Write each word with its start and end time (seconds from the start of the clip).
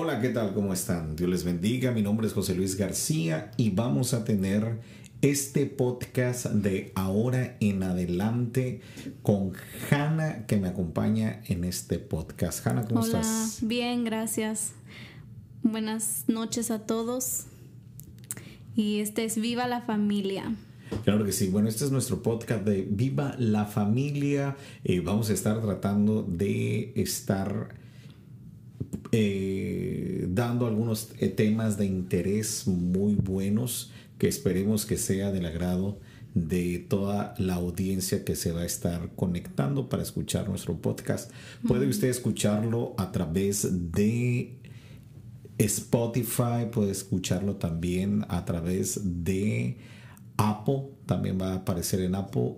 Hola, 0.00 0.20
¿qué 0.20 0.28
tal? 0.28 0.54
¿Cómo 0.54 0.72
están? 0.72 1.16
Dios 1.16 1.28
les 1.28 1.42
bendiga. 1.42 1.90
Mi 1.90 2.02
nombre 2.02 2.28
es 2.28 2.32
José 2.32 2.54
Luis 2.54 2.76
García 2.76 3.50
y 3.56 3.70
vamos 3.70 4.14
a 4.14 4.22
tener 4.22 4.78
este 5.22 5.66
podcast 5.66 6.46
de 6.46 6.92
ahora 6.94 7.56
en 7.58 7.82
adelante 7.82 8.80
con 9.24 9.54
Hanna 9.90 10.46
que 10.46 10.56
me 10.56 10.68
acompaña 10.68 11.42
en 11.48 11.64
este 11.64 11.98
podcast. 11.98 12.64
Hanna, 12.64 12.84
¿cómo 12.84 13.00
Hola, 13.00 13.22
estás? 13.22 13.58
bien, 13.62 14.04
gracias. 14.04 14.70
Buenas 15.64 16.26
noches 16.28 16.70
a 16.70 16.86
todos. 16.86 17.46
Y 18.76 19.00
este 19.00 19.24
es 19.24 19.34
Viva 19.40 19.66
la 19.66 19.80
Familia. 19.80 20.54
Claro 21.02 21.24
que 21.24 21.32
sí. 21.32 21.48
Bueno, 21.48 21.68
este 21.68 21.84
es 21.84 21.90
nuestro 21.90 22.22
podcast 22.22 22.64
de 22.64 22.86
Viva 22.88 23.34
la 23.36 23.64
Familia. 23.64 24.56
Eh, 24.84 25.00
vamos 25.00 25.28
a 25.28 25.32
estar 25.32 25.60
tratando 25.60 26.22
de 26.22 26.92
estar 26.94 27.87
eh, 29.12 30.26
dando 30.28 30.66
algunos 30.66 31.10
eh, 31.18 31.28
temas 31.28 31.78
de 31.78 31.86
interés 31.86 32.66
muy 32.66 33.14
buenos 33.14 33.90
que 34.18 34.28
esperemos 34.28 34.86
que 34.86 34.96
sea 34.96 35.30
del 35.32 35.46
agrado 35.46 35.98
de 36.34 36.78
toda 36.78 37.34
la 37.38 37.54
audiencia 37.54 38.24
que 38.24 38.36
se 38.36 38.52
va 38.52 38.62
a 38.62 38.66
estar 38.66 39.10
conectando 39.16 39.88
para 39.88 40.02
escuchar 40.02 40.48
nuestro 40.48 40.76
podcast. 40.80 41.30
Puede 41.66 41.88
usted 41.88 42.08
escucharlo 42.08 42.94
a 42.98 43.10
través 43.12 43.92
de 43.92 44.58
Spotify, 45.58 46.66
puede 46.70 46.92
escucharlo 46.92 47.56
también 47.56 48.24
a 48.28 48.44
través 48.44 49.00
de 49.24 49.78
Apple, 50.36 50.90
también 51.06 51.38
va 51.40 51.52
a 51.52 51.56
aparecer 51.56 52.00
en 52.00 52.14
Apple 52.14 52.56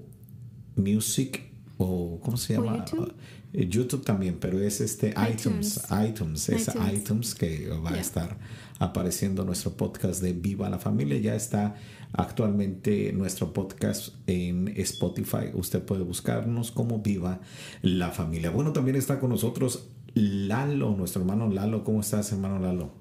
Music 0.76 1.50
o 1.78 2.20
¿cómo 2.22 2.36
se 2.36 2.58
¿O 2.58 2.64
llama? 2.64 2.84
YouTube? 2.84 3.14
Eh, 3.52 3.68
YouTube 3.68 4.04
también, 4.04 4.38
pero 4.38 4.60
es 4.60 4.80
este 4.80 5.08
iTunes, 5.10 5.82
iTunes. 5.86 6.08
iTunes, 6.08 6.48
es 6.48 6.68
iTunes. 6.68 6.92
iTunes 6.92 7.34
que 7.34 7.68
va 7.68 7.90
a 7.90 8.00
estar 8.00 8.36
apareciendo 8.78 9.44
nuestro 9.44 9.72
podcast 9.72 10.22
de 10.22 10.32
Viva 10.32 10.70
la 10.70 10.78
Familia. 10.78 11.18
Ya 11.18 11.34
está 11.34 11.76
actualmente 12.12 13.12
nuestro 13.12 13.52
podcast 13.52 14.14
en 14.26 14.68
Spotify. 14.76 15.50
Usted 15.54 15.82
puede 15.82 16.02
buscarnos 16.02 16.70
como 16.70 17.00
Viva 17.00 17.40
la 17.82 18.10
Familia. 18.10 18.50
Bueno, 18.50 18.72
también 18.72 18.96
está 18.96 19.20
con 19.20 19.30
nosotros 19.30 19.88
Lalo, 20.14 20.96
nuestro 20.96 21.22
hermano 21.22 21.48
Lalo. 21.48 21.84
¿Cómo 21.84 22.00
estás, 22.00 22.32
hermano 22.32 22.58
Lalo? 22.58 22.92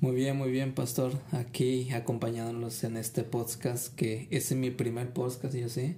Muy 0.00 0.14
bien, 0.14 0.36
muy 0.36 0.50
bien, 0.50 0.74
pastor. 0.74 1.12
Aquí 1.32 1.90
acompañándolos 1.90 2.84
en 2.84 2.96
este 2.96 3.24
podcast 3.24 3.94
que 3.94 4.28
ese 4.30 4.54
es 4.54 4.60
mi 4.60 4.70
primer 4.70 5.12
podcast, 5.12 5.54
yo 5.54 5.68
sé. 5.68 5.96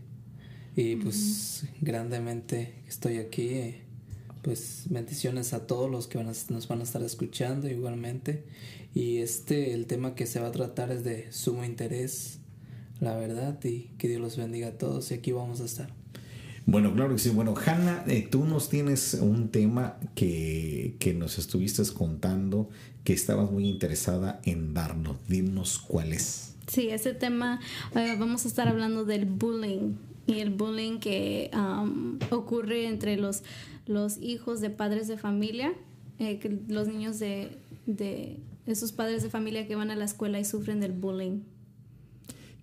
Y 0.76 0.96
pues 0.96 1.64
grandemente 1.80 2.74
estoy 2.88 3.18
aquí. 3.18 3.48
eh, 3.48 3.82
Pues 4.42 4.84
bendiciones 4.88 5.52
a 5.52 5.66
todos 5.66 5.90
los 5.90 6.06
que 6.06 6.16
van 6.16 6.28
a- 6.28 6.32
nos 6.48 6.66
van 6.66 6.80
a 6.80 6.84
estar 6.84 7.02
escuchando 7.02 7.68
igualmente. 7.68 8.44
Y 8.94 9.18
este, 9.18 9.74
el 9.74 9.84
tema 9.86 10.14
que 10.14 10.24
se 10.26 10.40
va 10.40 10.48
a 10.48 10.52
tratar 10.52 10.90
es 10.90 11.04
de 11.04 11.30
sumo 11.30 11.62
interés, 11.62 12.38
la 13.00 13.14
verdad, 13.16 13.62
y 13.64 13.90
que 13.98 14.08
Dios 14.08 14.20
los 14.22 14.36
bendiga 14.38 14.68
a 14.68 14.78
todos. 14.78 15.10
Y 15.10 15.14
aquí 15.14 15.32
vamos 15.32 15.60
a 15.60 15.66
estar. 15.66 15.92
Bueno, 16.64 16.94
claro 16.94 17.12
que 17.14 17.18
sí. 17.18 17.28
Bueno, 17.28 17.54
Hanna, 17.54 18.02
eh, 18.06 18.26
tú 18.30 18.44
nos 18.46 18.70
tienes 18.70 19.14
un 19.20 19.50
tema 19.50 19.98
que, 20.14 20.96
que 20.98 21.12
nos 21.12 21.38
estuviste 21.38 21.82
contando 21.92 22.70
que 23.04 23.12
estabas 23.12 23.50
muy 23.50 23.68
interesada 23.68 24.40
en 24.44 24.72
darnos. 24.72 25.16
Dinos 25.28 25.78
cuál 25.78 26.12
es. 26.14 26.54
Sí, 26.66 26.88
ese 26.88 27.12
tema 27.12 27.60
eh, 27.94 28.16
vamos 28.18 28.44
a 28.46 28.48
estar 28.48 28.68
hablando 28.68 29.04
del 29.04 29.26
bullying 29.26 29.96
y 30.30 30.40
el 30.40 30.50
bullying 30.50 30.98
que 30.98 31.50
um, 31.54 32.18
ocurre 32.30 32.86
entre 32.86 33.16
los, 33.16 33.42
los 33.86 34.18
hijos 34.18 34.60
de 34.60 34.70
padres 34.70 35.08
de 35.08 35.16
familia, 35.16 35.72
eh, 36.18 36.38
que 36.38 36.58
los 36.68 36.88
niños 36.88 37.18
de, 37.18 37.58
de 37.86 38.38
esos 38.66 38.92
padres 38.92 39.22
de 39.22 39.30
familia 39.30 39.66
que 39.66 39.74
van 39.74 39.90
a 39.90 39.96
la 39.96 40.04
escuela 40.04 40.38
y 40.38 40.44
sufren 40.44 40.80
del 40.80 40.92
bullying. 40.92 41.40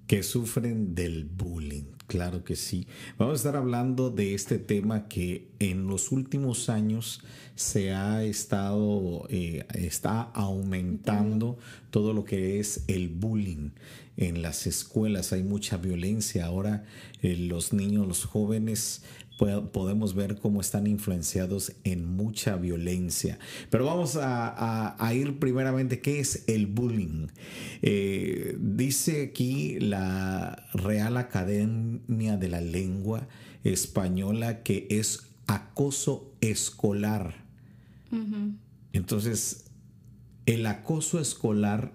que 0.08 0.24
sufren 0.24 0.96
del 0.96 1.26
bullying. 1.26 1.84
Claro 2.08 2.46
que 2.46 2.56
sí. 2.56 2.88
Vamos 3.18 3.34
a 3.34 3.36
estar 3.36 3.56
hablando 3.58 4.10
de 4.10 4.34
este 4.34 4.60
tema 4.60 5.10
que 5.10 5.50
en 5.60 5.88
los 5.88 6.14
últimos 6.14 6.70
años 6.70 7.22
se 7.56 7.92
ha 7.92 8.24
estado, 8.24 9.28
eh, 9.30 9.66
está 9.74 10.22
aumentando 10.22 11.58
todo 11.92 12.14
lo 12.14 12.24
que 12.24 12.62
es 12.62 12.86
el 12.88 13.10
bullying 13.10 13.72
en 14.18 14.42
las 14.42 14.68
escuelas. 14.68 15.32
Hay 15.34 15.44
mucha 15.44 15.78
violencia. 15.78 16.46
Ahora 16.46 16.84
eh, 17.22 17.38
los 17.38 17.72
niños, 17.74 18.08
los 18.08 18.26
jóvenes 18.26 19.04
po- 19.38 19.72
podemos 19.72 20.16
ver 20.16 20.38
cómo 20.40 20.60
están 20.62 20.88
influenciados 20.88 21.74
en 21.84 22.06
mucha 22.16 22.56
violencia. 22.58 23.38
Pero 23.70 23.86
vamos 23.86 24.16
a, 24.16 24.48
a- 24.50 24.96
a 25.00 25.14
ir 25.14 25.38
primeramente, 25.40 26.00
¿qué 26.02 26.20
es 26.20 26.44
el 26.48 26.66
bullying? 26.68 27.28
Eh, 27.82 28.58
dice 28.60 29.30
aquí 29.32 29.80
la 29.80 30.68
Real 30.74 31.18
Academia 31.18 32.38
de 32.38 32.48
la 32.50 32.62
Lengua 32.62 33.28
Española 33.64 34.64
que 34.64 34.88
es 34.90 35.28
acoso 35.48 36.34
escolar. 36.42 37.46
Entonces, 38.94 39.66
el 40.46 40.66
acoso 40.66 41.20
escolar 41.20 41.94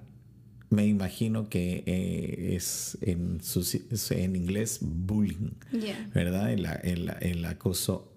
me 0.72 0.86
imagino 0.86 1.48
que 1.48 1.84
eh, 1.86 2.54
es 2.56 2.98
en, 3.02 3.40
su- 3.42 3.64
en 4.10 4.36
inglés 4.36 4.78
bullying. 4.82 5.50
Yeah. 5.72 6.10
¿verdad? 6.14 6.52
El, 6.52 6.66
el- 6.82 7.12
el 7.20 7.44
acoso 7.44 8.12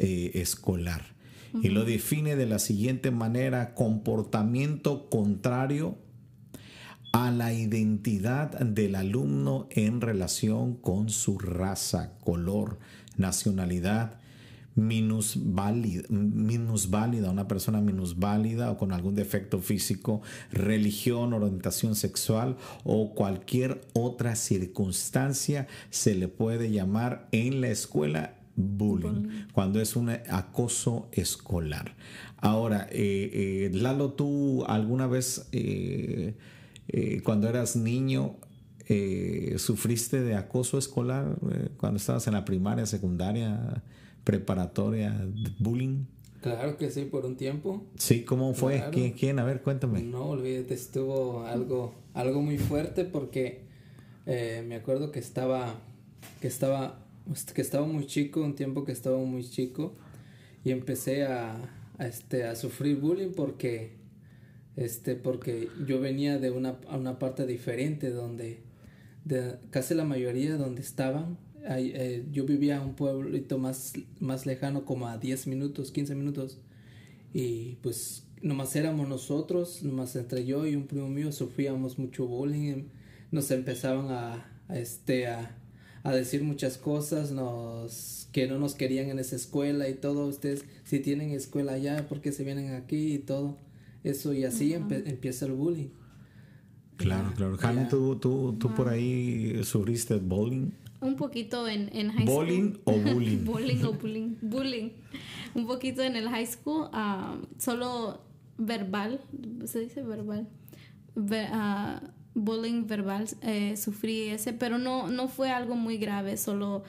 eh, 0.00 0.32
escolar. 0.34 1.16
Y 1.62 1.68
lo 1.68 1.84
define 1.84 2.36
de 2.36 2.44
la 2.46 2.58
siguiente 2.58 3.10
manera, 3.10 3.74
comportamiento 3.74 5.08
contrario 5.08 5.96
a 7.12 7.30
la 7.30 7.54
identidad 7.54 8.50
del 8.60 8.94
alumno 8.94 9.66
en 9.70 10.02
relación 10.02 10.74
con 10.76 11.08
su 11.08 11.38
raza, 11.38 12.18
color, 12.20 12.78
nacionalidad, 13.16 14.20
minusválida, 14.78 16.04
minusválida, 16.08 17.30
una 17.30 17.48
persona 17.48 17.80
minusválida 17.80 18.70
o 18.70 18.78
con 18.78 18.92
algún 18.92 19.16
defecto 19.16 19.58
físico, 19.58 20.22
religión, 20.52 21.32
orientación 21.32 21.96
sexual 21.96 22.56
o 22.84 23.12
cualquier 23.14 23.80
otra 23.92 24.36
circunstancia 24.36 25.66
se 25.90 26.14
le 26.14 26.28
puede 26.28 26.70
llamar 26.70 27.28
en 27.32 27.60
la 27.60 27.68
escuela 27.68 28.34
bullying, 28.54 29.46
cuando 29.52 29.80
es 29.80 29.96
un 29.96 30.10
acoso 30.10 31.08
escolar. 31.12 31.94
Ahora, 32.36 32.88
eh, 32.90 33.70
eh, 33.70 33.70
Lalo, 33.72 34.12
¿tú 34.12 34.64
alguna 34.66 35.06
vez 35.06 35.48
eh, 35.52 36.34
cuando 37.24 37.48
eras 37.48 37.76
niño 37.76 38.36
sufriste 39.58 40.22
de 40.22 40.34
acoso 40.34 40.78
escolar 40.78 41.36
cuando 41.76 41.98
estabas 41.98 42.26
en 42.26 42.32
la 42.32 42.46
primaria, 42.46 42.86
secundaria, 42.86 43.82
preparatoria, 44.28 45.10
de 45.10 45.50
bullying? 45.58 46.04
Claro 46.42 46.76
que 46.76 46.90
sí, 46.90 47.06
por 47.06 47.24
un 47.24 47.38
tiempo. 47.38 47.86
Sí, 47.96 48.24
¿cómo 48.24 48.52
fue? 48.52 48.74
Claro. 48.76 48.90
¿Quién, 48.90 49.12
quién? 49.12 49.38
A 49.38 49.44
ver, 49.44 49.62
cuéntame. 49.62 50.02
No 50.02 50.26
olvídate, 50.26 50.74
estuvo 50.74 51.46
algo, 51.46 51.94
algo 52.12 52.42
muy 52.42 52.58
fuerte 52.58 53.06
porque 53.06 53.62
eh, 54.26 54.62
me 54.68 54.74
acuerdo 54.74 55.12
que 55.12 55.18
estaba, 55.18 55.80
que 56.42 56.46
estaba, 56.46 57.06
que 57.54 57.62
estaba 57.62 57.86
muy 57.86 58.04
chico, 58.04 58.42
un 58.42 58.54
tiempo 58.54 58.84
que 58.84 58.92
estaba 58.92 59.16
muy 59.16 59.44
chico 59.48 59.96
y 60.62 60.72
empecé 60.72 61.24
a, 61.24 61.56
a, 61.96 62.06
este, 62.06 62.44
a 62.44 62.54
sufrir 62.54 62.98
bullying 62.98 63.32
porque, 63.34 63.96
este, 64.76 65.14
porque 65.14 65.70
yo 65.86 66.00
venía 66.00 66.36
de 66.36 66.50
una, 66.50 66.78
a 66.90 66.98
una 66.98 67.18
parte 67.18 67.46
diferente 67.46 68.10
donde, 68.10 68.60
de 69.24 69.56
casi 69.70 69.94
la 69.94 70.04
mayoría 70.04 70.58
donde 70.58 70.82
estaban, 70.82 71.38
yo 72.32 72.44
vivía 72.46 72.76
en 72.76 72.82
un 72.82 72.94
pueblito 72.94 73.58
más, 73.58 73.92
más 74.20 74.46
lejano, 74.46 74.84
como 74.84 75.06
a 75.06 75.18
10 75.18 75.46
minutos, 75.48 75.90
15 75.90 76.14
minutos. 76.14 76.58
Y 77.34 77.76
pues 77.82 78.24
nomás 78.40 78.74
éramos 78.76 79.08
nosotros, 79.08 79.82
nomás 79.82 80.16
entre 80.16 80.46
yo 80.46 80.66
y 80.66 80.74
un 80.76 80.86
primo 80.86 81.08
mío 81.08 81.30
sufríamos 81.32 81.98
mucho 81.98 82.26
bullying. 82.26 82.84
Nos 83.30 83.50
empezaban 83.50 84.10
a, 84.10 84.46
a, 84.68 84.78
este, 84.78 85.26
a, 85.26 85.56
a 86.04 86.12
decir 86.14 86.42
muchas 86.42 86.78
cosas, 86.78 87.32
nos, 87.32 88.28
que 88.32 88.46
no 88.46 88.58
nos 88.58 88.74
querían 88.74 89.10
en 89.10 89.18
esa 89.18 89.36
escuela 89.36 89.88
y 89.88 89.94
todo. 89.94 90.26
Ustedes, 90.26 90.64
si 90.84 91.00
tienen 91.00 91.30
escuela 91.32 91.72
allá, 91.74 92.08
¿por 92.08 92.20
qué 92.22 92.32
se 92.32 92.44
vienen 92.44 92.72
aquí 92.72 93.12
y 93.14 93.18
todo? 93.18 93.58
Eso 94.04 94.32
y 94.32 94.44
así 94.44 94.70
empe- 94.72 95.02
empieza 95.06 95.44
el 95.44 95.52
bullying. 95.52 95.88
Claro, 96.96 97.32
claro. 97.36 97.56
Ya. 97.60 97.88
¿tú, 97.88 98.16
tú, 98.16 98.56
tú 98.58 98.74
por 98.74 98.88
ahí 98.88 99.60
sufriste 99.64 100.16
bullying? 100.16 100.70
Un 101.00 101.16
poquito 101.16 101.68
en, 101.68 101.88
en 101.96 102.10
high 102.10 102.24
¿Bullying 102.26 102.74
school. 102.74 102.82
o 102.84 103.14
bullying? 103.14 103.38
bullying 103.44 103.84
o 103.84 103.92
bullying. 103.92 104.36
Bullying. 104.42 104.90
Un 105.54 105.66
poquito 105.66 106.02
en 106.02 106.16
el 106.16 106.28
high 106.28 106.46
school. 106.46 106.88
ah, 106.92 107.36
solo 107.58 108.22
verbal. 108.58 109.20
¿Se 109.66 109.80
dice 109.80 110.02
verbal? 110.02 110.48
Ve- 111.14 111.48
ah, 111.52 112.02
bullying 112.34 112.86
verbal. 112.86 113.26
eh, 113.42 113.76
sufrí 113.76 114.22
ese, 114.30 114.52
pero 114.52 114.78
no, 114.78 115.08
no 115.08 115.28
fue 115.28 115.50
algo 115.50 115.76
muy 115.76 115.98
grave. 115.98 116.36
Solo 116.36 116.82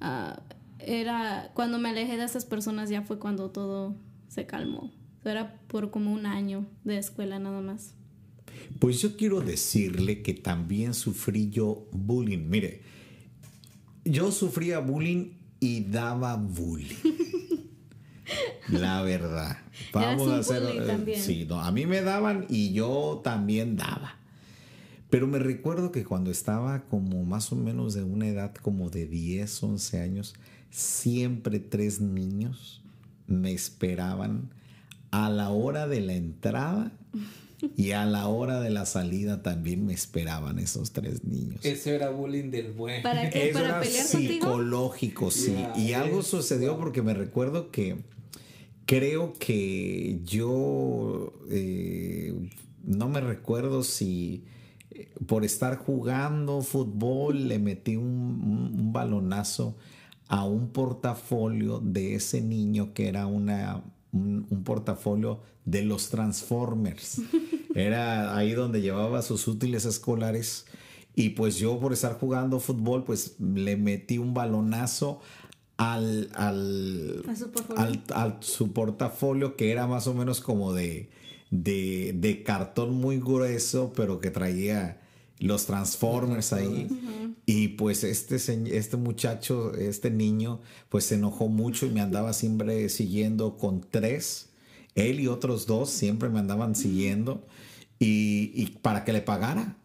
ah, 0.00 0.40
era. 0.78 1.50
Cuando 1.54 1.78
me 1.78 1.90
alejé 1.90 2.16
de 2.16 2.24
esas 2.24 2.46
personas 2.46 2.88
ya 2.88 3.02
fue 3.02 3.18
cuando 3.18 3.50
todo 3.50 3.94
se 4.28 4.46
calmó. 4.46 4.90
Era 5.22 5.60
por 5.66 5.90
como 5.90 6.12
un 6.14 6.24
año 6.24 6.66
de 6.84 6.96
escuela 6.96 7.38
nada 7.38 7.60
más. 7.60 7.94
Pues 8.78 9.02
yo 9.02 9.16
quiero 9.18 9.42
decirle 9.42 10.22
que 10.22 10.32
también 10.32 10.94
sufrí 10.94 11.50
yo 11.50 11.86
bullying. 11.92 12.48
Mire, 12.48 12.80
yo 14.04 14.32
sufría 14.32 14.78
bullying 14.78 15.32
y 15.60 15.84
daba 15.84 16.36
bullying. 16.36 16.96
La 18.68 19.02
verdad. 19.02 19.58
Vamos 19.92 20.28
a 20.28 20.38
hacer. 20.38 20.62
Eh, 20.62 21.16
sí, 21.18 21.46
no, 21.48 21.60
a 21.60 21.72
mí 21.72 21.86
me 21.86 22.00
daban 22.02 22.46
y 22.48 22.72
yo 22.72 23.20
también 23.24 23.76
daba. 23.76 24.16
Pero 25.10 25.26
me 25.26 25.40
recuerdo 25.40 25.90
que 25.90 26.04
cuando 26.04 26.30
estaba 26.30 26.84
como 26.84 27.24
más 27.24 27.50
o 27.52 27.56
menos 27.56 27.94
de 27.94 28.04
una 28.04 28.28
edad 28.28 28.54
como 28.54 28.90
de 28.90 29.06
10, 29.06 29.62
11 29.64 30.00
años, 30.00 30.34
siempre 30.70 31.58
tres 31.58 32.00
niños 32.00 32.80
me 33.26 33.52
esperaban 33.52 34.50
a 35.10 35.28
la 35.28 35.50
hora 35.50 35.88
de 35.88 36.00
la 36.00 36.14
entrada 36.14 36.92
y 37.76 37.92
a 37.92 38.04
la 38.06 38.28
hora 38.28 38.60
de 38.60 38.70
la 38.70 38.86
salida 38.86 39.42
también 39.42 39.86
me 39.86 39.92
esperaban 39.92 40.58
esos 40.58 40.92
tres 40.92 41.24
niños. 41.24 41.64
Eso 41.64 41.90
era 41.90 42.10
bullying 42.10 42.50
del 42.50 42.72
buen. 42.72 43.02
¿Para 43.02 43.30
qué? 43.30 43.50
¿Para 43.52 43.66
era 43.66 43.80
pelear 43.80 44.06
psicológico, 44.06 45.30
sí. 45.30 45.56
y 45.76 45.92
algo 45.92 46.22
sucedió 46.22 46.78
porque 46.78 47.02
me 47.02 47.14
recuerdo 47.14 47.70
que 47.70 47.96
creo 48.86 49.34
que 49.34 50.20
yo 50.24 51.32
eh, 51.50 52.34
no 52.84 53.08
me 53.08 53.20
recuerdo 53.20 53.82
si 53.82 54.44
por 55.26 55.44
estar 55.44 55.76
jugando 55.76 56.62
fútbol 56.62 57.48
le 57.48 57.58
metí 57.58 57.96
un, 57.96 58.92
balonazo 58.92 59.76
a 60.28 60.44
un 60.44 60.70
portafolio 60.70 61.80
de 61.80 62.14
ese 62.14 62.40
niño 62.40 62.92
que 62.94 63.08
era 63.08 63.26
una, 63.26 63.82
un, 64.12 64.62
portafolio 64.64 65.40
de 65.70 65.82
los 65.82 66.10
Transformers. 66.10 67.20
Era 67.74 68.36
ahí 68.36 68.52
donde 68.52 68.80
llevaba 68.80 69.22
sus 69.22 69.46
útiles 69.46 69.84
escolares. 69.84 70.66
Y 71.14 71.30
pues 71.30 71.56
yo 71.56 71.78
por 71.78 71.92
estar 71.92 72.18
jugando 72.18 72.60
fútbol, 72.60 73.04
pues 73.04 73.36
le 73.38 73.76
metí 73.76 74.18
un 74.18 74.34
balonazo 74.34 75.20
al, 75.76 76.30
al, 76.34 77.24
al, 78.14 78.36
su 78.40 78.72
portafolio 78.72 79.56
que 79.56 79.70
era 79.70 79.86
más 79.86 80.06
o 80.06 80.14
menos 80.14 80.40
como 80.40 80.74
de, 80.74 81.08
de, 81.50 82.42
cartón 82.44 82.94
muy 82.94 83.18
grueso, 83.18 83.92
pero 83.96 84.20
que 84.20 84.30
traía 84.30 85.00
los 85.38 85.66
Transformers 85.66 86.52
ahí. 86.52 86.88
Y 87.46 87.68
pues 87.68 88.04
este, 88.04 88.36
este 88.36 88.96
muchacho, 88.96 89.74
este 89.74 90.10
niño, 90.10 90.60
pues 90.88 91.06
se 91.06 91.14
enojó 91.14 91.48
mucho 91.48 91.86
y 91.86 91.90
me 91.90 92.00
andaba 92.00 92.32
siempre 92.32 92.88
siguiendo 92.88 93.56
con 93.56 93.80
tres. 93.80 94.49
Él 94.94 95.20
y 95.20 95.28
otros 95.28 95.66
dos 95.66 95.90
siempre 95.90 96.28
me 96.28 96.38
andaban 96.38 96.74
siguiendo 96.74 97.46
y, 97.98 98.52
y 98.54 98.78
para 98.82 99.04
que 99.04 99.12
le 99.12 99.22
pagara. 99.22 99.76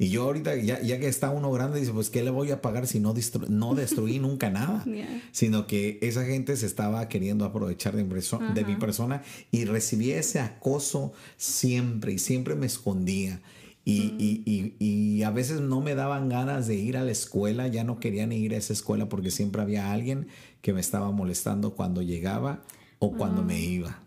Y 0.00 0.10
yo 0.10 0.22
ahorita, 0.24 0.54
ya, 0.56 0.80
ya, 0.80 1.00
que 1.00 1.08
está 1.08 1.30
uno 1.30 1.50
grande, 1.50 1.80
dice, 1.80 1.92
pues 1.92 2.08
¿qué 2.08 2.22
le 2.22 2.30
voy 2.30 2.52
a 2.52 2.62
pagar 2.62 2.86
si 2.86 3.00
no, 3.00 3.14
no 3.48 3.74
destruí 3.74 4.20
nunca 4.20 4.48
nada? 4.48 4.84
Sino 5.32 5.66
que 5.66 5.98
esa 6.02 6.24
gente 6.24 6.56
se 6.56 6.66
estaba 6.66 7.08
queriendo 7.08 7.44
aprovechar 7.44 7.96
de, 7.96 8.04
de 8.04 8.64
mi 8.64 8.76
persona 8.76 9.22
y 9.50 9.64
recibí 9.64 10.12
ese 10.12 10.38
acoso 10.38 11.12
siempre 11.36 12.12
y 12.12 12.18
siempre 12.18 12.54
me 12.54 12.66
escondía. 12.66 13.40
Y, 13.84 14.14
y, 14.18 14.42
y, 14.44 14.74
y, 14.78 15.22
a 15.22 15.30
veces 15.30 15.62
no 15.62 15.80
me 15.80 15.94
daban 15.94 16.28
ganas 16.28 16.66
de 16.66 16.74
ir 16.74 16.98
a 16.98 17.04
la 17.04 17.10
escuela, 17.10 17.68
ya 17.68 17.84
no 17.84 17.98
querían 18.00 18.32
ir 18.32 18.52
a 18.52 18.58
esa 18.58 18.74
escuela 18.74 19.08
porque 19.08 19.30
siempre 19.30 19.62
había 19.62 19.92
alguien 19.92 20.28
que 20.60 20.74
me 20.74 20.80
estaba 20.80 21.10
molestando 21.10 21.74
cuando 21.74 22.02
llegaba 22.02 22.62
o 22.98 23.16
cuando 23.16 23.42
me 23.42 23.58
iba. 23.58 24.02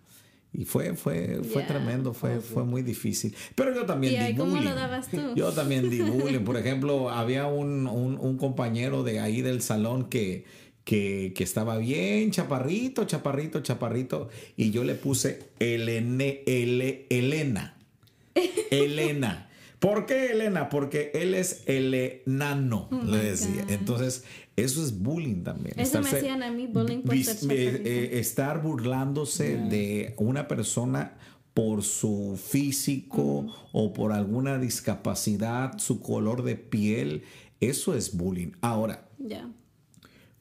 Y 0.53 0.65
fue, 0.65 0.95
fue, 0.95 1.41
fue 1.43 1.63
tremendo, 1.63 2.13
fue, 2.13 2.41
fue 2.41 2.65
muy 2.65 2.81
difícil. 2.81 3.33
Pero 3.55 3.73
yo 3.73 3.85
también 3.85 4.27
di 4.27 4.35
¿cómo 4.35 4.51
bullying. 4.51 4.69
lo 4.69 4.75
dabas 4.75 5.09
tú? 5.09 5.33
Yo 5.35 5.51
también 5.53 5.89
di 5.89 6.01
bullying. 6.01 6.41
Por 6.41 6.57
ejemplo, 6.57 7.09
había 7.09 7.47
un, 7.47 7.87
un, 7.87 8.17
un 8.19 8.37
compañero 8.37 9.03
de 9.03 9.21
ahí 9.21 9.41
del 9.41 9.61
salón 9.61 10.09
que, 10.09 10.43
que, 10.83 11.31
que, 11.35 11.43
estaba 11.45 11.77
bien 11.77 12.31
chaparrito, 12.31 13.05
chaparrito, 13.05 13.61
chaparrito. 13.61 14.29
Y 14.57 14.71
yo 14.71 14.83
le 14.83 14.95
puse 14.95 15.39
Elene, 15.59 16.43
Elena. 16.45 17.77
Elena. 18.71 19.47
¿Por 19.79 20.05
qué 20.05 20.27
Elena? 20.27 20.69
Porque 20.69 21.11
él 21.15 21.33
es 21.33 21.63
el 21.65 21.93
enano, 21.95 22.87
oh 22.91 23.03
le 23.03 23.17
decía. 23.17 23.65
Entonces, 23.67 24.25
eso 24.61 24.83
es 24.83 24.97
bullying 24.97 25.43
también. 25.43 25.79
Eso 25.79 26.01
me 26.01 26.09
hacían 26.09 26.43
a 26.43 26.51
mí 26.51 26.67
bullying 26.67 27.01
por 27.01 27.17
ser 27.23 27.51
eh, 27.51 27.81
eh, 27.85 28.19
Estar 28.19 28.61
burlándose 28.61 29.57
de 29.57 30.13
una 30.17 30.47
persona 30.47 31.17
por 31.53 31.83
su 31.83 32.39
físico 32.41 33.47
o 33.71 33.93
por 33.93 34.13
alguna 34.13 34.57
discapacidad, 34.57 35.77
su 35.79 36.01
color 36.01 36.43
de 36.43 36.55
piel, 36.55 37.23
eso 37.59 37.93
es 37.93 38.15
bullying. 38.15 38.51
Ahora, 38.61 39.09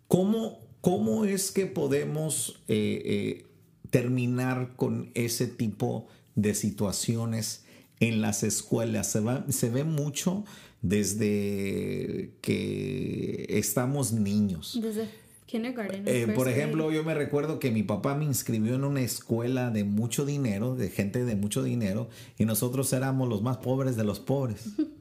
¿cómo, 0.06 0.60
¿cómo, 0.80 1.24
es 1.24 1.50
que 1.50 1.66
podemos 1.66 2.62
eh, 2.68 3.46
terminar 3.90 4.76
con 4.76 5.10
ese 5.14 5.46
tipo 5.48 6.06
de 6.36 6.54
situaciones 6.54 7.64
en 7.98 8.20
las 8.20 8.44
escuelas? 8.44 9.10
Se, 9.10 9.22
se 9.52 9.68
ve 9.68 9.84
mucho 9.84 10.44
desde 10.82 12.30
que 12.40 13.46
estamos 13.48 14.12
niños. 14.12 14.78
Desde 14.82 15.08
kindergarten. 15.46 16.04
Eh, 16.06 16.28
por 16.34 16.48
ejemplo, 16.48 16.90
yo 16.92 17.02
me 17.04 17.14
recuerdo 17.14 17.58
que 17.58 17.70
mi 17.70 17.82
papá 17.82 18.14
me 18.14 18.24
inscribió 18.24 18.74
en 18.74 18.84
una 18.84 19.00
escuela 19.00 19.70
de 19.70 19.84
mucho 19.84 20.24
dinero, 20.24 20.76
de 20.76 20.90
gente 20.90 21.24
de 21.24 21.36
mucho 21.36 21.62
dinero, 21.62 22.08
y 22.38 22.44
nosotros 22.44 22.92
éramos 22.92 23.28
los 23.28 23.42
más 23.42 23.58
pobres 23.58 23.96
de 23.96 24.04
los 24.04 24.20
pobres. 24.20 24.64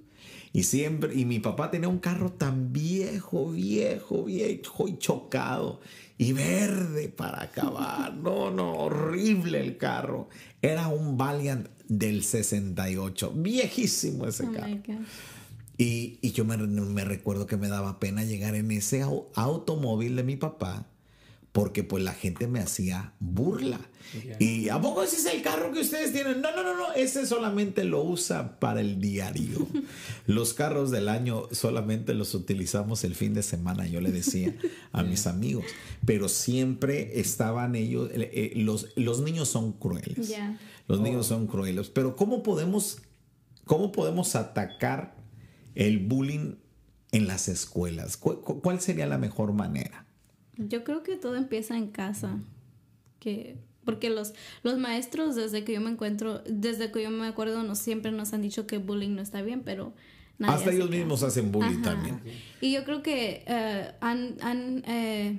Y 0.51 0.63
siempre, 0.63 1.13
y 1.13 1.25
mi 1.25 1.39
papá 1.39 1.69
tenía 1.69 1.89
un 1.89 1.99
carro 1.99 2.31
tan 2.31 2.73
viejo, 2.73 3.51
viejo, 3.51 4.23
viejo 4.23 4.87
y 4.87 4.97
chocado 4.97 5.79
y 6.17 6.33
verde 6.33 7.09
para 7.09 7.43
acabar. 7.43 8.15
No, 8.15 8.49
no, 8.49 8.73
horrible 8.73 9.59
el 9.61 9.77
carro. 9.77 10.27
Era 10.61 10.87
un 10.87 11.17
Valiant 11.17 11.67
del 11.87 12.23
68, 12.23 13.33
viejísimo 13.35 14.25
ese 14.25 14.47
oh 14.47 14.51
carro. 14.51 14.81
Y, 15.79 16.19
y 16.21 16.33
yo 16.33 16.43
me, 16.43 16.57
me, 16.57 17.05
recuerdo 17.05 17.47
que 17.47 17.55
me 17.55 17.69
daba 17.69 17.99
pena 18.01 18.25
llegar 18.25 18.53
en 18.53 18.69
ese 18.69 19.01
automóvil 19.33 20.17
de 20.17 20.23
mi 20.23 20.35
papá 20.35 20.85
porque 21.51 21.83
pues 21.83 22.03
la 22.03 22.13
gente 22.13 22.47
me 22.47 22.59
hacía 22.59 23.13
burla. 23.19 23.79
Y 24.39 24.69
¿a 24.69 24.79
poco 24.81 25.03
ese 25.03 25.17
es 25.17 25.25
el 25.25 25.41
carro 25.41 25.71
que 25.71 25.81
ustedes 25.81 26.11
tienen? 26.11 26.41
No, 26.41 26.55
no, 26.55 26.63
no, 26.63 26.75
no, 26.75 26.93
ese 26.93 27.25
solamente 27.25 27.83
lo 27.83 28.03
usa 28.03 28.59
para 28.59 28.81
el 28.81 28.99
diario. 28.99 29.67
los 30.27 30.53
carros 30.53 30.91
del 30.91 31.09
año 31.09 31.47
solamente 31.51 32.13
los 32.13 32.33
utilizamos 32.35 33.03
el 33.03 33.15
fin 33.15 33.33
de 33.33 33.43
semana, 33.43 33.87
yo 33.87 34.01
le 34.01 34.11
decía 34.11 34.55
a 34.91 35.03
mis 35.03 35.27
amigos. 35.27 35.65
Pero 36.05 36.27
siempre 36.29 37.19
estaban 37.19 37.75
ellos, 37.75 38.09
eh, 38.13 38.29
eh, 38.33 38.51
los, 38.55 38.87
los 38.95 39.21
niños 39.21 39.47
son 39.47 39.73
crueles. 39.73 40.33
Los 40.87 40.99
niños 41.01 41.25
oh. 41.27 41.29
son 41.29 41.47
crueles. 41.47 41.89
Pero 41.89 42.15
¿cómo 42.15 42.43
podemos, 42.43 42.99
cómo 43.65 43.91
podemos 43.91 44.35
atacar 44.35 45.18
el 45.75 45.99
bullying 45.99 46.55
en 47.11 47.27
las 47.27 47.47
escuelas? 47.47 48.17
¿Cuál 48.17 48.79
sería 48.81 49.07
la 49.07 49.17
mejor 49.17 49.53
manera? 49.53 50.05
Yo 50.57 50.83
creo 50.83 51.03
que 51.03 51.15
todo 51.15 51.35
empieza 51.35 51.77
en 51.77 51.87
casa. 51.87 52.39
Que, 53.19 53.57
porque 53.85 54.09
los, 54.09 54.33
los 54.63 54.77
maestros, 54.77 55.35
desde 55.35 55.63
que 55.63 55.73
yo 55.73 55.81
me 55.81 55.89
encuentro, 55.89 56.41
desde 56.47 56.91
que 56.91 57.03
yo 57.03 57.09
me 57.09 57.27
acuerdo, 57.27 57.63
nos, 57.63 57.79
siempre 57.79 58.11
nos 58.11 58.33
han 58.33 58.41
dicho 58.41 58.67
que 58.67 58.77
bullying 58.77 59.15
no 59.15 59.21
está 59.21 59.41
bien, 59.41 59.63
pero... 59.63 59.93
Hasta 60.41 60.71
ellos 60.71 60.89
mismos 60.89 61.21
hacen 61.23 61.51
bullying 61.51 61.81
también. 61.81 62.21
Y 62.61 62.71
yo 62.71 62.85
creo 62.85 63.03
que 63.03 63.43
eh, 63.45 63.91
han, 63.99 64.37
han, 64.41 64.83
eh, 64.87 65.37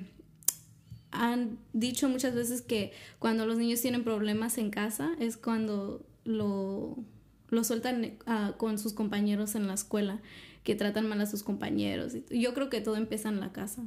han 1.11 1.57
dicho 1.73 2.07
muchas 2.07 2.35
veces 2.35 2.61
que 2.61 2.93
cuando 3.17 3.45
los 3.45 3.57
niños 3.57 3.81
tienen 3.81 4.03
problemas 4.03 4.59
en 4.59 4.69
casa 4.69 5.11
es 5.19 5.37
cuando 5.37 6.05
lo 6.23 6.97
lo 7.51 7.63
sueltan 7.63 8.17
ah, 8.25 8.55
con 8.57 8.79
sus 8.79 8.93
compañeros 8.93 9.53
en 9.55 9.67
la 9.67 9.75
escuela, 9.75 10.19
que 10.63 10.75
tratan 10.75 11.07
mal 11.07 11.21
a 11.21 11.25
sus 11.25 11.43
compañeros. 11.43 12.13
Yo 12.31 12.53
creo 12.53 12.69
que 12.69 12.81
todo 12.81 12.95
empieza 12.95 13.29
en 13.29 13.39
la 13.39 13.51
casa. 13.51 13.83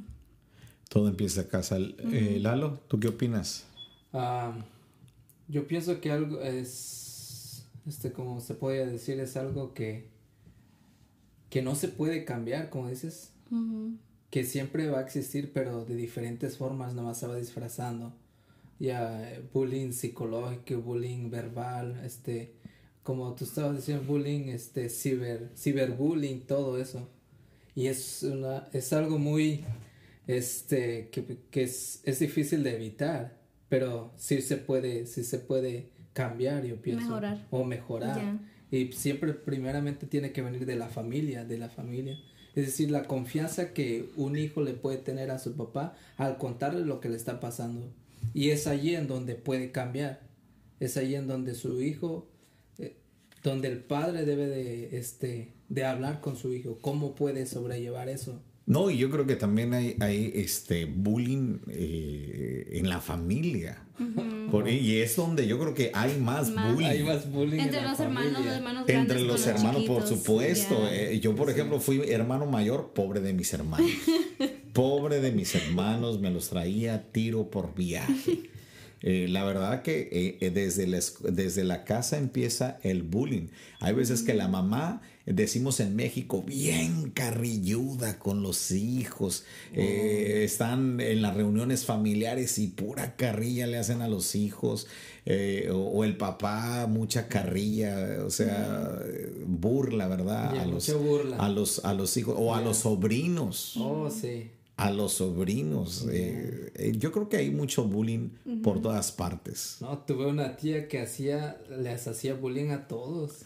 Todo 0.87 1.09
empieza 1.09 1.41
en 1.41 1.47
casa. 1.47 1.77
Eh, 1.79 2.37
Lalo, 2.41 2.79
¿tú 2.87 2.99
qué 2.99 3.07
opinas? 3.07 3.65
Ah, 4.13 4.55
yo 5.47 5.67
pienso 5.67 5.99
que 5.99 6.11
algo 6.11 6.41
es, 6.41 7.65
este, 7.87 8.11
como 8.11 8.39
se 8.39 8.53
puede 8.53 8.85
decir, 8.85 9.19
es 9.19 9.35
algo 9.35 9.73
que, 9.73 10.09
que 11.49 11.61
no 11.61 11.75
se 11.75 11.87
puede 11.87 12.23
cambiar, 12.23 12.69
como 12.69 12.89
dices, 12.89 13.31
que 14.29 14.43
siempre 14.43 14.89
va 14.89 14.99
a 14.99 15.01
existir, 15.01 15.53
pero 15.53 15.85
de 15.85 15.95
diferentes 15.95 16.57
formas, 16.57 16.93
nomás 16.93 17.19
se 17.19 17.27
va 17.27 17.35
disfrazando. 17.35 18.13
Ya, 18.77 19.39
bullying 19.53 19.91
psicológico, 19.91 20.81
bullying 20.81 21.29
verbal, 21.31 22.01
este, 22.03 22.53
como 23.05 23.35
tú 23.35 23.43
estabas 23.43 23.75
diciendo, 23.75 24.03
bullying, 24.03 24.49
este, 24.49 24.89
ciber, 24.89 25.51
ciberbullying, 25.55 26.41
todo 26.47 26.79
eso. 26.79 27.07
Y 27.75 27.85
es 27.85 28.23
una, 28.23 28.67
es 28.73 28.93
algo 28.93 29.19
muy, 29.19 29.63
este, 30.25 31.09
que, 31.11 31.37
que 31.51 31.61
es, 31.61 32.01
es, 32.03 32.17
difícil 32.17 32.63
de 32.63 32.75
evitar, 32.75 33.37
pero 33.69 34.11
sí 34.17 34.41
se 34.41 34.57
puede, 34.57 35.05
sí 35.05 35.23
se 35.23 35.37
puede 35.37 35.91
cambiar, 36.13 36.65
yo 36.65 36.81
pienso. 36.81 37.05
Mejorar. 37.05 37.45
O 37.51 37.63
mejorar. 37.63 38.17
Ya. 38.17 38.39
Y 38.75 38.91
siempre 38.93 39.33
primeramente 39.33 40.07
tiene 40.07 40.31
que 40.31 40.41
venir 40.41 40.65
de 40.65 40.75
la 40.75 40.87
familia, 40.87 41.45
de 41.45 41.59
la 41.59 41.69
familia. 41.69 42.17
Es 42.55 42.65
decir, 42.65 42.89
la 42.89 43.03
confianza 43.03 43.71
que 43.71 44.09
un 44.15 44.35
hijo 44.35 44.63
le 44.63 44.73
puede 44.73 44.97
tener 44.97 45.29
a 45.29 45.37
su 45.37 45.55
papá 45.55 45.95
al 46.17 46.39
contarle 46.39 46.83
lo 46.83 47.01
que 47.01 47.09
le 47.09 47.17
está 47.17 47.39
pasando. 47.39 47.93
Y 48.33 48.49
es 48.49 48.65
allí 48.65 48.95
en 48.95 49.05
donde 49.05 49.35
puede 49.35 49.71
cambiar. 49.71 50.21
Es 50.79 50.97
allí 50.97 51.13
en 51.13 51.27
donde 51.27 51.53
su 51.53 51.83
hijo, 51.83 52.31
donde 53.49 53.67
el 53.67 53.77
padre 53.79 54.25
debe 54.25 54.47
de, 54.47 54.97
este, 54.97 55.53
de 55.69 55.85
hablar 55.85 56.19
con 56.19 56.35
su 56.35 56.53
hijo. 56.53 56.77
¿Cómo 56.81 57.15
puede 57.15 57.45
sobrellevar 57.45 58.09
eso? 58.09 58.41
No, 58.65 58.89
y 58.89 58.97
yo 58.97 59.11
creo 59.11 59.27
que 59.27 59.35
también 59.35 59.75
hay, 59.75 59.95
hay 59.99 60.31
este 60.33 60.85
bullying 60.85 61.59
eh, 61.69 62.67
en 62.73 62.89
la 62.89 62.99
familia. 62.99 63.83
Por- 64.49 64.67
y 64.67 64.97
es 64.99 65.15
donde 65.15 65.45
yo 65.47 65.59
creo 65.59 65.75
que 65.75 65.91
hay 65.93 66.17
más, 66.19 66.49
Más. 66.49 66.73
bullying. 66.73 66.87
Hay 66.89 67.03
más 67.03 67.31
bullying 67.31 67.59
Entre 67.59 67.77
en 67.77 67.83
la 67.85 67.91
los 67.91 67.99
hermanos, 67.99 68.43
los 68.43 68.55
hermanos 68.55 68.89
Entre 68.89 69.21
los 69.21 69.41
con 69.41 69.49
hermanos, 69.51 69.83
por 69.83 70.07
supuesto. 70.07 70.87
Eh, 70.89 71.19
yo, 71.19 71.35
por 71.35 71.51
ejemplo, 71.51 71.79
fui 71.79 72.01
hermano 72.09 72.47
mayor, 72.47 72.93
pobre 72.93 73.21
de 73.21 73.33
mis 73.33 73.53
hermanos. 73.53 73.91
pobre 74.73 75.21
de 75.21 75.31
mis 75.31 75.53
hermanos, 75.53 76.19
me 76.19 76.31
los 76.31 76.49
traía 76.49 77.11
tiro 77.11 77.51
por 77.51 77.75
viaje. 77.75 78.49
Eh, 79.07 79.27
la 79.29 79.43
verdad 79.43 79.83
que 79.83 80.09
eh, 80.11 80.37
eh, 80.41 80.49
desde, 80.49 80.87
la, 80.87 80.99
desde 81.29 81.63
la 81.63 81.83
casa 81.83 82.17
empieza 82.17 82.79
el 82.81 83.03
bullying. 83.03 83.49
Hay 83.79 83.93
veces 83.93 84.23
que 84.23 84.33
la 84.33 84.47
mamá, 84.47 85.03
eh, 85.27 85.33
decimos 85.33 85.79
en 85.79 85.95
México, 85.95 86.41
bien 86.41 87.11
carrilluda 87.11 88.17
con 88.17 88.41
los 88.41 88.71
hijos. 88.71 89.43
Eh, 89.73 90.41
están 90.43 90.99
en 90.99 91.21
las 91.21 91.35
reuniones 91.35 91.85
familiares 91.85 92.57
y 92.57 92.67
pura 92.67 93.15
carrilla 93.15 93.67
le 93.67 93.77
hacen 93.77 94.01
a 94.01 94.07
los 94.07 94.33
hijos. 94.33 94.87
Eh, 95.27 95.69
o, 95.71 95.77
o 95.77 96.03
el 96.03 96.17
papá, 96.17 96.87
mucha 96.87 97.27
carrilla, 97.27 98.23
o 98.25 98.31
sea, 98.31 98.99
eh, 99.05 99.33
burla, 99.45 100.07
¿verdad? 100.07 100.57
A, 100.57 100.65
los, 100.65 100.91
burla. 100.99 101.37
a 101.37 101.49
los 101.49 101.83
a 101.85 101.93
los 101.93 102.17
hijos 102.17 102.35
o 102.37 102.55
a 102.55 102.61
los 102.61 102.77
sobrinos 102.77 103.75
Oh, 103.77 104.09
sí. 104.09 104.49
A 104.77 104.91
los 104.91 105.13
sobrinos. 105.13 106.05
eh, 106.11 106.71
eh, 106.75 106.91
yo 106.97 107.11
creo 107.11 107.29
que 107.29 107.37
hay 107.37 107.49
mucho 107.51 107.85
bullying 107.85 108.29
por 108.61 108.81
todas 108.81 109.11
partes. 109.11 109.77
No, 109.79 109.99
tuve 109.99 110.25
una 110.25 110.57
tía 110.57 110.87
que 110.87 110.99
hacía, 110.99 111.57
les 111.69 112.07
hacía 112.07 112.33
bullying 112.33 112.69
a 112.71 112.87
todos. 112.87 113.43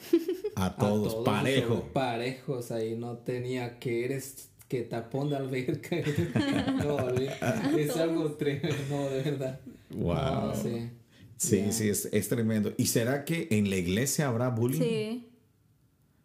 A 0.56 0.66
A 0.68 0.76
todos, 0.76 1.24
parejo. 1.26 1.76
sobre- 1.76 1.92
Parejos, 1.92 2.72
ahí 2.72 2.96
no 2.96 3.18
tenía 3.18 3.78
que 3.80 4.06
eres 4.06 4.50
que 4.68 4.82
tapón 4.82 5.30
de 5.30 5.36
alberca. 5.38 5.96
no, 6.84 6.98
olvi- 6.98 7.78
es 7.78 7.96
algo 7.98 8.32
tremendo, 8.34 8.76
no, 8.90 9.10
de 9.10 9.22
verdad. 9.24 9.60
Wow. 9.92 10.14
No, 10.16 10.56
sí. 10.56 10.90
Sí, 11.38 11.72
sí, 11.72 11.90
es, 11.90 12.10
es 12.12 12.28
tremendo. 12.28 12.74
¿Y 12.78 12.88
será 12.88 13.24
que 13.24 13.48
en 13.52 13.70
la 13.70 13.78
iglesia 13.78 14.28
habrá 14.28 14.50
bullying? 14.50 14.80
Sí. 14.82 15.26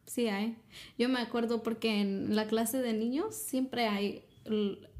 Sí 0.06 0.28
hay. 0.28 0.56
Yo 0.98 1.08
me 1.08 1.20
acuerdo 1.20 1.62
porque 1.62 2.00
en 2.00 2.34
la 2.36 2.46
clase 2.48 2.78
de 2.82 2.92
niños 2.92 3.34
siempre 3.34 3.86
hay 3.86 4.24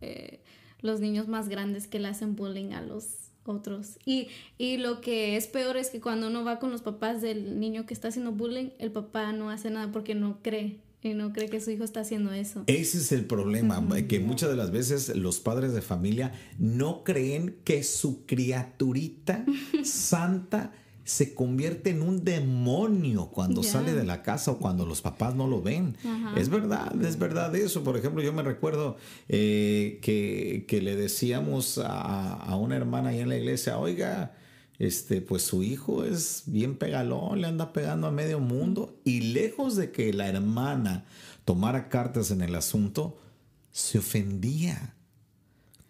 eh, 0.01 0.41
los 0.81 1.01
niños 1.01 1.29
más 1.29 1.49
grandes 1.49 1.87
que 1.87 1.99
le 1.99 2.09
hacen 2.09 2.37
bullying 2.37 2.73
a 2.73 2.83
los 2.83 3.07
otros. 3.45 3.99
Y, 4.05 4.29
y 4.59 4.79
lo 4.79 5.01
que 5.01 5.37
es 5.37 5.47
peor 5.47 5.77
es 5.77 5.91
que 5.91 6.01
cuando 6.01 6.29
uno 6.29 6.45
va 6.45 6.59
con 6.59 6.71
los 6.71 6.83
papás 6.83 7.23
del 7.23 7.61
niño 7.61 7.87
que 7.87 7.95
está 7.95 8.09
haciendo 8.09 8.33
bullying, 8.33 8.71
el 8.79 8.91
papá 8.91 9.33
no 9.33 9.51
hace 9.51 9.71
nada 9.71 9.93
porque 9.93 10.15
no 10.15 10.39
cree. 10.43 10.81
Y 11.03 11.13
no 11.13 11.35
cree 11.35 11.51
que 11.51 11.61
su 11.61 11.71
hijo 11.71 11.85
está 11.85 12.01
haciendo 12.01 12.33
eso. 12.33 12.65
Ese 12.67 12.97
es 12.97 13.13
el 13.13 13.27
problema, 13.27 13.85
que 14.09 14.21
muchas 14.21 14.49
de 14.49 14.57
las 14.57 14.71
veces 14.71 15.15
los 15.15 15.39
padres 15.39 15.75
de 15.75 15.83
familia 15.83 16.33
no 16.59 17.05
creen 17.05 17.57
que 17.63 17.83
su 17.83 18.25
criaturita 18.25 19.45
santa 19.85 20.73
se 21.05 21.35
convierte 21.35 21.91
en 21.91 22.03
un 22.03 22.25
demonio 22.25 23.27
cuando 23.27 23.63
sale 23.63 23.93
de 23.93 24.05
la 24.05 24.23
casa 24.23 24.53
o 24.53 24.59
cuando 24.59 24.87
los 24.87 25.03
papás 25.03 25.35
no 25.35 25.47
lo 25.47 25.61
ven. 25.61 25.97
Ajá. 26.05 26.35
Es 26.39 26.49
verdad, 26.49 27.01
es 27.03 27.19
verdad 27.19 27.55
eso. 27.55 27.85
Por 27.85 27.97
ejemplo, 27.97 28.23
yo 28.23 28.33
me 28.33 28.43
recuerdo 28.43 28.97
eh, 29.29 29.99
que, 30.03 30.65
que 30.67 30.81
le 30.81 30.97
decíamos 30.97 31.79
a, 31.79 32.33
a 32.33 32.57
una 32.57 32.77
hermana 32.77 33.11
ahí 33.11 33.21
en 33.21 33.29
la 33.29 33.37
iglesia, 33.37 33.79
oiga, 33.79 34.35
este, 34.79 35.21
pues 35.21 35.43
su 35.43 35.63
hijo 35.63 36.05
es 36.05 36.45
bien 36.47 36.77
pegalón, 36.77 37.41
le 37.41 37.47
anda 37.47 37.73
pegando 37.73 38.07
a 38.07 38.11
medio 38.11 38.41
mundo. 38.41 38.99
Y 39.05 39.33
lejos 39.33 39.77
de 39.77 39.93
que 39.93 40.13
la 40.13 40.29
hermana 40.29 41.05
tomara 41.45 41.89
cartas 41.89 42.31
en 42.31 42.41
el 42.41 42.55
asunto, 42.55 43.19
se 43.71 43.99
ofendía. 43.99 44.95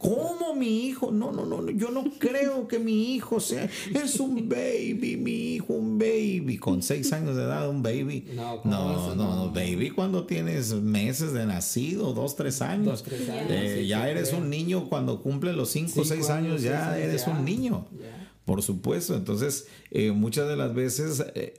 ¿Cómo 0.04 0.54
mi 0.54 0.86
hijo? 0.86 1.10
No, 1.10 1.32
no, 1.32 1.46
no, 1.46 1.62
no, 1.62 1.70
yo 1.70 1.90
no 1.90 2.04
creo 2.18 2.68
que 2.68 2.78
mi 2.78 3.14
hijo 3.14 3.40
sea. 3.40 3.70
Es 3.94 4.20
un 4.20 4.48
baby, 4.48 5.16
mi 5.16 5.54
hijo, 5.54 5.72
un 5.72 5.98
baby. 5.98 6.58
Con 6.58 6.82
seis 6.82 7.10
años 7.14 7.36
de 7.36 7.44
edad, 7.44 7.70
un 7.70 7.82
baby. 7.82 8.26
No, 8.34 8.60
¿cómo 8.60 8.74
no, 8.74 8.92
no, 8.92 9.14
no, 9.14 9.36
no? 9.46 9.50
baby 9.52 9.90
cuando 9.90 10.26
tienes 10.26 10.74
meses 10.74 11.32
de 11.32 11.46
nacido, 11.46 12.12
dos, 12.12 12.36
tres 12.36 12.60
años. 12.60 12.86
Dos, 12.86 13.02
tres 13.02 13.28
años, 13.30 13.46
Eh, 13.50 13.78
sí, 13.80 13.86
ya 13.88 14.04
sí, 14.04 14.10
eres 14.10 14.28
creo. 14.28 14.40
un 14.42 14.50
niño 14.50 14.88
cuando 14.90 15.22
cumple 15.22 15.54
los 15.54 15.70
cinco 15.70 16.02
o 16.02 16.04
seis 16.04 16.28
años, 16.28 16.50
años, 16.60 16.62
ya 16.62 16.92
seis 16.92 17.04
eres 17.06 17.24
ya. 17.26 17.32
un 17.32 17.44
niño. 17.46 17.86
Ya. 17.98 18.30
Por 18.44 18.62
supuesto. 18.62 19.16
Entonces, 19.16 19.68
eh, 19.90 20.12
muchas 20.12 20.46
de 20.48 20.56
las 20.56 20.74
veces, 20.74 21.24
eh, 21.34 21.54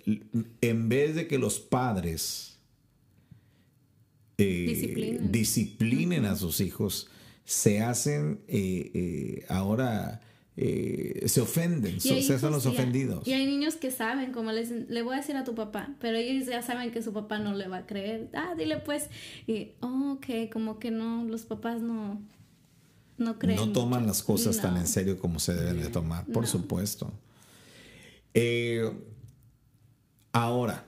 en 0.62 0.88
vez 0.88 1.16
de 1.16 1.26
que 1.28 1.40
los 1.40 1.60
padres 1.60 2.60
eh, 4.38 4.66
Disciplinen. 4.68 5.32
disciplinen 5.32 6.26
a 6.26 6.36
sus 6.36 6.60
hijos, 6.62 7.08
se 7.46 7.80
hacen 7.82 8.42
eh, 8.48 8.92
eh, 8.94 9.46
ahora, 9.50 10.20
eh, 10.58 11.24
se 11.28 11.42
ofenden, 11.42 12.02
so- 12.02 12.20
se 12.22 12.34
hacen 12.34 12.52
los 12.52 12.66
ofendidos. 12.66 13.28
Y 13.28 13.34
hay 13.34 13.46
niños 13.46 13.76
que 13.76 13.92
saben, 13.92 14.32
como 14.32 14.52
le 14.52 14.62
dicen, 14.62 14.88
le 14.90 15.02
voy 15.04 15.14
a 15.14 15.18
decir 15.18 15.36
a 15.38 15.44
tu 15.44 15.54
papá, 15.56 15.96
pero 16.00 16.18
ellos 16.18 16.48
ya 16.48 16.62
saben 16.62 16.92
que 16.92 17.02
su 17.04 17.14
papá 17.14 17.40
no 17.40 17.54
le 17.54 17.68
va 17.68 17.78
a 17.78 17.86
creer. 17.86 18.30
Ah, 18.34 18.56
dile 18.58 18.78
pues. 18.80 19.10
Y, 19.48 19.74
oh, 19.82 20.14
ok, 20.18 20.50
como 20.52 20.80
que 20.80 20.92
no, 20.92 21.24
los 21.26 21.44
papás 21.44 21.82
no, 21.82 22.22
no 23.18 23.38
creen. 23.40 23.58
no 23.58 23.72
toman 23.72 24.02
mucho. 24.02 24.08
las 24.08 24.24
cosas 24.24 24.60
tan 24.60 24.76
en 24.78 24.88
serio 24.88 25.20
como 25.20 25.40
se 25.40 25.54
deben 25.54 25.82
de 25.82 25.90
tomar, 25.90 26.26
por 26.26 26.44
No. 26.44 26.50
supuesto. 26.50 27.14
Eh, 28.34 28.92
ahora, 30.34 30.84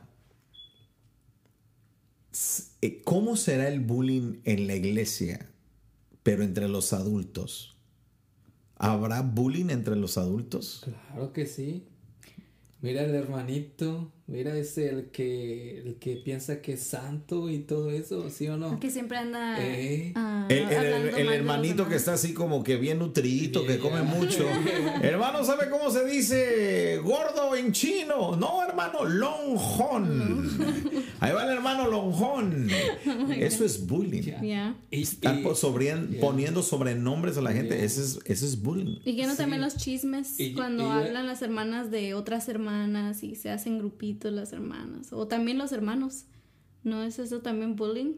¿cómo 3.03 3.35
será 3.35 3.67
el 3.67 3.79
bullying 3.79 4.39
en 4.43 4.67
la 4.67 4.75
iglesia, 4.75 5.49
pero 6.27 6.43
entre 6.43 6.67
los 6.67 6.91
adultos? 6.91 7.77
¿Habrá 8.75 9.21
bullying 9.21 9.69
entre 9.69 9.95
los 9.95 10.17
adultos? 10.17 10.81
Claro 10.83 11.31
que 11.31 11.45
sí. 11.45 11.87
Mira 12.81 13.03
el 13.03 13.15
hermanito, 13.15 14.11
mira 14.27 14.57
ese 14.57 14.89
el 14.89 15.05
que 15.09 15.79
el 15.85 15.95
que 15.95 16.17
piensa 16.17 16.61
que 16.61 16.73
es 16.73 16.83
santo 16.83 17.49
y 17.49 17.59
todo 17.59 17.91
eso, 17.91 18.29
¿sí 18.29 18.47
o 18.49 18.57
no? 18.57 18.79
Que 18.79 18.89
siempre 18.91 19.17
anda 19.17 19.55
Eh. 19.65 20.11
ah, 20.15 20.45
El, 20.49 20.59
el- 20.69 21.15
el 21.15 21.29
hermanito 21.29 21.87
que 21.87 21.95
está 21.95 22.13
así 22.13 22.33
como 22.33 22.63
que 22.63 22.75
bien 22.75 22.99
nutridito, 22.99 23.65
que 23.65 23.79
come 23.79 24.01
mucho. 24.03 24.45
hermano, 25.01 25.43
¿sabe 25.45 25.69
cómo 25.69 25.89
se 25.91 26.05
dice 26.05 26.97
gordo 27.03 27.55
en 27.55 27.71
chino? 27.71 28.35
No, 28.35 28.61
hermano, 28.63 29.05
lonjón. 29.05 30.49
Ahí 31.19 31.33
va 31.33 31.43
el 31.45 31.51
hermano 31.51 31.87
lonjón. 31.89 32.67
Eso 33.37 33.65
es 33.65 33.87
bullying. 33.87 34.23
Están 34.91 35.43
poniendo 36.19 36.61
sobrenombres 36.63 37.37
a 37.37 37.41
la 37.41 37.53
gente. 37.53 37.83
Ese, 37.83 38.01
es, 38.01 38.19
ese 38.25 38.45
es 38.45 38.61
bullying. 38.61 38.97
Y 39.05 39.15
que 39.15 39.25
no 39.25 39.31
Sí. 39.31 39.37
también 39.37 39.61
los 39.61 39.77
chismes 39.77 40.39
Y- 40.39 40.53
cuando 40.53 40.83
y- 40.85 40.89
hablan 40.89 41.25
las 41.27 41.41
hermanas 41.41 41.91
de 41.91 42.13
otras 42.13 42.47
hermanas 42.49 43.23
y 43.23 43.35
se 43.35 43.49
hacen 43.49 43.77
grupitos 43.79 44.16
las 44.23 44.51
hermanas. 44.53 45.13
O 45.13 45.27
también 45.27 45.57
los 45.57 45.71
hermanos. 45.71 46.25
¿No 46.83 47.03
es 47.03 47.19
eso 47.19 47.41
también 47.41 47.75
bullying? 47.75 48.13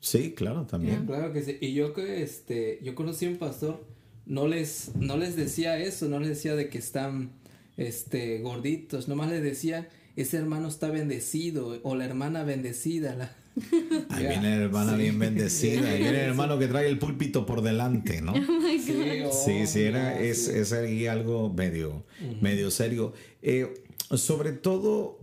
Sí, 0.00 0.32
claro, 0.34 0.66
también. 0.66 1.06
Claro 1.06 1.32
que 1.32 1.42
sí. 1.42 1.56
Y 1.60 1.72
yo 1.74 1.92
que 1.92 2.22
este, 2.22 2.80
yo 2.82 2.94
conocí 2.94 3.26
a 3.26 3.30
un 3.30 3.36
pastor, 3.36 3.84
no 4.26 4.46
les, 4.48 4.94
no 4.96 5.16
les 5.16 5.36
decía 5.36 5.78
eso, 5.78 6.08
no 6.08 6.18
les 6.20 6.28
decía 6.30 6.54
de 6.56 6.68
que 6.68 6.78
están 6.78 7.30
este 7.76 8.38
gorditos, 8.40 9.08
nomás 9.08 9.30
les 9.30 9.42
decía 9.42 9.88
ese 10.16 10.38
hermano 10.38 10.68
está 10.68 10.88
bendecido 10.90 11.78
o 11.82 11.94
la 11.94 12.06
hermana 12.06 12.42
bendecida. 12.44 13.14
La... 13.14 13.36
Ahí 14.10 14.22
Ya. 14.24 14.28
viene 14.30 14.56
la 14.58 14.64
hermana 14.64 14.92
Sí. 14.96 15.02
bien 15.02 15.18
bendecida. 15.18 15.88
Ahí 15.90 15.98
viene 15.98 16.20
el 16.24 16.28
hermano 16.30 16.58
que 16.58 16.68
trae 16.68 16.88
el 16.88 16.98
púlpito 16.98 17.44
por 17.46 17.62
delante, 17.62 18.22
¿no? 18.22 18.32
Sí, 18.86 18.94
oh, 19.24 19.32
Sí, 19.32 19.66
sí, 19.66 19.82
era, 19.82 20.18
es, 20.20 20.46
sí. 20.46 20.52
es 20.54 20.72
ahí 20.72 21.06
algo 21.06 21.52
medio, 21.52 22.04
medio 22.40 22.70
serio. 22.70 23.12
Eh, 23.42 23.74
sobre 24.14 24.52
todo, 24.52 25.18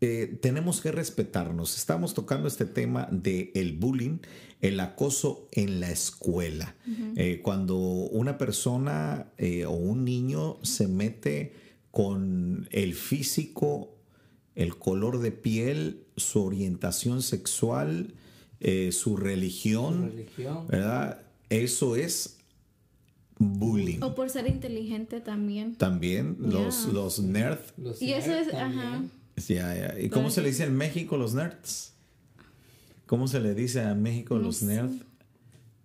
eh, 0.00 0.38
tenemos 0.40 0.80
que 0.80 0.92
respetarnos. 0.92 1.76
Estamos 1.76 2.14
tocando 2.14 2.48
este 2.48 2.64
tema 2.64 3.08
de 3.10 3.52
el 3.54 3.74
bullying, 3.74 4.18
el 4.60 4.80
acoso 4.80 5.48
en 5.52 5.80
la 5.80 5.90
escuela. 5.90 6.74
Eh, 7.16 7.40
cuando 7.42 7.76
una 7.76 8.38
persona 8.38 9.32
eh, 9.38 9.64
o 9.64 9.72
un 9.72 10.04
niño 10.04 10.58
se 10.62 10.88
mete 10.88 11.54
con 11.90 12.68
el 12.70 12.94
físico, 12.94 13.96
el 14.54 14.76
color 14.76 15.20
de 15.20 15.32
piel, 15.32 16.04
su 16.16 16.44
orientación 16.44 17.22
sexual, 17.22 18.14
su 18.90 19.16
religión, 19.16 20.10
Su 20.10 20.16
religión. 20.16 20.66
¿verdad? 20.66 21.22
Eso 21.48 21.96
es 21.96 22.39
bullying. 23.40 24.00
O 24.02 24.14
por 24.14 24.30
ser 24.30 24.46
inteligente 24.46 25.20
también. 25.20 25.74
También 25.74 26.36
los, 26.38 26.84
Yeah. 26.84 26.92
los 26.92 27.18
nerds. 27.20 27.72
Los 27.76 28.00
Y 28.02 28.12
eso 28.12 28.28
nerds 28.28 28.46
es, 28.48 28.52
también. 28.52 28.80
ajá. 28.86 29.02
Ya, 29.48 29.74
ya. 29.74 30.00
¿Y 30.00 30.10
cómo 30.10 30.30
se 30.30 30.42
le 30.42 30.48
dice 30.50 30.64
en 30.64 30.76
México 30.76 31.16
los 31.16 31.34
nerds? 31.34 31.94
¿Cómo 33.06 33.26
se 33.26 33.40
le 33.40 33.54
dice 33.54 33.80
a 33.82 33.94
México 33.94 34.36
No 34.36 34.42
los 34.42 34.56
sé. 34.58 34.66
nerds? 34.66 35.02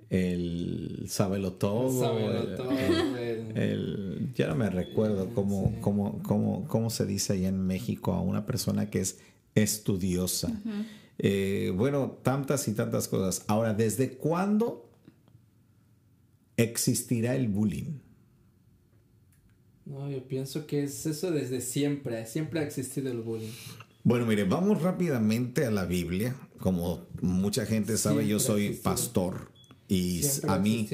El 0.09 1.05
sabelo 1.07 1.53
todo. 1.53 1.99
Sábelo 2.01 2.41
el- 2.43 2.55
todo, 2.55 2.71
el- 2.71 3.57
el- 3.57 4.31
ya 4.35 4.47
no 4.47 4.55
me 4.55 4.69
recuerdo 4.69 5.29
cómo, 5.33 5.69
Sí. 5.73 5.81
cómo, 5.81 6.21
cómo, 6.23 6.67
cómo 6.67 6.89
se 6.89 7.05
dice 7.05 7.33
allá 7.33 7.47
en 7.49 7.59
México 7.65 8.13
a 8.13 8.21
una 8.21 8.45
persona 8.45 8.89
que 8.89 8.99
es 8.99 9.19
estudiosa. 9.55 10.51
Eh, 11.17 11.71
bueno, 11.75 12.17
tantas 12.21 12.67
y 12.67 12.73
tantas 12.73 13.07
cosas. 13.07 13.43
Ahora, 13.47 13.73
¿desde 13.73 14.11
cuándo 14.17 14.84
existirá 16.57 17.35
el 17.35 17.47
bullying? 17.47 17.99
No, 19.85 20.09
yo 20.09 20.27
pienso 20.27 20.65
que 20.65 20.83
es 20.83 21.05
eso 21.05 21.31
desde 21.31 21.61
siempre. 21.61 22.25
Siempre 22.25 22.59
ha 22.59 22.63
existido 22.63 23.11
el 23.11 23.21
bullying. 23.21 23.51
Bueno, 24.03 24.25
mire, 24.25 24.43
vamos 24.43 24.81
rápidamente 24.81 25.65
a 25.65 25.71
la 25.71 25.85
Biblia. 25.85 26.35
Como 26.59 27.05
mucha 27.21 27.65
gente 27.65 27.97
sabe, 27.97 28.27
yo 28.27 28.39
Siempre 28.39 28.45
soy 28.45 28.61
existido. 28.65 28.83
pastor 28.83 29.51
y 29.87 30.23
Siempre 30.23 30.51
a 30.51 30.59
mí 30.59 30.89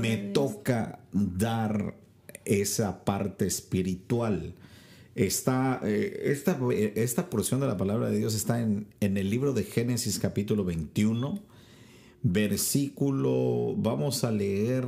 me 0.00 0.16
toca 0.16 1.00
dar 1.12 1.96
esa 2.44 3.04
parte 3.04 3.46
espiritual. 3.46 4.54
Está, 5.14 5.80
eh, 5.84 6.22
esta, 6.24 6.58
esta 6.94 7.30
porción 7.30 7.60
de 7.60 7.66
la 7.66 7.76
palabra 7.76 8.10
de 8.10 8.18
Dios 8.18 8.34
está 8.34 8.60
en, 8.60 8.88
en 9.00 9.16
el 9.16 9.30
libro 9.30 9.52
de 9.52 9.64
Génesis 9.64 10.18
capítulo 10.18 10.64
21, 10.64 11.40
versículo, 12.22 13.74
vamos 13.76 14.24
a 14.24 14.30
leer 14.30 14.84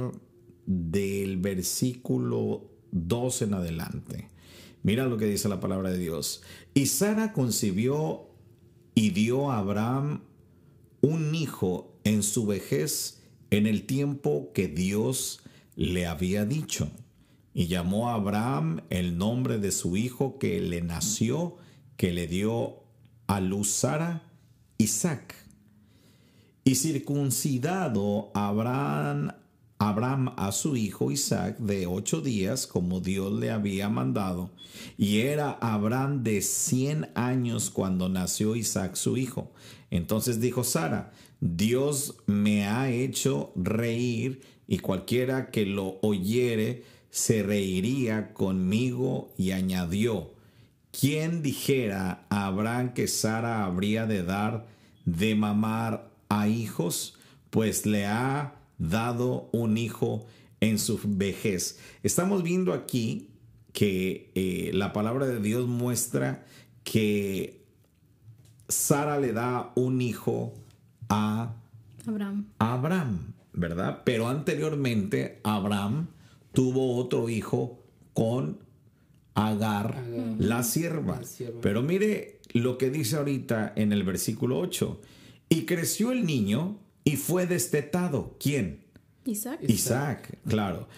del 0.66 1.38
versículo 1.38 2.70
2 2.92 3.42
en 3.42 3.54
adelante. 3.54 4.30
Mira 4.82 5.06
lo 5.06 5.16
que 5.16 5.26
dice 5.26 5.48
la 5.48 5.60
palabra 5.60 5.90
de 5.90 5.98
Dios. 5.98 6.42
Y 6.74 6.86
Sara 6.86 7.32
concibió 7.32 8.28
y 8.94 9.10
dio 9.10 9.50
a 9.50 9.58
Abraham 9.58 10.22
un 11.00 11.34
hijo 11.34 11.98
en 12.04 12.22
su 12.22 12.46
vejez 12.46 13.22
en 13.50 13.66
el 13.66 13.86
tiempo 13.86 14.50
que 14.52 14.68
Dios 14.68 15.40
le 15.76 16.06
había 16.06 16.44
dicho. 16.44 16.90
Y 17.54 17.66
llamó 17.66 18.08
a 18.08 18.14
Abraham 18.14 18.82
el 18.90 19.18
nombre 19.18 19.58
de 19.58 19.72
su 19.72 19.96
hijo 19.96 20.38
que 20.38 20.60
le 20.60 20.82
nació, 20.82 21.56
que 21.96 22.12
le 22.12 22.26
dio 22.26 22.84
a 23.26 23.40
luz 23.40 23.68
Sara, 23.70 24.30
Isaac. 24.78 25.34
Y 26.68 26.74
circuncidado 26.74 28.30
Abraham, 28.34 29.32
Abraham 29.78 30.34
a 30.36 30.52
su 30.52 30.76
hijo 30.76 31.10
Isaac 31.10 31.56
de 31.56 31.86
ocho 31.86 32.20
días, 32.20 32.66
como 32.66 33.00
Dios 33.00 33.32
le 33.32 33.50
había 33.50 33.88
mandado. 33.88 34.50
Y 34.98 35.20
era 35.20 35.52
Abraham 35.62 36.24
de 36.24 36.42
cien 36.42 37.08
años 37.14 37.70
cuando 37.70 38.10
nació 38.10 38.54
Isaac 38.54 38.96
su 38.96 39.16
hijo. 39.16 39.50
Entonces 39.90 40.42
dijo 40.42 40.62
Sara, 40.62 41.14
Dios 41.40 42.16
me 42.26 42.66
ha 42.66 42.90
hecho 42.90 43.50
reír 43.56 44.42
y 44.66 44.80
cualquiera 44.80 45.50
que 45.50 45.64
lo 45.64 45.98
oyere 46.02 46.84
se 47.08 47.42
reiría 47.42 48.34
conmigo 48.34 49.32
y 49.38 49.52
añadió, 49.52 50.34
¿quién 50.90 51.40
dijera 51.42 52.26
a 52.28 52.44
Abraham 52.44 52.92
que 52.92 53.08
Sara 53.08 53.64
habría 53.64 54.04
de 54.04 54.22
dar 54.22 54.66
de 55.06 55.34
mamar 55.34 56.07
a 56.28 56.48
hijos? 56.48 57.18
Pues 57.50 57.86
le 57.86 58.06
ha 58.06 58.54
dado 58.78 59.48
un 59.52 59.78
hijo 59.78 60.26
en 60.60 60.78
su 60.78 61.00
vejez. 61.04 61.78
Estamos 62.02 62.42
viendo 62.42 62.72
aquí 62.72 63.28
que 63.72 64.30
eh, 64.34 64.70
la 64.74 64.92
palabra 64.92 65.26
de 65.26 65.40
Dios 65.40 65.66
muestra 65.66 66.44
que 66.84 67.64
Sara 68.68 69.18
le 69.18 69.32
da 69.32 69.72
un 69.76 70.00
hijo 70.00 70.54
a 71.08 71.54
Abraham. 72.06 72.46
Abraham, 72.58 73.32
¿verdad? 73.52 74.02
Pero 74.04 74.28
anteriormente 74.28 75.40
Abraham 75.42 76.08
tuvo 76.52 76.96
otro 76.96 77.28
hijo 77.28 77.78
con 78.14 78.58
Agar, 79.34 79.96
Agar. 79.96 80.34
la 80.38 80.62
sierva. 80.64 81.18
La 81.20 81.24
sierva. 81.24 81.60
Pero 81.60 81.82
mire 81.82 82.40
lo 82.52 82.76
que 82.76 82.90
dice 82.90 83.16
ahorita 83.16 83.72
en 83.76 83.92
el 83.92 84.02
versículo 84.02 84.58
8. 84.58 85.00
Y 85.48 85.62
creció 85.62 86.12
el 86.12 86.26
niño 86.26 86.78
y 87.04 87.16
fue 87.16 87.46
destetado. 87.46 88.36
¿Quién? 88.38 88.84
Isaac. 89.24 89.60
Isaac, 89.66 90.38
claro. 90.46 90.88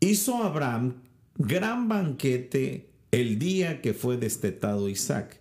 Hizo 0.00 0.42
Abraham 0.42 1.02
gran 1.36 1.88
banquete 1.88 2.90
el 3.10 3.38
día 3.38 3.80
que 3.80 3.94
fue 3.94 4.16
destetado 4.16 4.88
Isaac. 4.88 5.40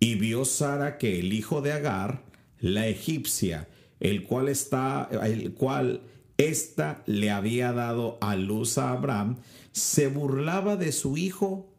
Y 0.00 0.16
vio 0.16 0.44
Sara 0.44 0.98
que 0.98 1.18
el 1.18 1.32
hijo 1.32 1.62
de 1.62 1.72
Agar, 1.72 2.24
la 2.60 2.86
egipcia, 2.86 3.68
el 4.00 4.24
cual 4.24 4.48
está, 4.48 5.08
el 5.24 5.54
cual 5.54 6.02
ésta 6.36 7.02
le 7.06 7.30
había 7.30 7.72
dado 7.72 8.18
a 8.20 8.36
luz 8.36 8.76
a 8.78 8.92
Abraham, 8.92 9.36
se 9.72 10.08
burlaba 10.08 10.76
de 10.76 10.92
su 10.92 11.16
hijo 11.16 11.72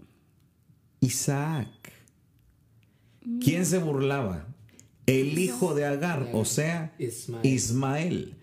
Isaac. 1.00 1.68
¿Quién 3.42 3.66
se 3.66 3.78
burlaba? 3.78 4.48
El 5.08 5.40
hijo 5.40 5.74
de 5.74 5.86
Agar, 5.86 6.30
o 6.34 6.46
sea, 6.46 6.96
Ismael. 7.44 8.36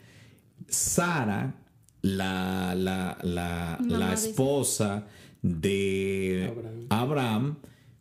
Sara, 0.69 1.55
la, 2.03 2.75
la, 2.75 3.19
la, 3.23 3.79
la 3.87 4.13
esposa 4.15 5.07
de 5.43 6.51
Abraham. 6.51 6.87
Abraham, 6.91 7.57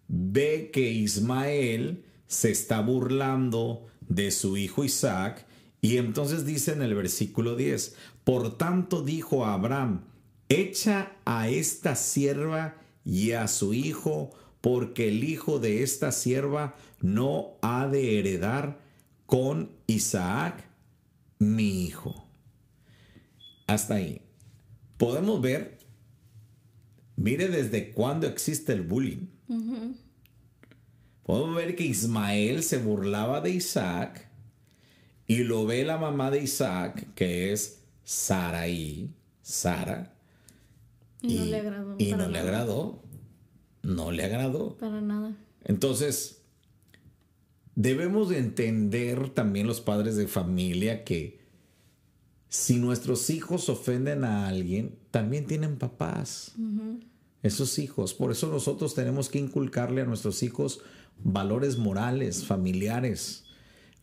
ve 0.08 0.72
que 0.74 0.92
Ismael 0.92 2.06
se 2.26 2.52
está 2.52 2.82
burlando 2.82 3.86
de 4.08 4.32
su 4.32 4.58
hijo 4.58 4.84
Isaac 4.84 5.46
y 5.82 5.98
entonces 5.98 6.46
dice 6.46 6.72
en 6.72 6.82
el 6.82 6.96
versículo 6.96 7.58
10, 7.58 7.96
por 8.24 8.58
tanto 8.58 9.04
dijo 9.04 9.46
a 9.46 9.54
Abraham, 9.54 10.06
echa 10.48 11.18
a 11.26 11.50
esta 11.50 11.96
sierva 11.96 12.78
y 13.04 13.32
a 13.32 13.50
su 13.50 13.74
hijo, 13.74 14.32
porque 14.62 15.10
el 15.10 15.26
hijo 15.26 15.60
de 15.60 15.84
esta 15.84 16.14
sierva 16.14 16.78
no 17.04 17.58
ha 17.62 17.88
de 17.88 18.18
heredar 18.18 18.80
con 19.26 19.72
Isaac, 19.88 20.64
mi 21.38 21.84
hijo. 21.84 22.26
Hasta 23.68 23.96
ahí. 23.96 24.22
Podemos 24.98 25.42
ver, 25.42 25.80
mire 27.18 27.50
desde 27.50 27.92
cuándo 27.92 28.26
existe 28.26 28.72
el 28.72 28.84
bullying. 28.84 29.28
Podemos 31.24 31.56
ver 31.56 31.76
que 31.76 31.84
Ismael 31.84 32.64
se 32.64 32.78
burlaba 32.78 33.42
de 33.42 33.52
Isaac 33.52 34.30
y 35.28 35.44
lo 35.44 35.66
ve 35.66 35.84
la 35.84 35.98
mamá 35.98 36.32
de 36.32 36.42
Isaac, 36.42 37.14
que 37.16 37.52
es 37.52 37.84
Saraí, 38.06 39.12
Sara. 39.42 40.16
Y 41.22 41.36
no 41.36 41.46
le 41.46 41.60
agradó. 41.60 41.96
Y 41.98 42.14
no 42.14 42.30
le 42.30 42.40
agradó. 42.40 43.04
No 43.82 44.12
le 44.12 44.24
agradó. 44.24 44.78
Para 44.78 45.02
nada. 45.02 45.36
Entonces, 45.66 46.43
debemos 47.76 48.30
de 48.30 48.40
entender 48.40 49.30
también 49.30 49.68
los 49.68 49.82
padres 49.82 50.16
de 50.16 50.28
familia 50.28 51.04
que 51.04 51.42
si 52.50 52.78
nuestros 52.78 53.30
hijos 53.30 53.68
ofenden 53.70 54.24
a 54.24 54.48
alguien, 54.48 54.96
también 55.10 55.48
tienen 55.48 55.78
papás. 55.78 56.54
Esos 57.42 57.80
hijos. 57.80 58.14
Por 58.14 58.32
eso 58.32 58.48
nosotros 58.48 58.94
tenemos 58.94 59.30
que 59.30 59.40
inculcarle 59.40 60.02
a 60.02 60.06
nuestros 60.06 60.44
hijos 60.44 60.82
valores 61.24 61.78
morales, 61.78 62.46
familiares. 62.46 63.46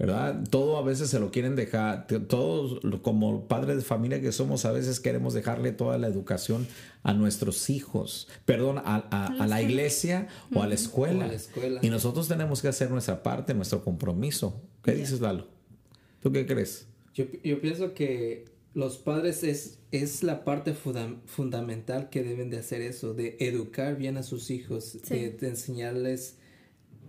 ¿Verdad? 0.01 0.45
Todo 0.49 0.79
a 0.79 0.83
veces 0.83 1.11
se 1.11 1.21
lo 1.21 1.31
quieren 1.31 1.57
dejar, 1.57 2.07
todos 2.27 2.81
como 3.03 3.47
padres 3.49 3.77
de 3.77 3.83
familia 3.83 4.19
que 4.23 4.33
somos, 4.33 4.65
a 4.65 4.73
veces 4.73 4.99
queremos 4.99 5.35
dejarle 5.35 5.73
toda 5.73 5.99
la 5.99 6.07
educación 6.07 6.67
a 7.03 7.13
nuestros 7.13 7.69
hijos, 7.69 8.27
perdón, 8.47 8.79
a, 8.79 9.07
a- 9.11 9.27
a 9.43 9.47
la 9.47 9.61
iglesia 9.61 10.27
o 10.55 10.63
a 10.63 10.67
la 10.67 10.75
escuela. 10.75 11.19
O 11.21 11.25
a 11.25 11.29
la 11.29 11.35
escuela. 11.35 11.81
Y 11.83 11.91
nosotros 11.91 12.29
tenemos 12.29 12.63
que 12.63 12.69
hacer 12.69 12.91
nuestra 12.91 13.23
parte, 13.23 13.53
nuestro 13.53 13.85
compromiso. 13.85 14.63
¿Qué 14.83 14.93
dices, 14.95 15.21
Lalo? 15.21 15.49
¿Tú 16.23 16.33
qué 16.33 16.47
crees? 16.47 16.87
Yo, 17.15 17.27
yo 17.45 17.61
pienso 17.61 17.93
que 17.93 18.47
los 18.73 18.97
padres 18.97 19.45
es, 19.45 19.81
es 19.93 20.23
la 20.23 20.45
parte 20.45 20.73
funda- 20.73 21.15
fundamental 21.27 22.09
que 22.09 22.23
deben 22.23 22.49
de 22.49 22.57
hacer 22.57 22.81
eso, 22.81 23.13
de 23.13 23.37
educar 23.39 23.97
bien 23.99 24.17
a 24.17 24.23
sus 24.23 24.51
hijos, 24.51 24.97
Sí. 25.05 25.15
de, 25.15 25.31
de 25.33 25.49
enseñarles 25.49 26.37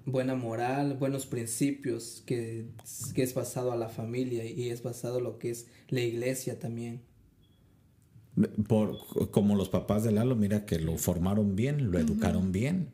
buena 0.05 0.35
moral, 0.35 0.95
buenos 0.97 1.25
principios, 1.25 2.23
que, 2.25 2.65
que 3.13 3.23
es 3.23 3.33
basado 3.33 3.71
a 3.71 3.75
la 3.75 3.89
familia 3.89 4.45
y 4.45 4.69
es 4.69 4.83
basado 4.83 5.17
a 5.17 5.21
lo 5.21 5.37
que 5.37 5.49
es 5.51 5.67
la 5.89 6.01
iglesia 6.01 6.59
también. 6.59 7.01
Por, 8.67 9.31
como 9.31 9.55
los 9.55 9.69
papás 9.69 10.03
de 10.03 10.11
Lalo, 10.11 10.35
mira 10.35 10.65
que 10.65 10.79
lo 10.79 10.97
formaron 10.97 11.55
bien, 11.55 11.91
lo 11.91 11.99
educaron 11.99 12.51
bien. 12.51 12.91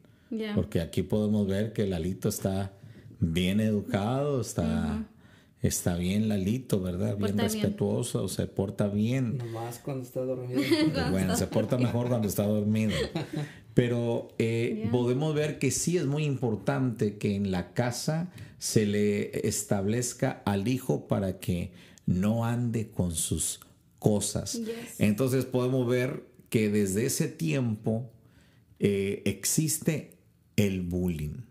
Porque 0.56 0.82
aquí 0.82 1.04
podemos 1.04 1.48
ver 1.48 1.72
que 1.72 1.88
Lalito 1.88 2.28
está 2.28 2.74
bien 3.20 3.62
educado, 3.62 4.42
está 4.42 5.08
está 5.62 5.96
bien 5.96 6.28
Lalito, 6.28 6.82
¿verdad? 6.82 7.18
Bien 7.18 7.38
respetuoso, 7.38 8.28
se 8.28 8.48
porta 8.48 8.88
bien. 8.88 9.38
Nomás 9.38 9.80
cuando 9.80 10.04
está 10.04 10.22
dormido. 10.22 10.62
Bueno, 11.12 11.36
se 11.36 11.48
porta 11.48 11.78
mejor 11.78 12.10
cuando 12.10 12.28
está 12.28 12.44
dormido. 12.44 12.94
Pero 13.78 14.30
eh, 14.40 14.74
Yeah. 14.76 14.92
podemos 14.92 15.36
ver 15.36 15.60
que 15.60 15.70
sí 15.70 15.98
es 15.98 16.08
muy 16.08 16.24
importante 16.24 17.18
que 17.20 17.36
en 17.36 17.52
la 17.52 17.76
casa 17.76 18.32
se 18.58 18.88
le 18.88 19.48
establezca 19.48 20.42
al 20.46 20.68
hijo 20.68 21.08
para 21.08 21.38
que 21.38 21.70
no 22.08 22.44
ande 22.44 22.90
con 22.90 23.12
sus 23.14 23.60
cosas. 24.00 24.54
Yes. 24.54 24.96
Entonces 24.98 25.46
podemos 25.46 25.88
ver 25.88 26.24
que 26.50 26.70
desde 26.70 27.06
ese 27.06 27.28
tiempo 27.28 28.10
eh, 28.80 29.22
existe 29.26 30.18
el 30.56 30.82
bullying. 30.82 31.44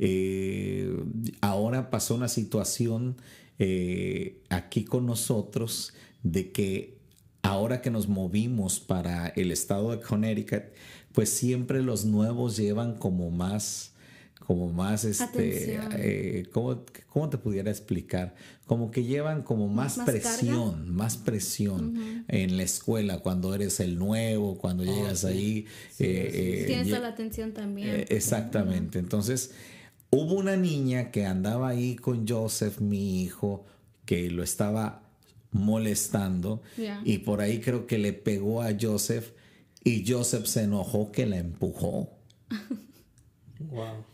Eh, 0.00 0.92
ahora 1.40 1.88
pasó 1.88 2.16
una 2.16 2.26
situación 2.28 3.16
eh, 3.60 4.42
aquí 4.48 4.84
con 4.84 5.06
nosotros 5.06 5.94
de 6.24 6.50
que 6.50 6.98
ahora 7.42 7.80
que 7.80 7.90
nos 7.90 8.08
movimos 8.08 8.80
para 8.80 9.28
el 9.28 9.52
estado 9.52 9.92
de 9.92 10.00
Connecticut, 10.00 10.64
pues 11.14 11.30
siempre 11.30 11.80
los 11.80 12.04
nuevos 12.04 12.56
llevan 12.56 12.96
como 12.96 13.30
más, 13.30 13.92
como 14.40 14.70
más, 14.72 15.04
este, 15.04 15.78
eh, 15.92 16.46
¿cómo, 16.52 16.84
cómo 17.08 17.30
te 17.30 17.38
pudiera 17.38 17.70
explicar? 17.70 18.34
Como 18.66 18.90
que 18.90 19.04
llevan 19.04 19.42
como 19.42 19.68
más, 19.68 19.96
Más 19.98 20.06
presión, 20.06 20.92
más 20.92 21.16
presión 21.16 22.24
en 22.28 22.56
la 22.56 22.64
escuela 22.64 23.20
cuando 23.20 23.54
eres 23.54 23.78
el 23.80 23.96
nuevo, 23.96 24.58
cuando 24.58 24.84
llegas 24.84 25.20
sí. 25.20 25.26
ahí. 25.28 25.66
Sí, 25.92 26.04
eh, 26.04 26.30
sí, 26.32 26.38
eh, 26.40 26.64
Tienes 26.66 26.88
la 26.90 27.08
atención 27.08 27.52
también. 27.52 27.88
eh, 27.88 28.06
exactamente. 28.08 28.98
Entonces, 28.98 29.52
hubo 30.10 30.34
una 30.34 30.56
niña 30.56 31.12
que 31.12 31.26
andaba 31.26 31.68
ahí 31.68 31.94
con 31.94 32.26
Joseph, 32.26 32.80
mi 32.80 33.22
hijo, 33.22 33.64
que 34.04 34.30
lo 34.30 34.42
estaba 34.42 35.02
molestando 35.52 36.60
y 37.04 37.18
por 37.18 37.40
ahí 37.40 37.60
creo 37.60 37.86
que 37.86 37.98
le 37.98 38.12
pegó 38.12 38.60
a 38.62 38.70
Joseph 38.78 39.30
y 39.84 40.04
Joseph 40.10 40.46
se 40.46 40.62
enojó 40.62 41.12
que 41.12 41.26
la 41.26 41.38
empujó. 41.38 42.10
Wow. 43.70 44.04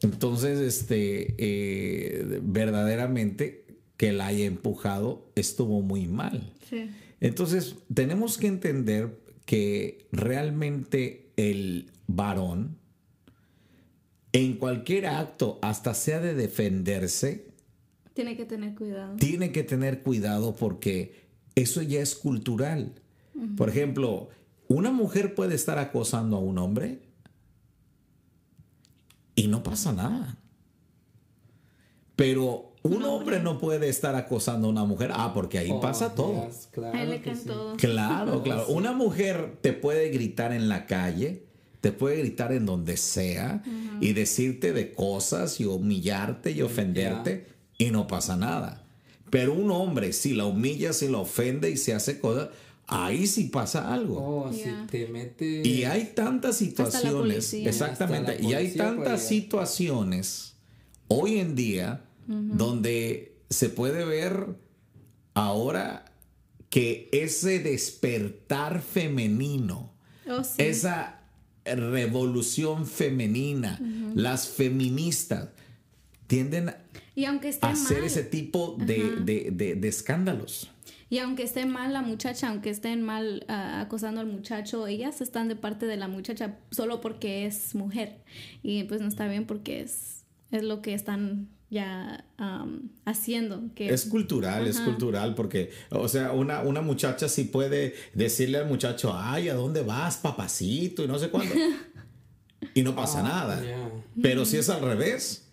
Entonces, 0.00 0.58
este, 0.58 1.34
eh, 1.38 2.40
verdaderamente 2.42 3.64
que 3.96 4.12
la 4.12 4.26
haya 4.26 4.46
empujado 4.46 5.30
estuvo 5.36 5.80
muy 5.82 6.06
mal. 6.08 6.52
Sí. 6.68 6.90
Entonces, 7.20 7.76
tenemos 7.92 8.36
que 8.36 8.48
entender 8.48 9.18
que 9.46 10.06
realmente 10.12 11.30
el 11.36 11.90
varón, 12.06 12.76
en 14.32 14.54
cualquier 14.56 15.06
acto, 15.06 15.58
hasta 15.62 15.94
sea 15.94 16.20
de 16.20 16.34
defenderse, 16.34 17.46
Tiene 18.14 18.36
que 18.36 18.44
tener 18.44 18.74
cuidado. 18.74 19.16
tiene 19.16 19.52
que 19.52 19.62
tener 19.62 20.02
cuidado 20.02 20.56
porque 20.56 21.14
eso 21.54 21.80
ya 21.82 22.00
es 22.00 22.14
cultural. 22.16 22.92
Por 23.56 23.68
ejemplo, 23.68 24.28
una 24.68 24.90
mujer 24.90 25.34
puede 25.34 25.54
estar 25.54 25.78
acosando 25.78 26.36
a 26.36 26.40
un 26.40 26.58
hombre 26.58 27.00
y 29.34 29.48
no 29.48 29.62
pasa 29.62 29.92
nada. 29.92 30.38
Pero 32.16 32.72
un 32.82 33.02
hombre 33.04 33.40
no 33.40 33.58
puede 33.58 33.88
estar 33.88 34.14
acosando 34.14 34.68
a 34.68 34.70
una 34.70 34.84
mujer. 34.84 35.10
Ah, 35.14 35.32
porque 35.34 35.58
ahí 35.58 35.70
Oh, 35.72 35.80
pasa 35.80 36.14
todo. 36.14 36.46
yes, 36.46 36.68
claro 36.70 36.96
Ahí 36.98 37.06
le 37.08 37.18
que 37.18 37.30
caen 37.30 37.38
sí. 37.38 37.46
todo. 37.48 37.76
Claro, 37.76 38.42
claro. 38.44 38.66
Una 38.68 38.92
mujer 38.92 39.58
te 39.60 39.72
puede 39.72 40.10
gritar 40.10 40.52
en 40.52 40.68
la 40.68 40.86
calle, 40.86 41.46
te 41.80 41.92
puede 41.92 42.18
gritar 42.18 42.52
en 42.52 42.66
donde 42.66 42.96
sea 42.96 43.62
y 44.00 44.12
decirte 44.12 44.72
de 44.72 44.92
cosas 44.92 45.60
y 45.60 45.64
humillarte 45.66 46.52
y 46.52 46.62
ofenderte 46.62 47.46
y 47.78 47.90
no 47.90 48.06
pasa 48.06 48.36
nada. 48.36 48.82
Pero 49.30 49.52
un 49.54 49.70
hombre, 49.72 50.12
si 50.12 50.32
la 50.34 50.44
humilla, 50.44 50.92
si 50.92 51.08
la 51.08 51.18
ofende 51.18 51.68
y 51.70 51.76
se 51.76 51.92
hace 51.92 52.20
cosas, 52.20 52.50
ahí 52.86 53.26
sí 53.26 53.44
pasa 53.44 53.92
algo. 53.92 54.18
Oh, 54.46 54.52
si 54.52 54.58
Yeah. 54.64 54.86
te 54.90 55.06
mete. 55.08 55.62
Y 55.66 55.84
hay 55.84 56.12
tantas 56.14 56.56
situaciones, 56.56 57.52
exactamente, 57.54 58.32
Hasta 58.32 58.42
la 58.42 58.48
y 58.50 58.54
hay 58.54 58.74
tantas 58.74 59.26
situaciones 59.26 60.54
hoy 61.08 61.38
en 61.38 61.54
día 61.54 62.04
donde 62.26 63.36
se 63.50 63.68
puede 63.68 64.04
ver 64.04 64.56
ahora 65.34 66.04
que 66.70 67.08
ese 67.12 67.58
despertar 67.60 68.80
femenino, 68.80 69.92
Oh, 70.28 70.42
sí. 70.42 70.54
esa 70.62 71.20
revolución 71.64 72.86
femenina, 72.86 73.78
las 74.14 74.48
feministas 74.48 75.48
tienden 76.26 76.74
y 77.14 77.26
aunque 77.26 77.48
esté 77.50 77.66
a 77.66 77.70
hacer 77.70 77.98
mal, 77.98 78.06
ese 78.06 78.24
tipo 78.24 78.76
de, 78.78 79.16
de- 79.20 79.50
de- 79.52 79.74
de 79.76 79.88
escándalos. 79.88 80.70
Y 81.10 81.18
aunque 81.18 81.42
esté 81.42 81.66
mal 81.66 81.92
la 81.92 82.02
muchacha, 82.02 82.48
aunque 82.48 82.70
estén 82.70 83.02
mal 83.02 83.44
ah, 83.48 83.80
acosando 83.82 84.20
al 84.20 84.26
muchacho, 84.26 84.86
ellas 84.86 85.20
están 85.20 85.48
de 85.48 85.56
parte 85.56 85.86
de 85.86 85.96
la 85.96 86.08
muchacha 86.08 86.58
solo 86.70 87.00
porque 87.00 87.46
es 87.46 87.74
mujer. 87.74 88.22
Y 88.62 88.84
pues 88.84 89.00
no 89.00 89.08
está 89.08 89.28
bien 89.28 89.46
porque 89.46 89.80
es, 89.80 90.24
es 90.50 90.62
lo 90.62 90.82
que 90.82 90.94
están 90.94 91.48
ya 91.70 92.24
am, 92.36 92.90
haciendo. 93.04 93.62
Que 93.74 93.88
Es 93.92 94.06
cultural, 94.06 94.66
es 94.66 94.80
cultural, 94.80 95.34
porque, 95.34 95.70
o 95.90 96.08
sea, 96.08 96.32
una, 96.32 96.60
una 96.60 96.80
muchacha 96.80 97.28
sí 97.28 97.44
puede 97.44 97.94
decirle 98.14 98.58
al 98.58 98.66
muchacho, 98.66 99.12
ay, 99.14 99.48
¿a 99.48 99.54
dónde 99.54 99.82
vas, 99.82 100.16
papacito? 100.16 101.04
Y 101.04 101.08
no 101.08 101.18
sé 101.18 101.28
cuándo. 101.30 101.54
Y 102.72 102.82
no 102.82 102.96
pasa 102.96 103.22
nada. 103.22 103.62
ya. 103.62 103.90
Pero 104.22 104.46
si 104.46 104.56
es 104.56 104.70
al 104.70 104.80
revés, 104.80 105.43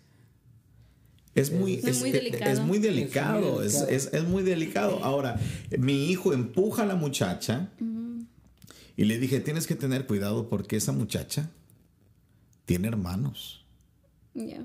es 1.34 1.50
muy, 1.52 1.74
Es 1.74 2.00
muy 2.00 2.10
este, 2.10 2.12
delicado. 2.12 2.50
es 2.52 2.60
muy 2.60 2.78
delicado, 2.78 3.62
Es 3.62 3.74
es, 3.74 3.80
muy 3.80 3.86
delicado. 3.86 3.96
es- 3.96 4.10
es 4.14 4.24
muy 4.28 4.42
delicado. 4.42 5.04
Ahora, 5.04 5.40
mi 5.78 6.10
hijo 6.10 6.32
empuja 6.32 6.82
a 6.82 6.86
la 6.86 6.94
muchacha 6.96 7.70
y 8.96 9.04
le 9.04 9.18
dije, 9.18 9.40
tienes 9.40 9.66
que 9.66 9.74
tener 9.74 10.06
cuidado 10.06 10.48
porque 10.48 10.76
esa 10.76 10.92
muchacha 10.92 11.50
tiene 12.66 12.88
hermanos. 12.88 13.64
ya. 14.34 14.64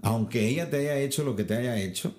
aunque 0.00 0.48
ella 0.48 0.70
te 0.70 0.76
haya 0.76 0.98
hecho 1.00 1.24
lo 1.24 1.34
que 1.34 1.42
te 1.44 1.56
haya 1.56 1.76
hecho, 1.80 2.14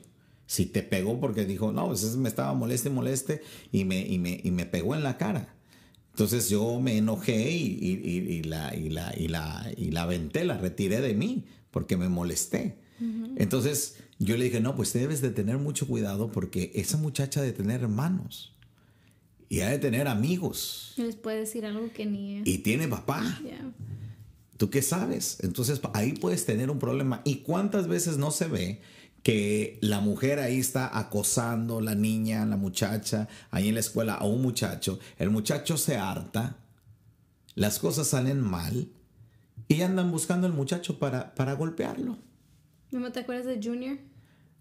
si 0.46 0.66
te 0.66 0.84
pegó 0.84 1.20
porque 1.20 1.46
dijo, 1.46 1.72
no, 1.72 1.88
pues 1.88 2.04
ese 2.04 2.18
me 2.18 2.28
estaba 2.28 2.54
moleste, 2.54 2.90
moleste, 2.90 3.42
y 3.72 3.86
me, 3.86 4.02
y 4.06 4.20
me, 4.20 4.42
y 4.44 4.52
me 4.52 4.66
pegó 4.66 4.96
en 4.96 5.04
la 5.04 5.18
cara. 5.18 5.56
Entonces 6.12 6.50
yo 6.50 6.82
me 6.82 6.98
enojé 6.98 7.52
y, 7.52 7.78
y- 7.80 8.02
y- 8.04 8.34
y 8.40 8.44
la, 8.44 8.76
y, 8.76 8.90
la, 8.90 9.14
y, 9.18 9.28
la, 9.30 9.72
y 9.78 9.92
la 9.92 10.02
aventé, 10.02 10.44
la 10.44 10.58
retiré 10.58 11.00
de 11.00 11.14
mí 11.14 11.46
porque 11.72 11.98
me 11.98 12.10
molesté. 12.10 12.78
Entonces 13.38 13.96
yo 14.18 14.36
le 14.36 14.46
dije, 14.46 14.60
no, 14.60 14.76
pues 14.76 14.92
debes 14.92 15.22
de 15.22 15.30
tener 15.30 15.58
mucho 15.58 15.88
cuidado 15.88 16.32
porque 16.32 16.72
esa 16.76 16.98
muchacha 16.98 17.40
ha 17.40 17.44
de 17.44 17.54
tener 17.54 17.82
hermanos 17.82 18.54
y 19.48 19.62
ha 19.62 19.70
de 19.70 19.80
tener 19.80 20.08
amigos 20.08 20.94
Les 20.98 21.16
puede 21.16 21.40
decir 21.40 21.66
algo 21.66 21.92
que 21.94 22.06
ni 22.06 22.40
es. 22.40 22.48
y 22.48 22.58
tiene 22.58 22.88
papá. 22.90 23.40
Ya. 23.44 23.72
¿Tú 24.58 24.70
qué 24.70 24.82
sabes? 24.82 25.38
Entonces 25.42 25.80
ahí 25.94 26.12
puedes 26.14 26.46
tener 26.46 26.70
un 26.70 26.80
problema. 26.80 27.22
¿Y 27.24 27.38
cuántas 27.38 27.88
veces 27.88 28.18
no 28.18 28.32
se 28.32 28.48
ve 28.48 28.82
que 29.24 29.78
la 29.82 30.02
mujer 30.02 30.40
ahí 30.40 30.60
está 30.60 30.98
acosando, 31.00 31.80
la 31.80 31.96
niña, 31.96 32.46
la 32.46 32.58
muchacha, 32.58 33.30
ahí 33.52 33.70
en 33.70 33.76
la 33.76 33.80
escuela 33.80 34.16
a 34.16 34.26
un 34.26 34.42
muchacho? 34.42 35.00
El 35.18 35.30
muchacho 35.30 35.78
se 35.78 35.96
harta, 35.96 36.58
las 37.56 37.80
cosas 37.80 38.08
salen 38.08 38.42
mal 38.42 38.90
y 39.70 39.82
andan 39.84 40.12
buscando 40.12 40.46
al 40.48 40.54
muchacho 40.54 41.00
para, 41.00 41.34
para 41.36 41.54
golpearlo. 41.54 42.18
¿No 42.92 43.12
te 43.14 43.22
acuerdas 43.22 43.46
de 43.46 43.62
Junior? 43.64 43.98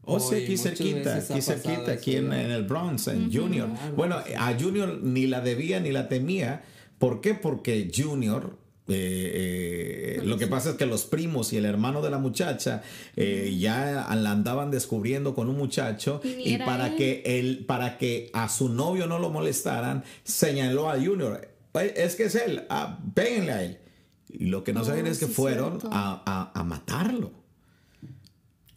O 0.03 0.15
Oye, 0.17 0.25
sea, 0.25 0.39
aquí 0.39 0.57
cerquita, 0.57 1.17
aquí 1.17 1.43
cerquita, 1.43 1.93
aquí 1.93 2.17
en, 2.17 2.33
el 2.33 2.63
Bronx, 2.65 3.09
en 3.09 3.33
Junior. 3.33 3.69
Bueno, 3.97 4.17
sí. 4.25 4.33
a 4.39 4.57
Junior 4.59 5.01
ni 5.03 5.27
la 5.27 5.41
debía 5.41 5.81
ni 5.81 5.91
la 5.91 6.09
temía. 6.09 6.63
¿Por 6.99 7.21
qué? 7.21 7.35
Porque 7.35 7.91
Junior, 7.95 8.57
eh, 8.89 10.17
eh, 10.19 10.23
lo 10.25 10.37
que 10.39 10.47
pasa 10.47 10.71
es 10.71 10.77
que 10.77 10.87
los 10.87 11.05
primos 11.05 11.53
y 11.53 11.57
el 11.59 11.65
hermano 11.65 12.01
de 12.03 12.11
la 12.11 12.19
muchacha 12.19 12.83
eh, 13.17 13.55
ya 13.59 14.07
la 14.15 14.31
andaban 14.31 14.71
descubriendo 14.71 15.35
con 15.35 15.49
un 15.49 15.57
muchacho 15.57 16.21
Y 16.25 16.57
para 16.59 16.89
él. 16.89 16.97
que 16.97 17.23
él, 17.25 17.65
para 17.67 17.99
que 17.99 18.31
a 18.35 18.49
su 18.49 18.69
novio 18.71 19.07
no 19.07 19.19
lo 19.19 19.31
molestaran, 19.31 20.05
señaló 20.25 20.89
a 20.91 20.95
Junior. 20.99 21.49
"Ay, 21.75 21.93
Es 21.97 22.15
que 22.17 22.25
es 22.25 22.35
él, 22.35 22.63
ah, 22.71 22.99
péguenle 23.15 23.53
a 23.53 23.63
él. 23.63 23.79
Y 24.31 24.47
lo 24.47 24.65
que 24.65 24.73
no 24.73 24.81
Oh, 24.83 24.85
saben 24.85 25.07
es 25.07 25.19
que 25.19 25.27
sí, 25.27 25.33
fueron 25.33 25.79
a, 25.91 26.23
a- 26.27 26.53
a 26.61 26.65
matarlo. 26.65 27.33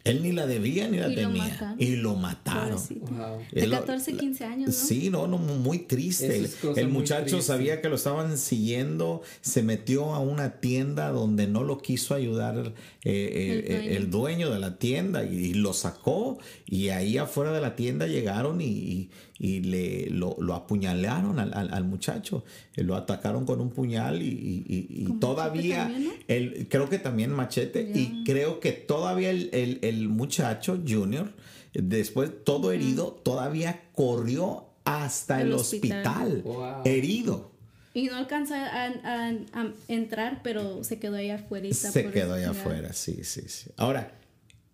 Él 0.04 0.20
ni 0.24 0.32
la 0.32 0.48
debía 0.48 0.88
ni 0.88 0.96
la 0.98 1.06
Y 1.08 1.14
lo 1.14 1.20
temía. 1.28 1.44
mataron. 1.44 1.76
y 1.78 1.94
lo 1.94 2.16
mataron. 2.16 2.76
Wow. 3.02 3.38
De 3.52 3.60
Es 3.60 3.68
lo- 3.68 3.78
14, 3.78 4.14
15 4.16 4.44
años, 4.44 4.66
¿no? 4.70 4.72
Sí, 4.74 5.10
no, 5.10 5.28
no, 5.28 5.38
muy 5.38 5.78
triste. 5.78 6.40
Es 6.40 6.56
el 6.76 6.88
muchacho 6.88 7.36
triste. 7.36 7.42
sabía 7.42 7.80
que 7.80 7.88
lo 7.88 7.94
estaban 7.94 8.36
siguiendo, 8.36 9.22
se 9.42 9.62
metió 9.62 10.12
a 10.12 10.18
una 10.18 10.58
tienda 10.58 11.10
donde 11.12 11.46
no 11.46 11.62
lo 11.62 11.78
quiso 11.78 12.16
ayudar 12.16 12.74
eh, 13.04 13.12
eh, 13.14 13.62
El 13.68 13.70
dueño. 13.70 13.96
el 13.96 14.10
dueño 14.10 14.50
de 14.50 14.58
la 14.58 14.76
tienda 14.78 15.24
y, 15.24 15.36
y 15.36 15.54
lo 15.54 15.72
sacó 15.72 16.38
y 16.66 16.88
ahí 16.88 17.16
afuera 17.18 17.52
de 17.52 17.60
la 17.60 17.76
tienda 17.76 18.08
llegaron 18.08 18.60
y, 18.60 18.64
y- 18.64 19.10
y 19.42 19.60
le, 19.60 20.08
lo, 20.10 20.36
lo 20.38 20.54
apuñalearon 20.54 21.40
al, 21.40 21.52
al- 21.52 21.74
al 21.74 21.84
muchacho. 21.84 22.44
Eh, 22.76 22.84
Lo 22.84 22.94
atacaron 22.94 23.44
con 23.44 23.60
un 23.60 23.70
puñal 23.70 24.22
y, 24.22 24.26
y- 24.28 24.64
y- 24.68 25.02
y 25.02 25.04
Con 25.04 25.18
todavía, 25.20 25.78
también, 25.88 26.04
¿no? 26.04 26.12
el, 26.28 26.68
creo 26.68 26.88
que 26.88 26.98
también 27.00 27.32
machete, 27.32 27.82
y 27.94 28.22
creo 28.24 28.60
que 28.60 28.70
todavía 28.70 29.30
el, 29.30 29.50
el- 29.52 29.80
el 29.82 30.08
muchacho 30.08 30.80
Junior, 30.88 31.32
después 31.74 32.30
todo 32.44 32.70
herido, 32.70 33.20
todavía 33.24 33.82
corrió 33.94 34.66
hasta 34.84 35.40
el, 35.40 35.48
El 35.48 35.54
hospital, 35.54 36.02
hospital. 36.04 36.42
Wow. 36.44 36.82
herido. 36.84 37.50
Y 37.94 38.04
no 38.04 38.16
alcanza 38.16 38.64
a, 38.64 38.86
a- 38.86 39.28
a 39.60 39.72
entrar, 39.88 40.40
pero 40.44 40.84
se 40.84 40.98
quedó 41.00 41.16
ahí 41.16 41.30
afuera. 41.30 41.66
Se 41.74 42.10
quedó 42.12 42.34
allá 42.34 42.50
afuera, 42.50 42.92
sí, 42.92 43.18
sí, 43.24 43.42
sí. 43.48 43.70
Ahora, 43.76 44.12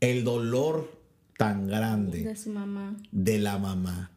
el 0.01 0.25
dolor 0.25 0.93
tan 1.39 1.67
grande 1.69 2.23
De 2.23 2.37
su 2.37 2.51
mamá. 2.51 2.97
de 3.13 3.39
la 3.39 3.59
mamá. 3.59 4.11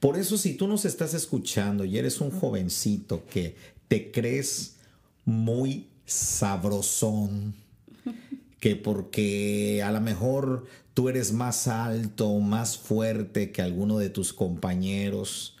Por 0.00 0.16
eso 0.16 0.38
si 0.38 0.54
tú 0.54 0.68
nos 0.68 0.84
estás 0.84 1.14
escuchando 1.14 1.84
y 1.84 1.98
eres 1.98 2.20
un 2.20 2.30
jovencito 2.30 3.24
que 3.26 3.56
te 3.88 4.10
crees 4.10 4.76
muy 5.24 5.88
sabrosón, 6.04 7.54
que 8.60 8.76
porque 8.76 9.82
a 9.84 9.90
lo 9.92 10.00
mejor 10.00 10.64
tú 10.94 11.08
eres 11.08 11.32
más 11.32 11.68
alto, 11.68 12.38
más 12.40 12.78
fuerte 12.78 13.52
que 13.52 13.62
alguno 13.62 13.98
de 13.98 14.10
tus 14.10 14.32
compañeros, 14.32 15.56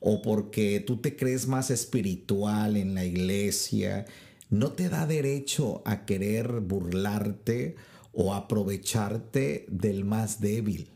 o 0.00 0.22
porque 0.22 0.80
tú 0.80 0.98
te 0.98 1.16
crees 1.16 1.46
más 1.46 1.70
espiritual 1.70 2.76
en 2.76 2.94
la 2.94 3.04
iglesia, 3.04 4.06
no 4.50 4.72
te 4.72 4.88
da 4.88 5.06
derecho 5.06 5.82
a 5.84 6.06
querer 6.06 6.60
burlarte 6.60 7.76
o 8.12 8.34
aprovecharte 8.34 9.66
del 9.68 10.04
más 10.04 10.40
débil. 10.40 10.90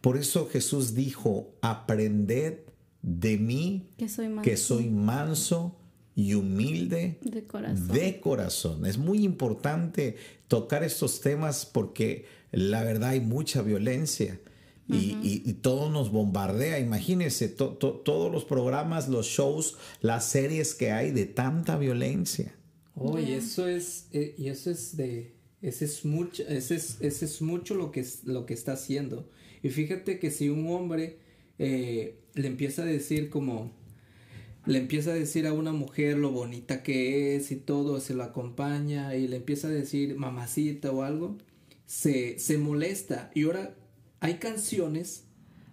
Por 0.00 0.16
eso 0.16 0.48
Jesús 0.48 0.94
dijo, 0.94 1.54
aprended 1.62 2.58
de 3.02 3.36
mí 3.38 3.88
Que 3.98 4.08
soy 4.08 4.28
más 4.28 4.44
que 4.44 4.56
soy 4.56 4.88
manso 4.88 5.76
y 6.14 6.34
humilde 6.34 7.18
de 7.22 7.44
corazón. 7.46 7.88
de 7.88 8.20
corazón. 8.20 8.86
Es 8.86 8.98
muy 8.98 9.24
importante 9.24 10.16
tocar 10.48 10.84
estos 10.84 11.20
temas 11.20 11.66
porque 11.66 12.26
la 12.52 12.82
verdad 12.84 13.10
hay 13.10 13.20
mucha 13.20 13.62
violencia 13.62 14.38
y, 14.88 15.16
y- 15.22 15.42
y 15.46 15.52
todo 15.54 15.88
nos 15.90 16.10
bombardea. 16.12 16.78
Imagínense 16.78 17.48
to- 17.48 17.70
to- 17.78 18.02
todos 18.04 18.30
los 18.30 18.44
programas, 18.44 19.08
los 19.08 19.26
shows, 19.26 19.76
las 20.02 20.26
series 20.26 20.74
que 20.74 20.92
hay 20.92 21.12
de 21.12 21.24
tanta 21.24 21.78
violencia. 21.78 22.54
Oh, 22.94 23.18
y 23.18 23.32
eso 23.32 23.66
es, 23.66 24.08
eh, 24.12 24.34
y 24.36 24.48
eso 24.48 24.70
es 24.70 24.94
de, 24.98 25.34
ese 25.62 25.84
es 25.84 26.04
mucho, 26.04 26.42
ese 26.48 26.74
es, 26.74 26.98
ese 27.00 27.24
es 27.24 27.40
mucho 27.40 27.74
lo 27.74 27.92
que 27.92 28.00
es, 28.00 28.24
lo 28.24 28.46
que 28.46 28.54
está 28.54 28.72
haciendo. 28.72 29.28
Y 29.62 29.68
fíjate 29.70 30.18
que 30.18 30.30
si 30.32 30.48
un 30.48 30.68
hombre 30.68 31.18
eh, 31.58 32.18
le 32.34 32.48
empieza 32.48 32.82
a 32.82 32.86
decir 32.86 33.30
como, 33.30 33.70
le 34.66 34.78
empieza 34.78 35.12
a 35.12 35.14
decir 35.14 35.46
a 35.46 35.52
una 35.52 35.72
mujer 35.72 36.18
lo 36.18 36.32
bonita 36.32 36.82
que 36.82 37.36
es 37.36 37.52
y 37.52 37.56
todo, 37.56 38.00
se 38.00 38.14
lo 38.14 38.24
acompaña 38.24 39.14
y 39.14 39.28
le 39.28 39.36
empieza 39.36 39.68
a 39.68 39.70
decir 39.70 40.16
mamacita 40.16 40.90
o 40.90 41.02
algo, 41.02 41.38
se, 41.86 42.40
se 42.40 42.58
molesta. 42.58 43.30
Y 43.32 43.44
ahora 43.44 43.76
hay 44.18 44.34
canciones, 44.34 45.24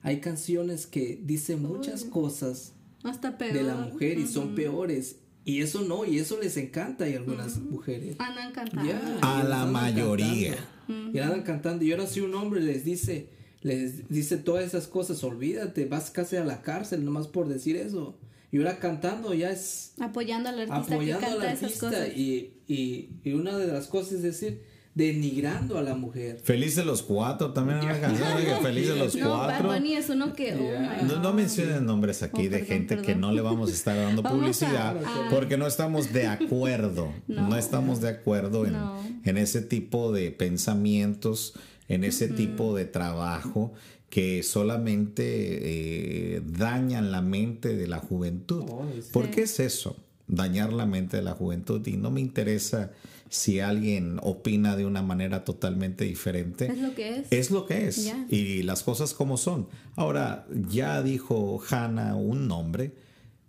hay 0.04 0.20
canciones 0.20 0.86
que 0.86 1.20
dicen 1.24 1.64
muchas 1.64 2.04
cosas 2.04 2.74
Hasta 3.04 3.40
peor. 3.40 3.54
de 3.54 3.64
la 3.64 3.76
mujer 3.76 4.20
y 4.20 4.28
son 4.28 4.54
peores. 4.54 5.18
Y 5.50 5.62
eso 5.62 5.82
no, 5.82 6.06
y 6.06 6.20
eso 6.20 6.40
les 6.40 6.56
encanta 6.58 7.06
a 7.06 7.08
algunas 7.08 7.58
mujeres. 7.60 8.16
Andan 8.20 8.52
cantando. 8.52 8.92
A 9.22 9.44
y 9.44 9.48
la 9.50 9.66
mayoría. 9.66 10.56
cantando. 10.56 11.18
Y 11.18 11.20
andan 11.20 11.42
cantando. 11.44 11.84
Y 11.86 11.92
ahora 11.92 12.06
si 12.06 12.22
un 12.22 12.36
hombre 12.36 12.62
les 12.62 12.86
dice, 12.86 13.30
les 13.62 14.08
dice 14.10 14.38
todas 14.38 14.64
esas 14.64 14.88
cosas, 14.88 15.24
olvídate, 15.24 15.86
vas 15.86 16.12
casi 16.12 16.36
a 16.36 16.46
la 16.46 16.62
cárcel 16.62 17.04
nomás 17.04 17.28
por 17.28 17.48
decir 17.48 17.76
eso. 17.78 18.20
Y 18.52 18.58
ahora 18.60 18.78
cantando 18.80 19.34
ya 19.34 19.50
es 19.52 19.94
Apoyando 20.00 20.50
al 20.50 20.60
artista 20.60 20.94
apoyando 20.96 21.20
que 21.28 21.34
al 21.34 21.42
esas 21.54 21.64
artista. 21.64 21.88
cosas. 21.90 22.10
Y, 22.16 22.54
y, 22.68 23.10
y 23.24 23.34
una 23.34 23.58
de 23.58 23.68
las 23.68 23.88
cosas 23.88 24.14
es 24.14 24.22
decir, 24.24 24.62
denigrando 24.96 25.78
a 25.78 25.82
la 25.82 25.96
mujer. 25.96 26.40
Felices 26.44 26.86
los 26.86 27.04
cuatro, 27.04 27.54
también 27.54 27.80
una 27.80 28.00
canción 28.00 28.28
de 28.38 28.44
que 28.46 28.96
los 28.96 29.16
No, 29.16 29.30
Bad 29.30 29.46
cuatro. 29.46 29.70
Bunny 29.74 29.94
es 29.94 30.10
uno 30.10 30.34
que. 30.34 30.54
oh 30.56 31.06
No, 31.06 31.22
no 31.22 31.34
mencionen 31.34 31.86
nombres 31.86 32.22
aquí 32.24 32.42
Oh, 32.48 32.50
de 32.50 32.60
perdón, 32.60 32.68
gente 32.68 32.98
que 33.02 33.16
no 33.16 33.32
le 33.32 33.42
vamos 33.42 33.70
a 33.70 33.74
estar 33.74 33.96
dando 33.96 34.24
publicidad 34.30 34.98
a- 34.98 35.30
porque 35.30 35.58
no 35.58 35.68
estamos 35.68 36.12
de 36.14 36.28
acuerdo. 36.28 37.14
No, 37.28 37.50
No. 37.50 37.56
estamos 37.58 38.02
de 38.02 38.10
acuerdo 38.10 38.66
en, 38.66 38.74
No. 38.74 39.00
en 39.24 39.38
ese 39.38 39.62
tipo 39.62 40.12
de 40.12 40.32
pensamientos, 40.32 41.54
en 41.88 42.04
ese 42.04 42.28
tipo 42.28 42.76
de 42.76 42.86
trabajo 42.86 43.74
que 44.10 44.42
solamente 44.42 46.36
eh, 46.36 46.42
dañan 46.44 47.12
la 47.12 47.22
mente 47.22 47.76
de 47.76 47.88
la 47.88 48.00
juventud. 48.00 48.64
Oh, 48.68 48.86
sí. 48.96 49.10
¿Por 49.14 49.30
qué 49.30 49.44
es 49.44 49.60
eso? 49.60 49.96
Dañar 50.28 50.74
la 50.74 50.86
mente 50.86 51.18
de 51.18 51.24
la 51.24 51.34
juventud. 51.34 51.86
Y 51.88 51.98
no 51.98 52.10
me 52.12 52.20
interesa 52.22 52.92
si 53.30 53.60
alguien 53.60 54.20
opina 54.24 54.76
de 54.76 54.86
una 54.86 55.02
manera 55.02 55.44
totalmente 55.46 56.04
diferente. 56.06 56.66
Es 56.68 56.78
lo 56.80 56.94
que 56.96 57.10
es. 57.20 57.28
Es 57.32 57.52
lo 57.52 57.66
que 57.66 57.88
es. 57.88 58.06
Ya. 58.06 58.26
Y 58.30 58.64
las 58.64 58.84
cosas 58.84 59.14
como 59.14 59.38
son. 59.38 59.68
Ahora, 59.96 60.46
ya 60.70 61.02
dijo 61.04 61.62
Hannah 61.70 62.16
un 62.16 62.48
nombre. 62.48 62.92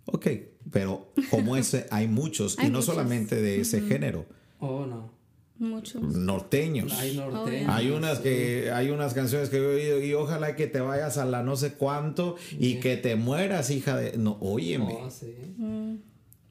Ok, 0.05 0.27
pero 0.71 1.11
como 1.29 1.57
ese 1.57 1.87
hay 1.91 2.07
muchos, 2.07 2.57
y 2.57 2.61
Hay 2.63 2.67
no 2.69 2.79
muchos. 2.79 2.85
solamente 2.93 3.41
de 3.41 3.59
ese 3.61 3.81
género, 3.81 4.25
Oh, 4.59 4.85
no. 4.85 5.11
Muchos. 5.57 6.01
norteños. 6.01 6.91
Hay 6.93 7.15
norteños. 7.17 7.61
Yeah. 7.61 7.75
Hay 7.75 7.89
unas 7.91 8.19
que 8.19 8.71
hay 8.71 8.89
unas 8.89 9.13
canciones 9.13 9.49
que 9.49 9.57
he 9.57 9.65
oído 9.65 10.01
y 10.01 10.13
ojalá 10.15 10.55
que 10.55 10.65
te 10.65 10.79
vayas 10.79 11.17
a 11.19 11.25
la 11.25 11.43
no 11.43 11.55
sé 11.55 11.73
cuánto 11.73 12.35
y 12.59 12.75
que 12.79 12.97
te 12.97 13.15
mueras, 13.15 13.69
hija 13.69 13.95
de 13.95 14.17
no, 14.17 14.37
óyeme. 14.41 14.97
Oh, 15.03 15.09
sí. 15.11 15.35
Mm, 15.57 15.95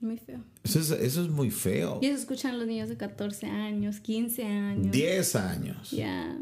muy 0.00 0.16
feo. 0.16 0.40
Eso 0.64 0.80
es, 0.80 0.90
eso 0.90 1.22
es 1.22 1.28
muy 1.28 1.50
feo. 1.50 1.98
Y 2.02 2.06
eso 2.06 2.18
escuchan 2.18 2.58
los 2.58 2.66
niños 2.66 2.88
de 2.88 2.96
14 2.96 3.46
años, 3.46 4.00
15 4.00 4.44
años. 4.44 4.92
10 4.92 5.36
años. 5.36 5.90
Ya. 5.90 6.38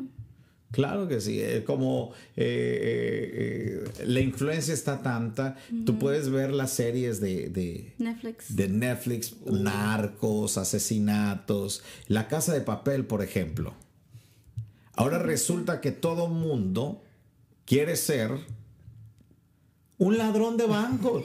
Claro 0.70 1.08
que 1.08 1.20
sí, 1.22 1.40
eh, 1.40 1.64
como 1.64 2.12
eh, 2.36 3.84
eh, 3.96 4.04
la 4.06 4.20
influencia 4.20 4.74
está 4.74 5.00
tanta, 5.00 5.56
tú 5.86 5.98
puedes 5.98 6.28
ver 6.28 6.52
las 6.52 6.72
series 6.72 7.20
de, 7.20 7.48
de, 7.48 7.94
Netflix. 7.96 8.54
de 8.54 8.68
Netflix, 8.68 9.36
narcos, 9.46 10.58
asesinatos, 10.58 11.82
La 12.06 12.28
Casa 12.28 12.52
de 12.52 12.60
Papel, 12.60 13.06
por 13.06 13.22
ejemplo. 13.22 13.74
Ahora 14.92 15.18
resulta 15.18 15.80
que 15.80 15.90
todo 15.90 16.28
mundo 16.28 17.02
quiere 17.64 17.96
ser 17.96 18.32
un 19.98 20.16
ladrón 20.16 20.56
de 20.56 20.66
bancos. 20.66 21.24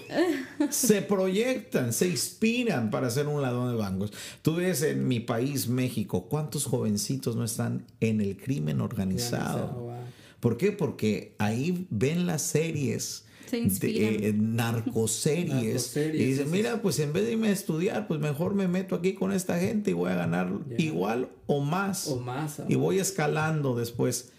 se 0.71 1.01
proyectan, 1.03 1.93
se 1.93 2.07
inspiran 2.07 2.89
para 2.89 3.09
ser 3.09 3.27
un 3.27 3.41
ladrón 3.41 3.69
de 3.71 3.75
bancos. 3.77 4.11
Tú 4.41 4.55
ves 4.55 4.81
en 4.81 5.07
mi 5.07 5.19
país, 5.19 5.67
México, 5.67 6.27
cuántos 6.27 6.65
jovencitos 6.65 7.35
no 7.35 7.43
están 7.43 7.85
en 7.99 8.19
el 8.21 8.35
crimen 8.37 8.81
organizado. 8.81 9.63
Organizado, 9.65 9.79
wow. 9.81 9.93
¿Por 10.39 10.57
qué? 10.57 10.71
Porque 10.71 11.35
ahí 11.37 11.87
ven 11.89 12.25
las 12.25 12.41
series. 12.41 13.25
Se 13.49 13.61
de, 13.61 14.29
eh, 14.29 14.33
narcoseries 14.33 15.95
Narcoseries, 15.95 15.95
y 15.95 16.25
dicen 16.25 16.31
esas. 16.47 16.47
mira 16.47 16.81
pues 16.81 16.97
en 16.99 17.13
vez 17.13 17.25
de 17.25 17.33
irme 17.33 17.49
a 17.49 17.51
estudiar 17.51 18.07
pues 18.07 18.19
mejor 18.19 18.55
me 18.55 18.67
meto 18.67 18.95
aquí 18.95 19.13
con 19.13 19.31
esta 19.31 19.59
gente 19.59 19.91
y 19.91 19.93
voy 19.93 20.09
a 20.09 20.15
ganar 20.15 20.51
igual 20.79 21.29
o 21.45 21.59
más 21.59 22.07
O 22.07 22.19
más. 22.19 22.61
y 22.67 22.73
voy 22.73 22.97
escalando 22.97 23.75
después 23.75 24.31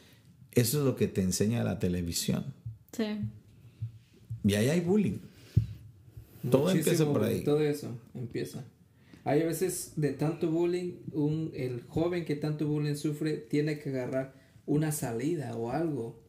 eso 0.51 0.79
es 0.81 0.85
lo 0.85 0.97
que 0.97 1.07
te 1.07 1.21
enseña 1.23 1.63
la 1.63 1.79
televisión 1.79 2.55
Sí. 2.91 3.21
Y 4.45 4.55
ahí 4.55 4.69
hay 4.69 4.81
bullying 4.81 5.19
todo 6.51 6.65
Muchísimo, 6.65 6.79
empieza 6.93 7.13
por 7.13 7.25
ahí 7.25 7.43
Todo 7.45 7.61
eso 7.61 7.99
empieza. 8.15 8.65
Hay 9.25 9.41
a 9.41 9.47
veces 9.47 9.93
de 9.97 10.13
tanto 10.13 10.51
bullying, 10.51 10.93
un, 11.13 11.51
el 11.55 11.83
joven 11.89 12.27
que 12.27 12.37
tanto 12.37 12.67
bullying 12.69 12.97
sufre 12.97 13.39
tiene 13.39 13.79
que 13.79 13.89
agarrar 13.89 14.35
una 14.67 14.93
salida 14.93 15.57
o 15.57 15.71
algo, 15.71 16.21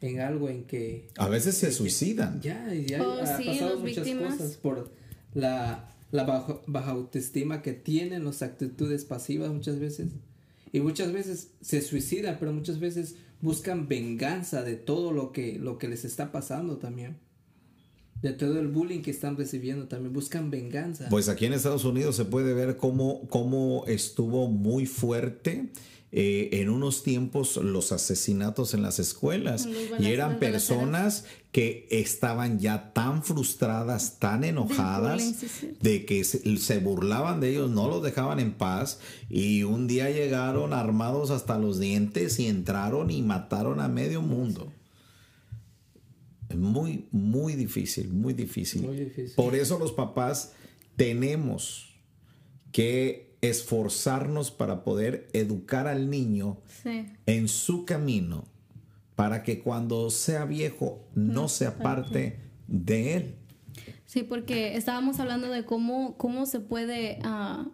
en 0.00 0.20
algo 0.20 0.48
en 0.48 0.64
que 0.64 1.08
a 1.18 1.28
veces 1.28 1.56
se 1.56 1.70
suicidan 1.72 2.40
ya, 2.40 2.72
ya 2.72 3.02
Oh, 3.06 3.20
ha 3.20 3.36
sí, 3.36 3.44
pasado 3.44 3.78
muchas 3.80 4.06
víctimas. 4.06 4.36
cosas 4.36 4.56
por 4.56 4.90
la, 5.34 5.94
la 6.10 6.24
bajo- 6.24 6.62
baja 6.66 6.92
autoestima 6.92 7.60
que 7.60 7.74
tienen, 7.74 8.24
las 8.24 8.40
actitudes 8.40 9.04
pasivas 9.04 9.52
muchas 9.52 9.78
veces. 9.78 10.08
Y 10.72 10.80
muchas 10.80 11.12
veces 11.12 11.50
se 11.60 11.82
suicidan, 11.82 12.38
pero 12.40 12.54
muchas 12.54 12.80
veces 12.80 13.16
buscan 13.42 13.88
venganza 13.88 14.62
de 14.62 14.76
todo 14.76 15.12
lo 15.12 15.32
que, 15.32 15.58
lo 15.58 15.76
que 15.76 15.88
les 15.88 16.06
está 16.06 16.32
pasando 16.32 16.78
también. 16.78 17.18
De 18.22 18.32
todo 18.32 18.60
el 18.60 18.68
bullying 18.68 19.00
que 19.00 19.10
están 19.10 19.36
recibiendo 19.36 19.88
también. 19.88 20.12
Buscan 20.12 20.50
venganza. 20.50 21.08
Pues 21.08 21.28
aquí 21.28 21.46
en 21.46 21.54
Estados 21.54 21.84
Unidos 21.84 22.16
se 22.16 22.24
puede 22.24 22.52
ver 22.52 22.76
cómo, 22.76 23.26
cómo 23.28 23.84
estuvo 23.86 24.48
muy 24.48 24.86
fuerte 24.86 25.70
eh, 26.12 26.60
en 26.60 26.70
unos 26.70 27.04
tiempos 27.04 27.56
los 27.56 27.92
asesinatos 27.92 28.74
en 28.74 28.82
las 28.82 28.98
escuelas. 28.98 29.68
Y 30.00 30.06
eran 30.06 30.40
personas 30.40 31.24
que 31.52 31.86
estaban 31.90 32.58
ya 32.58 32.92
tan 32.92 33.22
frustradas, 33.22 34.18
tan 34.18 34.42
enojadas, 34.42 35.36
de 35.80 36.04
que 36.06 36.24
se, 36.24 36.56
se 36.56 36.78
burlaban 36.78 37.40
de 37.40 37.50
ellos, 37.50 37.70
no 37.70 37.88
los 37.88 38.02
dejaban 38.02 38.40
en 38.40 38.52
paz. 38.52 38.98
Y 39.28 39.62
un 39.62 39.86
día 39.86 40.10
llegaron 40.10 40.72
armados 40.72 41.30
hasta 41.30 41.58
los 41.58 41.78
dientes 41.78 42.40
y 42.40 42.48
entraron 42.48 43.10
y 43.10 43.22
mataron 43.22 43.80
a 43.80 43.86
medio 43.86 44.20
mundo. 44.20 44.72
Es 46.50 46.56
muy, 46.56 47.06
muy 47.12 47.54
difícil, 47.54 48.08
muy 48.12 48.34
difícil. 48.34 48.82
Muy 48.82 48.96
difícil. 48.96 49.34
Por 49.36 49.54
eso 49.54 49.78
los 49.78 49.92
papás 49.92 50.52
tenemos 50.96 51.94
que 52.72 53.36
esforzarnos 53.40 54.50
para 54.50 54.84
poder 54.84 55.28
educar 55.32 55.86
al 55.86 56.10
niño 56.10 56.58
Sí. 56.82 57.06
en 57.26 57.48
su 57.48 57.84
camino 57.86 58.44
para 59.16 59.42
que 59.42 59.60
cuando 59.60 60.10
sea 60.10 60.44
viejo 60.44 61.08
no 61.14 61.48
se 61.48 61.66
aparte 61.66 62.40
de 62.68 63.14
él. 63.16 63.34
Sí, 64.06 64.22
porque 64.24 64.76
estábamos 64.76 65.20
hablando 65.20 65.48
de 65.50 65.64
cómo, 65.64 66.16
cómo 66.16 66.46
se 66.46 66.60
puede 66.60 67.18
ah, 67.22 67.66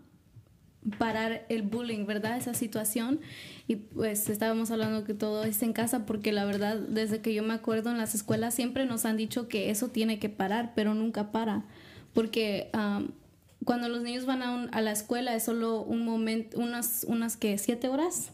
parar 0.98 1.44
el 1.48 1.62
bullying, 1.62 2.06
¿verdad? 2.06 2.36
Esa 2.38 2.54
situación. 2.54 3.20
Y 3.68 3.76
pues 3.76 4.28
estábamos 4.28 4.70
hablando 4.70 5.04
que 5.04 5.14
todo 5.14 5.44
es 5.44 5.62
en 5.62 5.72
casa, 5.72 6.06
porque 6.06 6.32
la 6.32 6.44
verdad, 6.44 6.76
desde 6.78 7.20
que 7.20 7.34
yo 7.34 7.42
me 7.42 7.54
acuerdo 7.54 7.90
en 7.90 7.98
las 7.98 8.14
escuelas 8.14 8.54
siempre 8.54 8.86
nos 8.86 9.04
han 9.04 9.16
dicho 9.16 9.48
que 9.48 9.70
eso 9.70 9.88
tiene 9.88 10.18
que 10.18 10.28
parar, 10.28 10.72
pero 10.76 10.94
nunca 10.94 11.32
para. 11.32 11.64
Porque 12.14 12.70
cuando 13.64 13.88
los 13.88 14.02
niños 14.02 14.26
van 14.26 14.42
a, 14.42 14.54
un- 14.54 14.68
a 14.72 14.80
la 14.80 14.92
escuela 14.92 15.34
es 15.34 15.42
solo 15.42 15.82
un 15.82 16.04
momento, 16.04 16.58
unas, 16.60 17.04
unas 17.08 17.36
que, 17.36 17.58
siete 17.58 17.88
horas. 17.88 18.30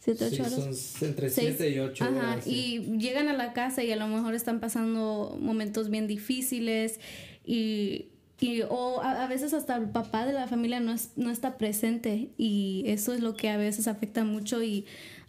Siete, 0.00 0.30
Sí, 0.30 0.36
ocho 0.40 0.44
horas. 0.54 0.78
son 0.78 1.08
entre 1.08 1.28
Seis. 1.28 1.54
7 1.58 1.70
y 1.74 1.78
8 1.80 2.04
Ajá, 2.04 2.14
horas. 2.34 2.44
sí. 2.44 2.50
y 2.94 2.98
llegan 2.98 3.26
a 3.28 3.32
la 3.32 3.52
casa 3.52 3.82
y 3.82 3.90
a 3.90 3.96
lo 3.96 4.06
mejor 4.06 4.34
están 4.34 4.60
pasando 4.60 5.36
momentos 5.40 5.90
bien 5.90 6.06
difíciles 6.06 7.00
y, 7.44 8.06
y- 8.40 8.62
o 8.62 9.00
a, 9.02 9.24
a 9.24 9.28
veces 9.28 9.52
hasta 9.54 9.76
el 9.76 9.90
papá 9.90 10.26
de 10.26 10.32
la 10.32 10.46
familia 10.46 10.80
no, 10.80 10.92
es- 10.92 11.10
no 11.16 11.30
está 11.30 11.58
presente 11.58 12.30
y 12.38 12.84
eso 12.86 13.12
es 13.12 13.20
lo 13.20 13.34
que 13.34 13.48
a 13.48 13.56
veces 13.56 13.88
afecta 13.88 14.24
mucho 14.24 14.62
y 14.62 14.84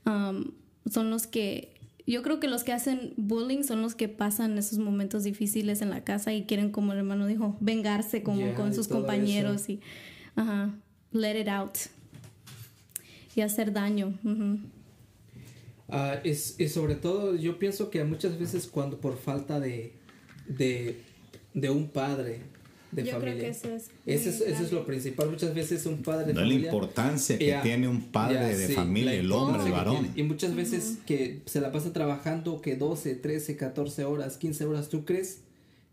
um, 0.05 0.51
son 0.89 1.09
los 1.09 1.27
que 1.27 1.73
yo 2.07 2.23
creo 2.23 2.39
que 2.39 2.47
los 2.47 2.63
que 2.63 2.73
hacen 2.73 3.13
bullying 3.17 3.63
son 3.63 3.81
los 3.83 3.93
que 3.93 4.07
pasan 4.09 4.57
esos 4.57 4.79
momentos 4.79 5.23
difíciles 5.23 5.81
en 5.83 5.91
la 5.91 6.03
casa 6.03 6.33
y 6.33 6.45
quieren 6.45 6.71
como 6.71 6.91
el 6.93 6.99
hermano 6.99 7.27
dijo 7.27 7.55
vengarse 7.59 8.23
como 8.23 8.53
con 8.55 8.73
sus 8.73 8.87
compañeros 8.87 9.61
eso. 9.63 9.73
y 9.73 9.79
ajá, 10.35 10.73
let 11.11 11.39
it 11.39 11.47
out 11.49 11.77
y 13.35 13.41
hacer 13.41 13.71
daño. 13.73 14.17
Ah, 15.87 16.15
es, 16.23 16.59
y 16.59 16.67
sobre 16.69 16.95
todo 16.95 17.35
yo 17.35 17.57
pienso 17.57 17.89
que 17.89 18.03
muchas 18.03 18.37
veces 18.39 18.67
cuando 18.67 18.99
por 18.99 19.17
falta 19.17 19.59
de, 19.59 19.93
de, 20.47 21.01
de 21.53 21.69
un 21.69 21.87
padre 21.89 22.41
de 22.91 23.03
Yo 23.03 23.09
creo 23.11 23.19
familia. 23.19 23.41
que 23.41 23.49
eso 23.49 23.67
es 23.75 23.89
Ese 24.05 24.29
es, 24.29 24.39
muy 24.39 24.47
eso 24.53 24.63
es 24.63 24.71
lo 24.71 24.85
principal. 24.85 25.29
Muchas 25.29 25.53
veces 25.53 25.85
un 25.85 26.01
padre 26.01 26.25
de 26.27 26.33
No 26.33 26.39
es 26.41 26.45
la 26.47 26.51
familia. 26.53 26.71
importancia 26.71 27.37
que 27.37 27.59
tiene 27.61 27.87
un 27.87 28.01
padre 28.11 28.35
ya, 28.35 28.47
de 28.57 28.67
sí, 28.67 28.73
familia, 28.73 29.13
el 29.13 29.31
hombre, 29.31 29.63
el 29.63 29.71
varón. 29.71 30.11
Y 30.15 30.23
muchas 30.23 30.55
veces 30.55 30.97
que 31.05 31.41
se 31.45 31.61
la 31.61 31.71
pasa 31.71 31.93
trabajando 31.93 32.61
que 32.61 32.75
12, 32.75 33.15
13, 33.15 33.55
14 33.57 34.05
horas, 34.05 34.37
15 34.37 34.65
horas, 34.65 34.89
¿tú 34.89 35.05
crees 35.05 35.41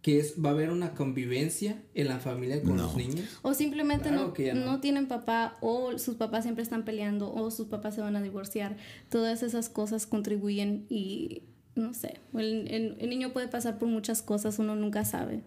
que 0.02 0.20
es, 0.20 0.34
va 0.42 0.50
a 0.50 0.52
haber 0.52 0.70
una 0.70 0.92
convivencia 0.94 1.82
en 1.94 2.06
la 2.08 2.18
familia 2.20 2.62
con 2.62 2.76
No. 2.76 2.84
los 2.84 2.96
niños? 2.96 3.26
O 3.42 3.54
simplemente 3.54 4.08
Claro 4.08 4.32
no, 4.38 4.54
no. 4.54 4.64
no 4.72 4.80
tienen 4.80 5.06
papá 5.08 5.58
o 5.60 5.98
sus 5.98 6.14
papás 6.14 6.44
siempre 6.44 6.62
están 6.62 6.84
peleando 6.84 7.32
o 7.34 7.50
sus 7.50 7.66
papás 7.66 7.96
se 7.96 8.00
van 8.00 8.14
a 8.16 8.22
divorciar. 8.22 8.76
Todas 9.10 9.42
esas 9.42 9.68
cosas 9.68 10.06
contribuyen 10.06 10.86
y 10.88 11.42
no 11.74 11.92
sé, 11.92 12.14
el, 12.34 12.68
el- 12.68 12.96
el 13.00 13.10
niño 13.10 13.32
puede 13.34 13.48
pasar 13.48 13.78
por 13.78 13.88
muchas 13.88 14.22
cosas, 14.22 14.58
uno 14.58 14.76
nunca 14.76 15.04
sabe. 15.04 15.40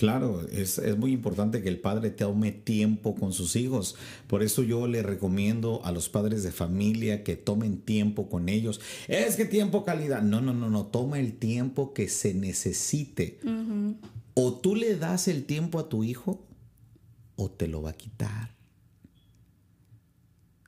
Claro, 0.00 0.40
es, 0.50 0.78
es 0.78 0.96
muy 0.96 1.12
importante 1.12 1.60
que 1.60 1.68
el 1.68 1.78
padre 1.78 2.08
tome 2.08 2.52
tiempo 2.52 3.14
con 3.14 3.34
sus 3.34 3.54
hijos. 3.54 3.96
Por 4.28 4.42
eso 4.42 4.62
yo 4.62 4.86
le 4.86 5.02
recomiendo 5.02 5.82
a 5.84 5.92
los 5.92 6.08
padres 6.08 6.42
de 6.42 6.52
familia 6.52 7.22
que 7.22 7.36
tomen 7.36 7.82
tiempo 7.82 8.30
con 8.30 8.48
ellos. 8.48 8.80
Es 9.08 9.36
que 9.36 9.44
tiempo 9.44 9.84
calidad. 9.84 10.22
No, 10.22 10.40
no, 10.40 10.54
no, 10.54 10.70
no. 10.70 10.86
Toma 10.86 11.20
el 11.20 11.34
tiempo 11.34 11.92
que 11.92 12.08
se 12.08 12.32
necesite. 12.32 13.40
O 14.32 14.54
tú 14.54 14.74
le 14.74 14.96
das 14.96 15.28
el 15.28 15.44
tiempo 15.44 15.78
a 15.78 15.90
tu 15.90 16.02
hijo 16.02 16.46
o 17.36 17.50
te 17.50 17.68
lo 17.68 17.82
va 17.82 17.90
a 17.90 17.92
quitar. 17.98 18.54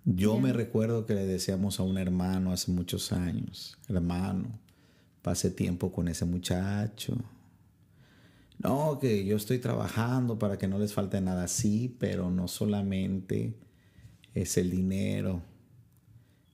Yo 0.04 0.38
me 0.40 0.52
recuerdo 0.52 1.06
que 1.06 1.14
le 1.14 1.24
decíamos 1.24 1.80
a 1.80 1.84
un 1.84 1.96
hermano 1.96 2.52
hace 2.52 2.70
muchos 2.70 3.12
años, 3.12 3.78
hermano, 3.88 4.60
pase 5.22 5.50
tiempo 5.50 5.90
con 5.90 6.08
ese 6.08 6.26
muchacho. 6.26 7.16
No, 8.62 8.98
que 9.00 9.24
yo 9.24 9.36
estoy 9.36 9.58
trabajando 9.58 10.38
para 10.38 10.56
que 10.56 10.68
no 10.68 10.78
les 10.78 10.92
falte 10.94 11.20
nada. 11.20 11.48
Sí, 11.48 11.96
pero 11.98 12.30
no 12.30 12.46
solamente 12.46 13.54
es 14.34 14.56
el 14.56 14.70
dinero, 14.70 15.42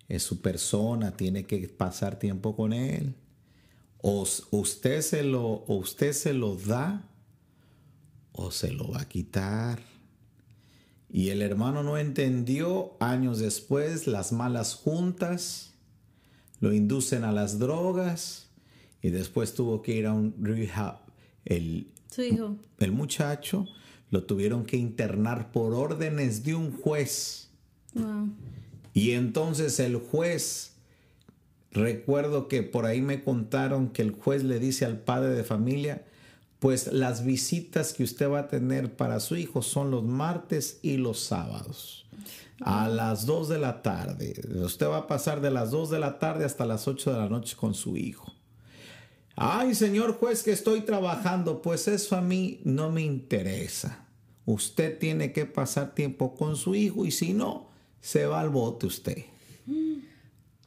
es 0.08 0.22
su 0.22 0.40
persona, 0.40 1.16
tiene 1.16 1.44
que 1.44 1.68
pasar 1.68 2.18
tiempo 2.18 2.56
con 2.56 2.72
él. 2.72 3.14
O 4.00 4.26
usted 4.52 5.02
se 5.02 5.22
lo, 5.22 5.44
o 5.44 5.74
usted 5.74 6.12
se 6.12 6.32
lo 6.32 6.56
da 6.56 7.04
o 8.32 8.50
se 8.52 8.72
lo 8.72 8.92
va 8.92 9.02
a 9.02 9.08
quitar. 9.08 9.80
Y 11.10 11.28
el 11.28 11.42
hermano 11.42 11.82
no 11.82 11.98
entendió 11.98 12.96
años 13.00 13.38
después 13.38 14.06
las 14.06 14.32
malas 14.32 14.74
juntas, 14.74 15.74
lo 16.60 16.72
inducen 16.72 17.24
a 17.24 17.32
las 17.32 17.58
drogas 17.58 18.48
y 19.02 19.10
después 19.10 19.54
tuvo 19.54 19.82
que 19.82 19.96
ir 19.96 20.06
a 20.06 20.14
un 20.14 20.34
rehab. 20.40 21.00
Su 22.18 22.24
hijo. 22.24 22.56
el 22.80 22.90
muchacho 22.90 23.68
lo 24.10 24.24
tuvieron 24.24 24.64
que 24.64 24.76
internar 24.76 25.52
por 25.52 25.72
órdenes 25.72 26.42
de 26.42 26.56
un 26.56 26.76
juez. 26.76 27.48
Wow. 27.94 28.30
Y 28.92 29.12
entonces 29.12 29.78
el 29.78 29.98
juez, 29.98 30.72
recuerdo 31.70 32.48
que 32.48 32.64
por 32.64 32.86
ahí 32.86 33.02
me 33.02 33.22
contaron 33.22 33.90
que 33.90 34.02
el 34.02 34.10
juez 34.10 34.42
le 34.42 34.58
dice 34.58 34.84
al 34.84 34.98
padre 34.98 35.30
de 35.30 35.44
familia, 35.44 36.06
pues 36.58 36.92
las 36.92 37.24
visitas 37.24 37.92
que 37.92 38.02
usted 38.02 38.28
va 38.28 38.40
a 38.40 38.48
tener 38.48 38.96
para 38.96 39.20
su 39.20 39.36
hijo 39.36 39.62
son 39.62 39.92
los 39.92 40.02
martes 40.02 40.80
y 40.82 40.96
los 40.96 41.20
sábados. 41.20 42.04
A 42.60 42.88
las 42.88 43.26
2 43.26 43.48
de 43.48 43.58
la 43.60 43.82
tarde. 43.82 44.34
Usted 44.64 44.88
va 44.88 44.96
a 44.96 45.06
pasar 45.06 45.40
de 45.40 45.52
las 45.52 45.70
2 45.70 45.90
de 45.90 46.00
la 46.00 46.18
tarde 46.18 46.44
hasta 46.44 46.66
las 46.66 46.88
8 46.88 47.12
de 47.12 47.18
la 47.18 47.28
noche 47.28 47.54
con 47.56 47.74
su 47.74 47.96
hijo. 47.96 48.34
Ay, 49.40 49.74
señor 49.74 50.14
juez, 50.14 50.42
que 50.42 50.52
estoy 50.52 50.80
trabajando. 50.82 51.62
Pues 51.62 51.86
eso 51.88 52.16
a 52.16 52.20
mí 52.20 52.60
no 52.64 52.90
me 52.90 53.02
interesa. 53.02 54.04
Usted 54.46 54.98
tiene 54.98 55.32
que 55.32 55.46
pasar 55.46 55.94
tiempo 55.94 56.34
con 56.34 56.56
su 56.56 56.74
hijo 56.74 57.04
y 57.04 57.10
si 57.10 57.34
no, 57.34 57.68
se 58.00 58.26
va 58.26 58.40
al 58.40 58.50
bote 58.50 58.86
usted. 58.86 59.24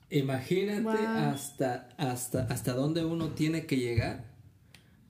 Imagínate 0.10 0.82
Wow. 0.82 0.92
hasta, 0.94 1.90
hasta, 1.98 2.44
hasta 2.44 2.74
dónde 2.74 3.06
uno 3.06 3.30
tiene 3.30 3.66
que 3.66 3.78
llegar 3.78 4.26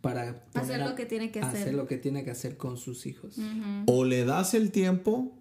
para 0.01 0.43
Hacer 0.53 0.79
lo 0.79 0.95
que 0.95 1.05
tiene 1.05 1.31
que 1.31 1.39
hacer. 1.41 1.61
hacer 1.61 1.73
lo 1.73 1.87
que 1.87 1.97
tiene 1.97 2.23
que 2.23 2.31
hacer 2.31 2.55
con 2.57 2.77
sus 2.77 3.05
hijos. 3.05 3.35
O 3.87 4.03
le 4.03 4.25
das 4.25 4.53
el 4.53 4.71
tiempo 4.71 5.31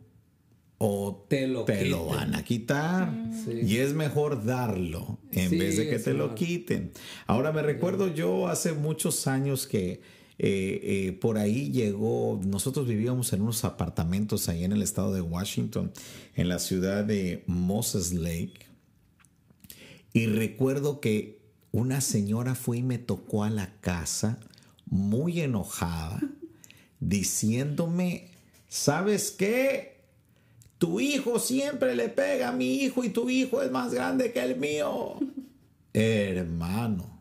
o 0.82 1.26
Te 1.28 1.46
lo 1.46 1.66
te 1.66 1.84
lo 1.84 2.06
van 2.06 2.34
a 2.34 2.42
quitar. 2.42 3.12
Sí. 3.44 3.60
Y 3.66 3.76
es 3.76 3.92
mejor 3.92 4.46
darlo 4.46 5.18
en 5.30 5.50
Sí, 5.50 5.58
vez 5.58 5.76
de 5.76 5.90
que 5.90 5.98
te 5.98 6.14
lo 6.14 6.34
quiten. 6.34 6.92
Ahora 7.26 7.52
me 7.52 7.60
recuerdo 7.60 8.08
yo 8.08 8.48
hace 8.48 8.72
muchos 8.72 9.26
años 9.26 9.66
que 9.66 10.00
eh, 10.38 10.80
eh, 10.82 11.12
por 11.20 11.36
ahí 11.36 11.70
llegó, 11.70 12.40
nosotros 12.42 12.88
vivíamos 12.88 13.30
en 13.34 13.42
unos 13.42 13.62
apartamentos 13.66 14.48
ahí 14.48 14.64
en 14.64 14.72
el 14.72 14.80
estado 14.80 15.12
de 15.12 15.20
Washington, 15.20 15.92
en 16.34 16.48
la 16.48 16.58
ciudad 16.58 17.04
de 17.04 17.44
Moses 17.46 18.14
Lake. 18.14 18.66
Y 20.14 20.28
recuerdo 20.28 21.00
que 21.00 21.42
una 21.72 22.00
señora 22.00 22.54
fue 22.54 22.78
y 22.78 22.82
me 22.82 22.96
tocó 22.96 23.44
a 23.44 23.50
la 23.50 23.78
casa 23.82 24.40
muy 24.86 25.42
enojada, 25.42 26.22
diciéndome, 27.00 28.30
¿sabes 28.66 29.32
qué? 29.32 29.89
Tu 30.80 30.98
hijo 30.98 31.38
siempre 31.38 31.94
le 31.94 32.08
pega 32.08 32.48
a 32.48 32.52
mi 32.52 32.76
hijo 32.76 33.04
y 33.04 33.10
tu 33.10 33.28
hijo 33.28 33.60
es 33.60 33.70
más 33.70 33.92
grande 33.92 34.32
que 34.32 34.42
el 34.42 34.56
mío. 34.56 35.16
Hermano, 35.92 37.20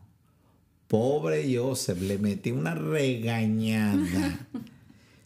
pobre 0.88 1.54
Joseph, 1.54 2.00
le 2.00 2.16
metí 2.16 2.52
una 2.52 2.74
regañada. 2.74 4.48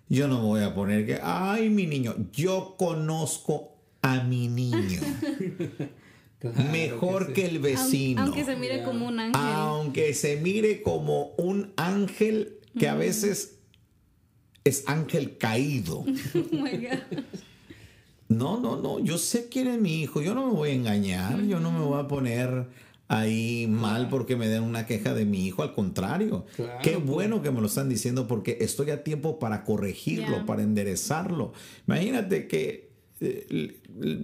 Yo 0.09 0.27
no 0.27 0.43
voy 0.43 0.63
a 0.63 0.75
poner 0.75 1.07
que, 1.07 1.21
ay, 1.23 1.71
mi 1.71 1.87
niño, 1.87 2.17
yo 2.33 2.75
conozco 2.77 3.77
a 4.03 4.25
mi 4.25 4.49
niño 4.49 5.01
Claro 6.41 6.73
mejor 6.73 7.29
sí. 7.29 7.33
que, 7.35 7.47
el 7.47 7.61
vecino. 7.61 8.23
Aunque 8.23 8.45
se 8.45 8.57
mire 8.57 8.83
como 8.83 9.07
un 9.07 9.21
ángel. 9.21 9.41
Aunque 9.41 10.13
se 10.13 10.37
mire 10.39 10.83
como 10.83 11.37
un 11.39 11.73
ángel 11.77 12.59
que 12.77 12.89
a 12.89 12.97
veces 12.97 13.61
es 14.65 14.83
ángel 14.89 15.39
caído. 15.39 16.05
Oh 16.35 16.57
my 16.57 16.73
God. 16.73 17.23
No, 18.39 18.61
no, 18.61 18.77
no. 18.81 18.99
Yo 19.01 19.19
sé 19.19 19.49
quién 19.49 19.69
es 19.69 19.81
mi 19.81 20.01
hijo. 20.03 20.21
Yo 20.23 20.35
no 20.35 20.47
me 20.47 20.53
voy 20.53 20.71
a 20.71 20.75
engañar. 20.75 21.43
Yo 21.43 21.61
no 21.61 21.71
me 21.71 21.81
voy 21.81 22.01
a 22.01 22.09
poner 22.09 22.69
ahí 23.09 23.67
mal 23.69 24.09
porque 24.09 24.37
me 24.37 24.49
den 24.49 24.63
una 24.63 24.87
queja 24.87 25.15
de 25.15 25.25
mi 25.25 25.47
hijo. 25.47 25.63
Al 25.63 25.75
contrario. 25.75 26.47
Claro, 26.57 26.81
Qué 26.83 26.97
bueno 26.97 27.43
que 27.43 27.51
me 27.51 27.61
lo 27.61 27.67
están 27.67 27.89
diciendo 27.89 28.27
porque 28.27 28.59
estoy 28.61 28.91
a 28.91 29.03
tiempo 29.05 29.39
para 29.39 29.65
corregirlo, 29.65 30.47
para 30.47 30.63
enderezarlo. 30.63 31.53
Imagínate 31.87 32.49
que 32.49 32.95
eh, 33.21 33.81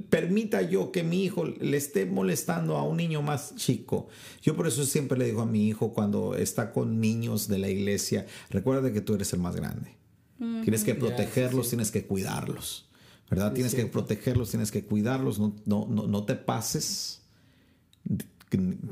permita 0.09 0.63
yo 0.63 0.91
que 0.91 1.03
mi 1.03 1.25
hijo 1.25 1.45
le 1.45 1.77
esté 1.77 2.07
molestando 2.07 2.77
a 2.77 2.83
un 2.83 2.97
niño 2.97 3.23
más 3.23 3.55
chico. 3.57 4.09
Yo 4.43 4.57
por 4.57 4.67
eso 4.67 4.85
siempre 4.85 5.19
le 5.19 5.27
digo 5.27 5.43
a 5.43 5.47
mi 5.47 5.69
hijo 5.69 5.93
cuando 5.93 6.35
está 6.35 6.73
con 6.73 7.01
niños 7.01 7.49
de 7.49 7.59
la 7.59 7.69
iglesia, 7.69 8.27
recuerda 8.51 8.93
que 8.93 9.01
tú 9.01 9.15
eres 9.15 9.33
el 9.33 9.41
más 9.41 9.57
grande. 9.57 9.97
Tienes 10.39 10.85
que 10.85 10.95
protegerlos, 10.95 11.69
tienes 11.69 11.91
que 11.91 12.07
cuidarlos. 12.07 12.90
¿Verdad? 13.31 13.53
tienes 13.53 13.75
que 13.75 13.87
protegerlos, 13.87 14.51
tienes 14.51 14.73
que 14.73 14.85
cuidarlos, 14.85 15.39
no, 15.39 15.55
no, 15.65 15.87
no, 15.89 16.09
no 16.09 16.25
te 16.25 16.35
pases 16.35 17.21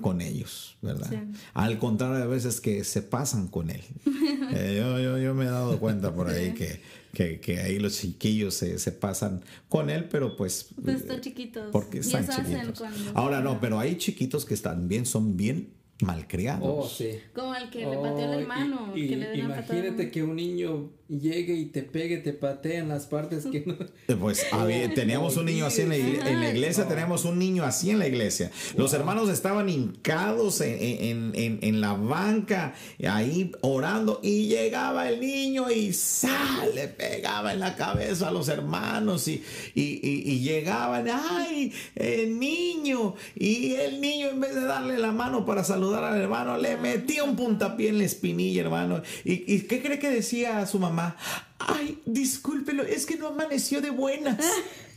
con 0.00 0.20
ellos, 0.20 0.76
¿verdad? 0.80 1.10
Al 1.54 1.78
contrario, 1.78 2.22
a 2.22 2.26
veces 2.28 2.60
que 2.60 2.84
se 2.84 3.02
pasan 3.02 3.48
con 3.48 3.70
él. 3.70 3.82
Eh, 4.50 4.76
yo, 4.78 4.98
yo, 4.98 5.18
yo, 5.18 5.34
me 5.34 5.44
he 5.44 5.48
dado 5.48 5.78
cuenta 5.78 6.14
por 6.14 6.28
ahí 6.30 6.54
que, 6.54 6.80
que, 7.12 7.38
que 7.38 7.60
ahí 7.60 7.78
los 7.78 7.98
chiquillos 7.98 8.54
se, 8.54 8.78
se, 8.78 8.92
pasan 8.92 9.42
con 9.68 9.90
él, 9.90 10.08
pero 10.08 10.36
pues... 10.36 10.68
Pues 10.82 11.02
están 11.02 11.20
chiquitos. 11.20 11.70
Porque 11.70 11.98
están 11.98 12.26
chiquitos. 12.26 12.82
Ahora 13.12 13.42
no, 13.42 13.60
pero 13.60 13.78
hay 13.78 13.98
chiquitos 13.98 14.46
que 14.46 14.56
bien, 14.88 15.04
son 15.04 15.36
bien 15.36 15.68
malcriados. 16.00 16.62
Oh, 16.62 16.88
sí. 16.88 17.20
Como 17.34 17.54
el 17.54 17.70
que 17.70 17.80
le 17.80 17.96
pateó 17.96 18.24
al 18.24 18.40
hermano. 18.40 18.92
Y, 18.94 19.08
que 19.08 19.16
le 19.16 19.36
imagínate 19.36 20.10
que 20.10 20.22
un 20.22 20.36
niño 20.36 20.90
llegue 21.08 21.54
y 21.54 21.66
te 21.66 21.82
pegue, 21.82 22.18
te 22.18 22.32
patea 22.32 22.80
en 22.80 22.88
las 22.88 23.06
partes 23.06 23.46
que 23.46 23.64
no. 23.66 23.74
Eh, 24.06 24.16
pues 24.18 24.46
teníamos 24.94 25.36
un 25.36 25.46
niño 25.46 25.66
así 25.66 25.82
en 25.82 25.88
la 25.88 25.96
iglesia, 25.96 26.30
en 26.30 26.40
la 26.40 26.50
iglesia 26.50 26.86
teníamos 26.86 27.24
un 27.24 27.38
niño 27.38 27.64
así 27.64 27.90
en 27.90 27.98
la 27.98 28.06
iglesia. 28.06 28.50
Los 28.76 28.92
hermanos 28.92 29.28
estaban 29.28 29.68
hincados 29.68 30.60
en, 30.60 31.32
en, 31.34 31.58
en, 31.62 31.80
la 31.80 31.94
banca, 31.94 32.74
ahí 33.08 33.52
orando, 33.62 34.20
y 34.22 34.46
llegaba 34.46 35.08
el 35.08 35.20
niño 35.20 35.70
y 35.70 35.92
¡sale! 35.92 36.74
le 36.74 36.88
pegaba 36.88 37.52
en 37.52 37.60
la 37.60 37.74
cabeza 37.74 38.28
a 38.28 38.30
los 38.30 38.48
hermanos 38.48 39.26
y, 39.26 39.42
y, 39.74 40.00
y, 40.02 40.40
llegaban, 40.40 41.08
¡ay! 41.10 41.72
El 41.94 42.38
niño. 42.38 43.14
Y 43.34 43.74
el 43.74 44.00
niño, 44.00 44.28
en 44.28 44.40
vez 44.40 44.54
de 44.54 44.62
darle 44.62 44.98
la 44.98 45.12
mano 45.12 45.44
para 45.44 45.64
saludar 45.64 45.87
al 45.94 46.20
hermano, 46.20 46.56
le 46.58 46.76
metía 46.76 47.24
un 47.24 47.36
puntapié 47.36 47.90
en 47.90 47.98
la 47.98 48.04
espinilla, 48.04 48.62
hermano. 48.62 49.02
¿Y, 49.24 49.52
y 49.52 49.60
qué 49.62 49.82
cree 49.82 49.98
que 49.98 50.10
decía 50.10 50.66
su 50.66 50.78
mamá? 50.78 51.16
Ay, 51.58 52.00
discúlpelo, 52.06 52.82
es 52.82 53.06
que 53.06 53.16
no 53.16 53.28
amaneció 53.28 53.80
de 53.80 53.90
buenas. 53.90 54.44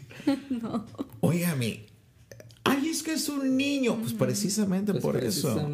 no. 0.50 0.86
Óigame, 1.22 1.92
Ay, 2.64 2.90
es 2.90 3.02
que 3.02 3.14
es 3.14 3.28
un 3.28 3.58
niño. 3.58 3.98
Pues 4.00 4.14
precisamente 4.14 4.92
pues 4.92 5.04
por 5.04 5.18
eso. 5.18 5.70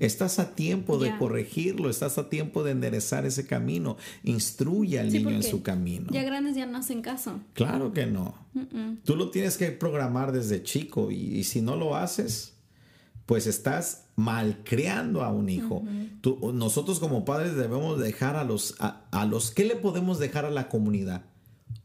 Estás 0.00 0.38
a 0.40 0.54
tiempo 0.54 0.98
de 0.98 1.16
corregirlo, 1.16 1.88
estás 1.88 2.18
a 2.18 2.28
tiempo 2.28 2.64
de 2.64 2.72
enderezar 2.72 3.24
ese 3.26 3.46
camino. 3.46 3.96
Instruye 4.24 4.98
al 4.98 5.12
niño 5.12 5.30
en 5.30 5.42
su 5.42 5.62
camino. 5.62 6.08
Ya 6.10 6.24
grandes 6.24 6.56
ya 6.56 6.66
no 6.66 6.78
hacen 6.78 7.00
caso. 7.00 7.40
Claro 7.54 7.92
que 7.92 8.06
no. 8.06 8.34
Tú 9.04 9.16
lo 9.16 9.30
tienes 9.30 9.56
que 9.56 9.70
programar 9.70 10.32
desde 10.32 10.62
chico 10.62 11.10
y 11.10 11.44
si 11.44 11.62
no 11.62 11.76
lo 11.76 11.94
haces, 11.94 12.54
pues 13.26 13.46
estás 13.46 14.01
malcriando 14.16 15.22
a 15.22 15.32
un 15.32 15.48
hijo. 15.48 15.82
nosotros 16.52 17.00
como 17.00 17.24
padres 17.24 17.56
debemos 17.56 17.98
dejar 17.98 18.36
a 18.36 18.44
los, 18.44 18.74
a, 18.78 19.26
los, 19.26 19.50
¿qué 19.50 19.64
le 19.64 19.76
podemos 19.76 20.18
dejar 20.18 20.44
a 20.44 20.50
la 20.50 20.68
comunidad? 20.68 21.24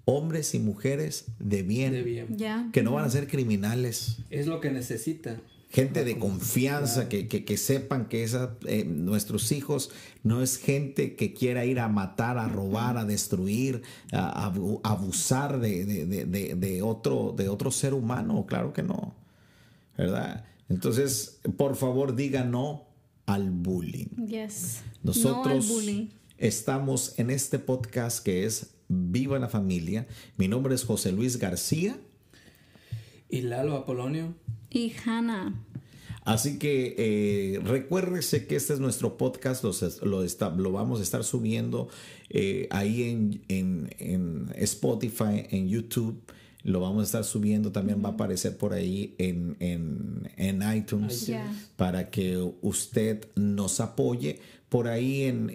Hombres 0.06 0.54
y 0.54 0.60
mujeres 0.60 1.26
de 1.40 1.64
bien, 1.64 2.72
que 2.72 2.84
no 2.84 2.94
van 2.94 3.06
a 3.06 3.10
ser 3.10 3.28
criminales. 3.28 4.18
Es 4.30 4.48
lo 4.48 4.62
que 4.62 4.72
necesita. 4.72 5.38
Gente 5.70 6.06
de 6.06 6.18
confianza, 6.18 7.10
que, 7.10 7.28
que, 7.28 7.58
sepan 7.58 8.08
que 8.08 8.24
esa, 8.24 8.56
eh, 8.68 8.86
nuestros 8.86 9.52
hijos 9.52 9.92
no 10.24 10.42
es 10.42 10.58
gente 10.58 11.18
que 11.18 11.34
quiera 11.34 11.66
ir 11.66 11.82
a 11.82 11.90
matar, 11.90 12.38
a 12.38 12.48
robar, 12.48 12.98
a 12.98 13.04
destruir, 13.04 13.82
a, 14.14 14.46
abusar 14.84 15.60
de, 15.60 15.86
de, 15.86 16.82
otro, 16.82 17.34
de 17.36 17.50
otro 17.50 17.72
ser 17.72 17.94
humano. 17.94 18.46
Claro 18.48 18.72
que 18.72 18.82
no. 18.82 19.14
¿Verdad? 19.98 20.46
Entonces, 20.70 21.40
por 21.58 21.76
favor, 21.76 22.16
diga 22.16 22.44
no 22.44 22.88
al 23.26 23.52
bullying. 23.52 24.28
Yes. 24.28 24.82
Nosotros 25.04 25.70
estamos 26.38 27.18
en 27.18 27.30
este 27.30 27.60
podcast 27.60 28.24
que 28.24 28.46
es 28.46 28.76
Viva 28.88 29.40
la 29.40 29.50
Familia. 29.50 30.08
Mi 30.38 30.48
nombre 30.48 30.76
es 30.76 30.84
José 30.84 31.12
Luis 31.12 31.38
García. 31.38 32.00
Y 33.30 33.42
Lalo 33.42 33.76
Apolonio. 33.76 34.36
Y 34.70 34.94
Hanna. 35.06 35.64
Así 36.24 36.60
que 36.60 36.96
eh, 36.98 37.60
recuérdese 37.60 38.48
que 38.48 38.58
este 38.58 38.74
es 38.74 38.82
nuestro 38.82 39.18
podcast, 39.18 39.64
lo, 39.64 39.72
lo, 40.04 40.72
vamos 40.74 41.00
a 41.00 41.04
estar 41.04 41.24
subiendo 41.24 41.88
eh, 42.30 42.68
ahí 42.70 43.04
en, 43.04 43.42
en, 43.48 43.96
en 43.98 44.50
Spotify, 44.56 45.48
en 45.50 45.70
YouTube 45.70 46.22
lo 46.68 46.82
vamos 46.82 47.00
a 47.00 47.06
estar 47.06 47.24
subiendo, 47.24 47.72
también 47.72 48.04
va 48.04 48.10
a 48.10 48.12
aparecer 48.12 48.58
por 48.58 48.74
ahí 48.74 49.16
en, 49.20 49.56
en, 49.60 50.62
iTunes 50.76 51.32
para 51.78 52.10
que 52.10 52.38
usted 52.62 53.26
nos 53.36 53.80
apoye. 53.80 54.42
Por 54.68 54.90
ahí 54.90 55.24
en, 55.24 55.50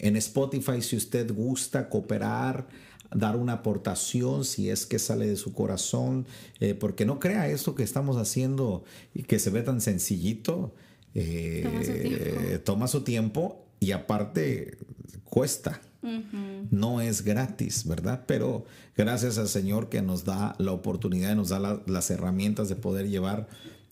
en, 0.00 0.16
Spotify, 0.16 0.80
si 0.80 0.96
usted 0.96 1.30
gusta 1.34 1.90
cooperar, 1.90 2.66
dar 3.14 3.36
una 3.36 3.52
aportación 3.52 4.46
si 4.46 4.70
es 4.70 4.86
que 4.86 4.98
sale 4.98 5.26
de 5.26 5.36
su 5.36 5.52
corazón, 5.52 6.26
eh, 6.58 6.72
porque 6.72 7.04
no 7.04 7.20
crea 7.20 7.46
esto 7.48 7.74
que 7.74 7.82
estamos 7.82 8.16
haciendo 8.16 8.84
y 9.12 9.24
que 9.24 9.38
se 9.38 9.50
ve 9.50 9.60
tan 9.60 9.82
sencillito. 9.82 10.74
Eh, 11.14 12.58
toma 12.64 12.88
su 12.88 13.02
tiempo 13.02 13.66
y 13.80 13.92
aparte 13.92 14.78
cuesta. 15.24 15.82
No 16.02 17.00
es 17.00 17.22
gratis, 17.22 17.86
¿verdad? 17.86 18.24
Pero 18.26 18.64
gracias 18.96 19.38
al 19.38 19.48
Señor 19.48 19.88
que 19.88 20.02
nos 20.02 20.24
da 20.24 20.54
la 20.58 20.72
oportunidad, 20.72 21.36
nos 21.36 21.50
da 21.50 21.82
las 21.86 22.10
herramientas 22.10 22.68
de 22.68 22.76
poder 22.76 23.08
llevar 23.08 23.48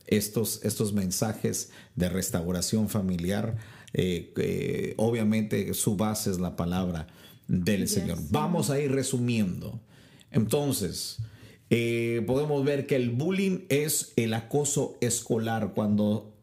estos, 0.06 0.60
estos 0.64 0.92
mensajes 0.92 1.70
de 1.94 2.08
restauración 2.08 2.88
familiar. 2.88 3.56
Eh, 3.92 4.94
obviamente 4.96 5.72
su 5.74 5.96
base 5.96 6.30
es 6.30 6.40
la 6.40 6.56
palabra 6.56 7.06
del 7.48 7.88
Señor. 7.88 8.18
Vamos 8.30 8.70
a 8.70 8.80
ir 8.80 8.92
resumiendo. 8.92 9.80
Entonces, 10.30 11.18
eh, 11.70 12.22
podemos 12.26 12.64
ver 12.64 12.86
que 12.86 12.96
el 12.96 13.10
bullying 13.10 13.60
es 13.68 14.12
el 14.16 14.34
acoso 14.34 14.96
escolar 15.00 15.72
cuando 15.74 16.36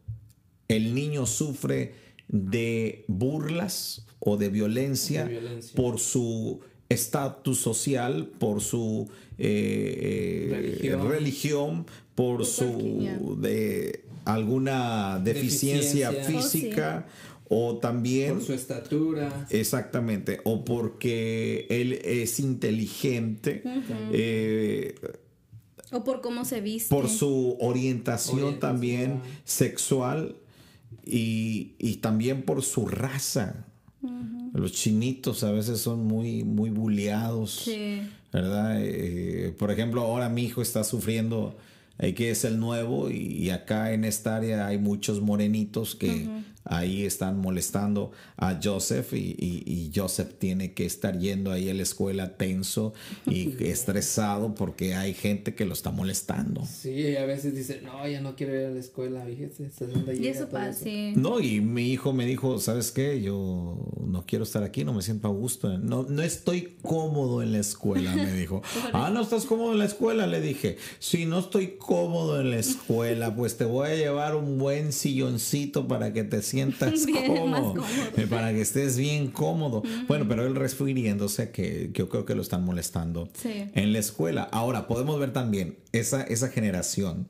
el 0.68 0.94
niño 0.94 1.26
sufre 1.26 1.94
de 2.28 3.04
burlas 3.08 4.06
o 4.18 4.36
de 4.36 4.48
violencia, 4.48 5.30
por 5.74 5.98
su 5.98 6.60
estatus 6.88 7.58
social, 7.58 8.30
por 8.38 8.60
su 8.60 9.08
eh, 9.38 10.78
eh, 10.82 10.96
religión. 10.96 11.86
por 12.14 12.44
su 12.44 13.38
de 13.40 14.04
alguna 14.24 15.20
deficiencia, 15.20 16.12
física. 16.12 17.06
O 17.50 17.78
también... 17.78 18.34
Por 18.34 18.44
su 18.44 18.52
estatura. 18.52 19.46
Exactamente. 19.48 20.40
O 20.44 20.66
porque 20.66 21.66
él 21.70 21.94
es 22.04 22.40
inteligente. 22.40 23.62
Eh, 24.12 24.94
o 25.90 26.04
por 26.04 26.20
cómo 26.20 26.44
se 26.44 26.60
viste. 26.60 26.94
Por 26.94 27.08
su 27.08 27.56
orientación, 27.60 28.60
también 28.60 29.22
sexual. 29.44 30.36
Y, 31.04 31.72
y, 31.78 31.96
también 31.96 32.42
por 32.42 32.62
su 32.62 32.86
raza. 32.86 33.66
Los 34.52 34.72
chinitos 34.72 35.44
a 35.44 35.52
veces 35.52 35.80
son 35.80 36.06
muy, 36.06 36.44
muy 36.44 36.70
bulleados, 36.70 37.70
¿verdad? 38.32 38.76
Eh, 38.80 39.54
por 39.58 39.70
ejemplo, 39.70 40.02
ahora 40.02 40.28
mi 40.28 40.44
hijo 40.44 40.62
está 40.62 40.84
sufriendo, 40.84 41.56
eh, 41.98 42.14
que 42.14 42.30
es 42.30 42.44
el 42.44 42.58
nuevo, 42.58 43.10
y, 43.10 43.50
acá 43.50 43.92
en 43.92 44.04
esta 44.04 44.36
área 44.36 44.66
hay 44.66 44.78
muchos 44.78 45.20
morenitos 45.20 45.94
que 45.94 46.28
ahí 46.68 47.04
están 47.04 47.38
molestando 47.38 48.12
a 48.36 48.58
Joseph 48.62 49.12
y, 49.14 49.90
Joseph 49.94 50.34
tiene 50.38 50.74
que 50.74 50.84
estar 50.84 51.18
yendo 51.18 51.50
ahí 51.50 51.70
a 51.70 51.74
la 51.74 51.82
escuela 51.82 52.36
tenso 52.36 52.92
y 53.26 53.54
estresado 53.64 54.54
porque 54.54 54.94
hay 54.94 55.14
gente 55.14 55.54
que 55.54 55.64
lo 55.64 55.72
está 55.72 55.90
molestando. 55.90 56.64
Sí, 56.66 57.16
a 57.16 57.24
veces 57.24 57.54
dice, 57.54 57.80
no, 57.82 58.06
ya 58.06 58.20
no 58.20 58.36
quiero 58.36 58.54
ir 58.54 58.66
a 58.66 58.70
la 58.70 58.80
escuela, 58.80 59.24
fíjese, 59.24 59.70
Y 60.20 60.26
eso 60.26 60.48
pasa, 60.48 60.84
No, 61.16 61.40
y 61.40 61.60
mi 61.60 61.90
hijo 61.90 62.12
me 62.12 62.26
dijo, 62.26 62.58
¿sabes 62.58 62.92
qué? 62.92 63.20
Yo 63.22 63.78
no 64.06 64.24
quiero 64.26 64.44
estar 64.44 64.62
aquí, 64.62 64.84
no 64.84 64.92
me 64.92 65.02
siento 65.02 65.28
a 65.28 65.30
gusto. 65.30 65.76
No, 65.78 66.04
no 66.04 66.22
estoy 66.22 66.76
cómodo 66.82 67.42
en 67.42 67.52
la 67.52 67.58
escuela, 67.58 68.14
me 68.14 68.32
dijo. 68.32 68.62
ah, 68.92 69.10
¿no 69.12 69.22
estás 69.22 69.46
cómodo 69.46 69.72
en 69.72 69.78
la 69.78 69.86
escuela? 69.86 70.26
Le 70.26 70.40
dije, 70.40 70.76
si 70.98 71.24
no 71.24 71.38
estoy 71.38 71.76
cómodo 71.78 72.40
en 72.40 72.50
la 72.50 72.58
escuela, 72.58 73.34
pues 73.34 73.56
te 73.56 73.64
voy 73.64 73.88
a 73.88 73.94
llevar 73.94 74.36
un 74.36 74.58
buen 74.58 74.92
silloncito 74.92 75.88
para 75.88 76.12
que 76.12 76.24
te 76.24 76.42
sientas 76.42 76.57
sientas 76.58 77.06
cómodo, 77.26 77.84
eh, 78.16 78.26
para 78.26 78.52
que 78.52 78.60
estés 78.60 78.96
bien 78.96 79.28
cómodo. 79.28 79.82
Bueno, 80.08 80.26
pero 80.28 80.46
él 80.46 80.54
refiriéndose 80.54 81.50
que, 81.50 81.90
que, 81.92 81.98
yo 81.98 82.08
creo 82.08 82.24
que 82.24 82.34
lo 82.34 82.42
están 82.42 82.64
molestando 82.64 83.30
en 83.44 83.92
la 83.92 83.98
escuela. 83.98 84.48
Ahora, 84.50 84.88
podemos 84.88 85.18
ver 85.20 85.32
también 85.32 85.78
esa, 85.92 86.22
esa 86.22 86.48
generación. 86.48 87.28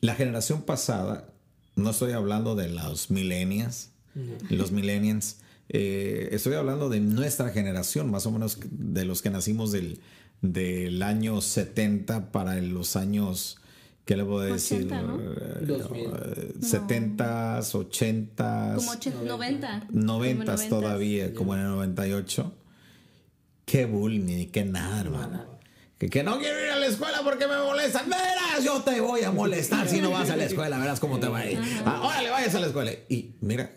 La 0.00 0.14
generación 0.14 0.62
pasada, 0.62 1.32
no 1.76 1.90
estoy 1.90 2.12
hablando 2.12 2.54
de 2.54 2.68
los 2.68 3.10
millennials, 3.10 3.90
los 4.48 4.72
millennials, 4.72 5.38
eh, 5.68 6.30
estoy 6.32 6.54
hablando 6.54 6.88
de 6.88 7.00
nuestra 7.00 7.50
generación, 7.50 8.10
más 8.10 8.26
o 8.26 8.30
menos 8.30 8.58
de 8.70 9.04
los 9.04 9.22
que 9.22 9.30
nacimos 9.30 9.70
del, 9.70 10.00
del 10.40 11.02
año 11.02 11.40
70 11.40 12.32
para 12.32 12.56
los 12.56 12.96
años, 12.96 13.58
¿qué 14.08 14.16
le 14.16 14.24
puedo 14.24 14.40
decir? 14.40 14.86
80, 14.90 15.02
¿no? 15.02 15.20
Eh, 15.20 15.66
2000. 15.66 16.00
eh, 16.06 16.54
70s, 16.60 17.74
80s, 17.74 18.76
Como 18.76 18.90
80, 18.92 19.22
90. 19.22 19.86
90 19.90 20.56
Como 20.56 20.68
todavía, 20.70 21.34
como 21.34 21.54
en 21.54 21.60
el 21.60 21.66
98. 21.68 22.54
Qué 23.66 23.84
bullying 23.84 24.46
qué 24.46 24.64
nada, 24.64 25.02
hermano. 25.02 25.58
Que, 25.98 26.08
que 26.08 26.22
no 26.22 26.38
quiero 26.38 26.58
ir 26.58 26.70
a 26.70 26.76
la 26.78 26.86
escuela 26.86 27.20
porque 27.22 27.46
me 27.46 27.58
molestan. 27.58 28.08
Verás, 28.08 28.64
yo 28.64 28.80
te 28.80 28.98
voy 29.02 29.24
a 29.24 29.30
molestar 29.30 29.86
si 29.86 30.00
no 30.00 30.10
vas 30.10 30.30
a 30.30 30.36
la 30.36 30.44
escuela. 30.44 30.78
Verás 30.78 31.00
cómo 31.00 31.20
te 31.20 31.28
va 31.28 31.40
a 31.40 31.50
ir. 31.50 31.58
Ah, 31.84 32.00
órale, 32.02 32.30
vayas 32.30 32.54
a 32.54 32.60
la 32.60 32.66
escuela. 32.68 32.90
Y 33.10 33.34
mira, 33.42 33.70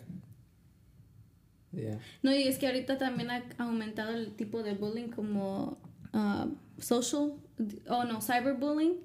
Yeah. 1.74 2.00
No, 2.22 2.36
y 2.36 2.44
es 2.50 2.58
que 2.58 2.68
ahorita 2.68 2.98
también 2.98 3.32
ha 3.32 3.44
aumentado 3.58 4.14
el 4.14 4.36
tipo 4.36 4.62
de 4.62 4.74
bullying 4.74 5.08
como 5.08 5.78
ah, 6.12 6.48
social, 6.80 7.36
o 7.88 8.04
no, 8.04 8.22
cyberbullying, 8.22 8.98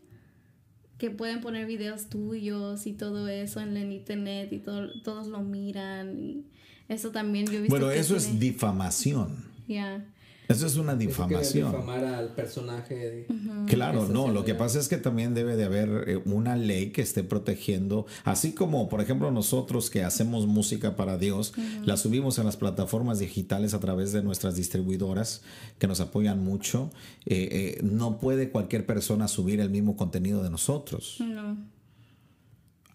que 0.99 1.11
pueden 1.11 1.41
poner 1.41 1.67
videos 1.67 2.09
tuyos 2.09 2.87
y 2.87 2.93
todo 2.93 3.29
eso 3.29 3.61
en 3.61 3.77
el 3.77 3.93
internet 3.93 4.53
y 4.53 4.59
todo, 4.59 4.89
todos 5.03 5.27
lo 5.29 5.41
miran 5.41 6.19
y 6.19 6.45
eso 6.89 7.11
también 7.11 7.47
yo 7.47 7.55
he 7.55 7.63
visto 7.63 7.77
bueno, 7.77 7.93
que 7.93 7.99
eso 7.99 8.17
es 8.17 8.39
difamación. 8.39 9.45
ya. 9.69 10.05
Eso 10.49 10.67
es 10.67 10.77
una 10.77 10.95
difamación. 10.95 11.73
difamar 11.73 12.05
al 12.05 12.29
personaje. 12.35 12.95
de- 12.95 13.27
Claro, 13.67 14.07
no, 14.07 14.29
lo 14.29 14.45
que 14.45 14.55
pasa 14.55 14.79
es 14.79 14.87
que 14.89 14.97
también 14.97 15.35
debe 15.35 15.57
de 15.57 15.65
haber 15.65 16.05
eh, 16.09 16.23
una 16.25 16.55
ley 16.57 16.91
que 16.93 17.03
esté 17.03 17.25
protegiendo, 17.25 18.07
así 18.25 18.53
como 18.53 18.89
por 18.89 19.01
ejemplo 19.01 19.31
nosotros 19.33 19.91
que 19.91 20.05
hacemos 20.05 20.47
música 20.47 20.95
para 20.95 21.19
Dios, 21.19 21.53
la 21.85 21.97
subimos 21.97 22.39
en 22.39 22.45
las 22.45 22.57
plataformas 22.57 23.19
digitales 23.19 23.75
a 23.75 23.81
través 23.81 24.13
de 24.13 24.23
nuestras 24.23 24.55
distribuidoras 24.57 25.43
que 25.79 25.87
nos 25.89 25.99
apoyan 26.01 26.45
mucho, 26.45 26.91
eh, 27.25 27.49
eh, 27.51 27.81
no 27.83 28.19
puede 28.19 28.51
cualquier 28.51 28.87
persona 28.87 29.27
subir 29.29 29.61
el 29.61 29.71
mismo 29.71 29.97
contenido 29.97 30.43
de 30.45 30.51
nosotros. 30.51 31.17
No. 31.21 31.57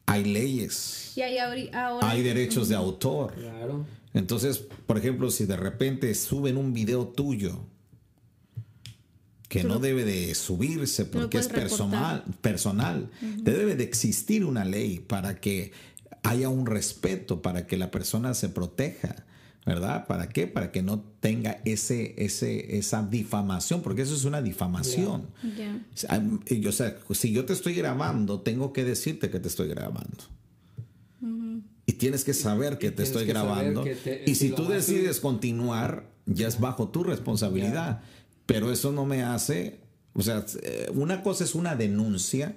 Hay 0.05 0.25
leyes, 0.25 1.13
Y 1.15 1.21
ahori- 1.21 1.73
ahora, 1.73 2.09
hay 2.09 2.21
derechos 2.23 2.67
de 2.69 2.75
autor. 2.75 3.33
Claro. 3.33 3.85
Entonces, 4.13 4.59
por 4.85 4.97
ejemplo, 4.97 5.31
si 5.31 5.45
de 5.45 5.57
repente 5.57 6.13
suben 6.15 6.57
un 6.57 6.73
video 6.73 7.07
tuyo 7.07 7.65
que 9.47 9.63
no 9.65 9.79
debe 9.79 10.05
de 10.05 10.33
subirse 10.33 11.05
porque 11.05 11.37
es 11.37 11.49
personal, 11.49 12.23
personal, 12.41 13.09
debe 13.43 13.75
de 13.75 13.83
existir 13.83 14.45
una 14.45 14.63
ley 14.63 14.99
para 14.99 15.41
que 15.41 15.73
haya 16.23 16.49
un 16.49 16.65
respeto, 16.65 17.41
para 17.41 17.67
que 17.67 17.75
la 17.75 17.91
persona 17.91 18.33
se 18.33 18.47
proteja, 18.47 19.25
¿verdad? 19.65 20.07
¿Para 20.07 20.29
qué? 20.29 20.47
Para 20.47 20.71
que 20.71 20.81
no 20.81 21.01
tenga 21.19 21.61
ese, 21.65 22.15
ese, 22.17 22.77
esa 22.77 23.03
difamación, 23.03 23.81
porque 23.81 24.03
eso 24.03 24.15
es 24.15 24.23
una 24.23 24.41
difamación. 24.41 25.27
o 26.67 26.71
sea, 26.71 26.97
si 27.11 27.31
yo 27.33 27.43
te 27.45 27.51
estoy 27.51 27.73
grabando, 27.73 28.41
tengo 28.41 28.71
que 28.71 28.85
decirte 28.85 29.29
que 29.29 29.39
te 29.39 29.49
estoy 29.49 29.67
grabando. 29.67 30.23
Y 31.91 31.93
tienes 31.95 32.23
que 32.23 32.33
saber 32.33 32.77
que 32.77 32.87
Y 32.87 32.91
te 32.91 33.03
estoy 33.03 33.25
que 33.25 33.33
grabando. 33.33 33.83
te- 33.83 34.23
y 34.25 34.35
si 34.35 34.51
tú 34.51 34.65
decides 34.67 35.19
continuar, 35.19 36.09
ya 36.25 36.47
es 36.47 36.57
bajo 36.59 36.87
tu 36.87 37.03
responsabilidad. 37.03 38.01
Pero 38.45 38.71
eso 38.71 38.93
no 38.93 39.05
me 39.05 39.23
hace, 39.23 39.81
o 40.13 40.21
sea, 40.21 40.45
eh, 40.63 40.89
una 40.93 41.21
cosa 41.21 41.43
es 41.43 41.53
una 41.53 41.75
denuncia, 41.75 42.55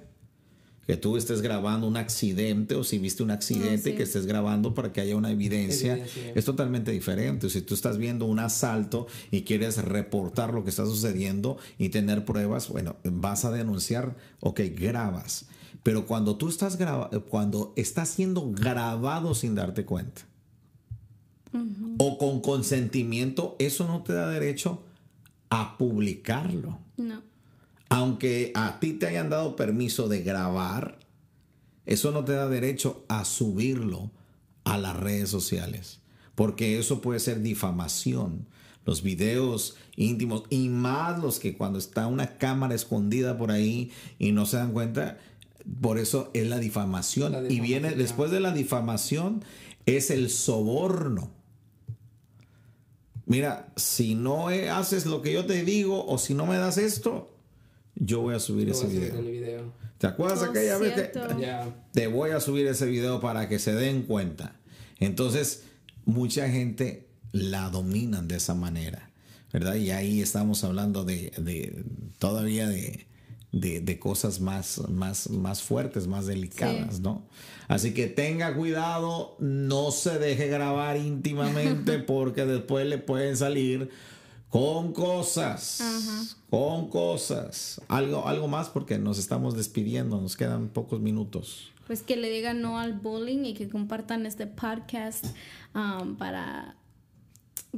que 0.87 0.95
tú 0.97 1.17
estés 1.17 1.41
grabando 1.41 1.87
un 1.87 1.97
accidente 1.97 2.75
o 2.75 2.83
si 2.83 2.99
viste 2.99 3.23
un 3.23 3.31
accidente 3.31 3.89
Ah, 3.89 3.91
sí. 3.91 3.93
que 3.95 4.03
estés 4.03 4.25
grabando 4.27 4.73
para 4.75 4.93
que 4.93 5.01
haya 5.01 5.15
una 5.15 5.31
evidencia, 5.31 5.93
Evidencia. 5.93 6.31
es 6.35 6.45
totalmente 6.45 6.91
diferente. 6.91 7.49
Si 7.49 7.61
tú 7.61 7.73
estás 7.73 7.97
viendo 7.97 8.25
un 8.25 8.37
asalto 8.39 9.07
y 9.31 9.41
quieres 9.41 9.77
reportar 9.83 10.53
lo 10.53 10.63
que 10.63 10.69
está 10.69 10.85
sucediendo 10.85 11.57
y 11.79 11.89
tener 11.89 12.23
pruebas, 12.23 12.69
bueno, 12.69 12.97
vas 13.03 13.45
a 13.45 13.51
denunciar, 13.51 14.15
ok, 14.41 14.61
grabas. 14.77 15.47
Pero 15.85 16.07
cuando 16.07 16.35
tú 16.35 16.49
estás 16.49 16.77
graba- 16.79 17.11
cuando 17.29 17.71
estás 17.75 18.09
siendo 18.09 18.51
grabado 18.51 19.35
sin 19.35 19.53
darte 19.53 19.85
cuenta 19.85 20.23
o 21.99 22.17
con 22.17 22.41
consentimiento, 22.41 23.55
eso 23.59 23.85
no 23.85 24.01
te 24.01 24.13
da 24.13 24.27
derecho 24.27 24.81
a 25.51 25.77
publicarlo. 25.77 26.79
No. 26.97 27.21
Aunque 27.89 28.51
a 28.55 28.79
ti 28.79 28.93
te 28.93 29.05
hayan 29.05 29.29
dado 29.29 29.55
permiso 29.55 30.07
de 30.09 30.23
grabar, 30.23 30.97
eso 31.85 32.09
no 32.09 32.25
te 32.25 32.33
da 32.33 32.49
derecho 32.49 33.05
a 33.07 33.23
subirlo 33.23 34.09
a 34.63 34.79
las 34.79 34.97
redes 34.97 35.29
sociales, 35.29 35.99
porque 36.33 36.79
eso 36.79 36.99
puede 36.99 37.19
ser 37.19 37.43
difamación. 37.43 38.47
Los 38.85 39.03
videos 39.03 39.75
íntimos 39.95 40.43
y 40.49 40.69
más 40.69 41.21
los 41.21 41.39
que 41.39 41.55
cuando 41.55 41.77
está 41.77 42.07
una 42.07 42.37
cámara 42.37 42.73
escondida 42.73 43.37
por 43.37 43.51
ahí 43.51 43.91
y 44.17 44.31
no 44.31 44.45
se 44.47 44.57
dan 44.57 44.73
cuenta, 44.73 45.19
por 45.81 45.97
eso 45.99 46.29
es 46.33 46.47
la 46.47 46.59
difamación. 46.59 47.31
La 47.31 47.51
y 47.51 47.59
viene 47.59 47.91
después 47.91 48.31
de 48.31 48.39
la 48.39 48.51
difamación 48.53 49.43
es 49.85 50.09
el 50.11 50.29
soborno. 50.29 51.31
Mira, 53.25 53.73
si 53.75 54.13
no 54.15 54.49
haces 54.49 55.05
lo 55.05 55.21
que 55.21 55.33
yo 55.33 55.45
te 55.45 55.63
digo 55.63 56.05
o 56.05 56.17
si 56.17 56.33
no 56.35 56.45
me 56.45 56.57
das 56.57 56.77
esto, 56.77 57.31
yo 57.95 58.21
voy 58.21 58.35
a 58.35 58.39
subir 58.39 58.69
ese 58.69 58.85
voy 58.85 58.97
a 58.97 58.99
hacer 59.07 59.21
video. 59.23 59.73
¿Te 59.97 60.07
acuerdas 60.07 60.41
Oh, 60.43 60.45
aquella 60.51 60.77
vez 60.77 60.93
que 60.93 61.19
te 61.93 62.07
voy 62.07 62.31
a 62.31 62.39
subir 62.39 62.67
ese 62.67 62.85
video 62.85 63.19
para 63.21 63.49
que 63.49 63.57
se 63.57 63.73
den 63.73 64.03
cuenta? 64.03 64.55
Entonces, 64.99 65.63
mucha 66.05 66.47
gente 66.49 67.07
la 67.31 67.69
dominan 67.69 68.27
de 68.27 68.35
esa 68.35 68.53
manera, 68.53 69.09
¿verdad? 69.51 69.75
Y 69.75 69.89
ahí 69.91 70.21
estamos 70.21 70.63
hablando 70.63 71.03
de, 71.03 71.31
de- 71.37 71.83
todavía 72.19 72.67
de, 72.67 73.07
de- 73.55 73.79
de 73.79 73.97
cosas 73.99 74.41
más, 74.41 74.81
más, 74.89 75.29
más 75.29 75.63
fuertes, 75.63 76.07
más 76.07 76.27
delicadas, 76.27 76.97
Sí. 76.97 77.01
¿no? 77.01 77.23
Así 77.69 77.93
que 77.93 78.07
tenga 78.07 78.53
cuidado, 78.53 79.37
no 79.39 79.91
se 79.91 80.19
deje 80.19 80.47
grabar 80.47 80.97
íntimamente 80.97 81.97
porque 81.99 82.45
después 82.45 82.85
le 82.85 82.97
pueden 82.97 83.37
salir 83.37 83.89
con 84.49 84.91
cosas, 84.93 86.35
con 86.49 86.89
cosas. 86.89 87.81
Algo, 87.87 88.27
algo 88.27 88.47
más 88.49 88.67
porque 88.69 88.97
nos 88.99 89.17
estamos 89.19 89.55
despidiendo, 89.55 90.19
nos 90.19 90.35
quedan 90.35 90.67
pocos 90.67 90.99
minutos. 90.99 91.71
Pues 91.87 92.01
que 92.03 92.17
le 92.17 92.29
digan 92.29 92.61
no 92.61 92.77
al 92.79 92.93
bullying 92.93 93.45
y 93.45 93.53
que 93.53 93.69
compartan 93.69 94.25
este 94.25 94.47
podcast 94.47 95.25
um, 95.73 96.15
para, 96.17 96.75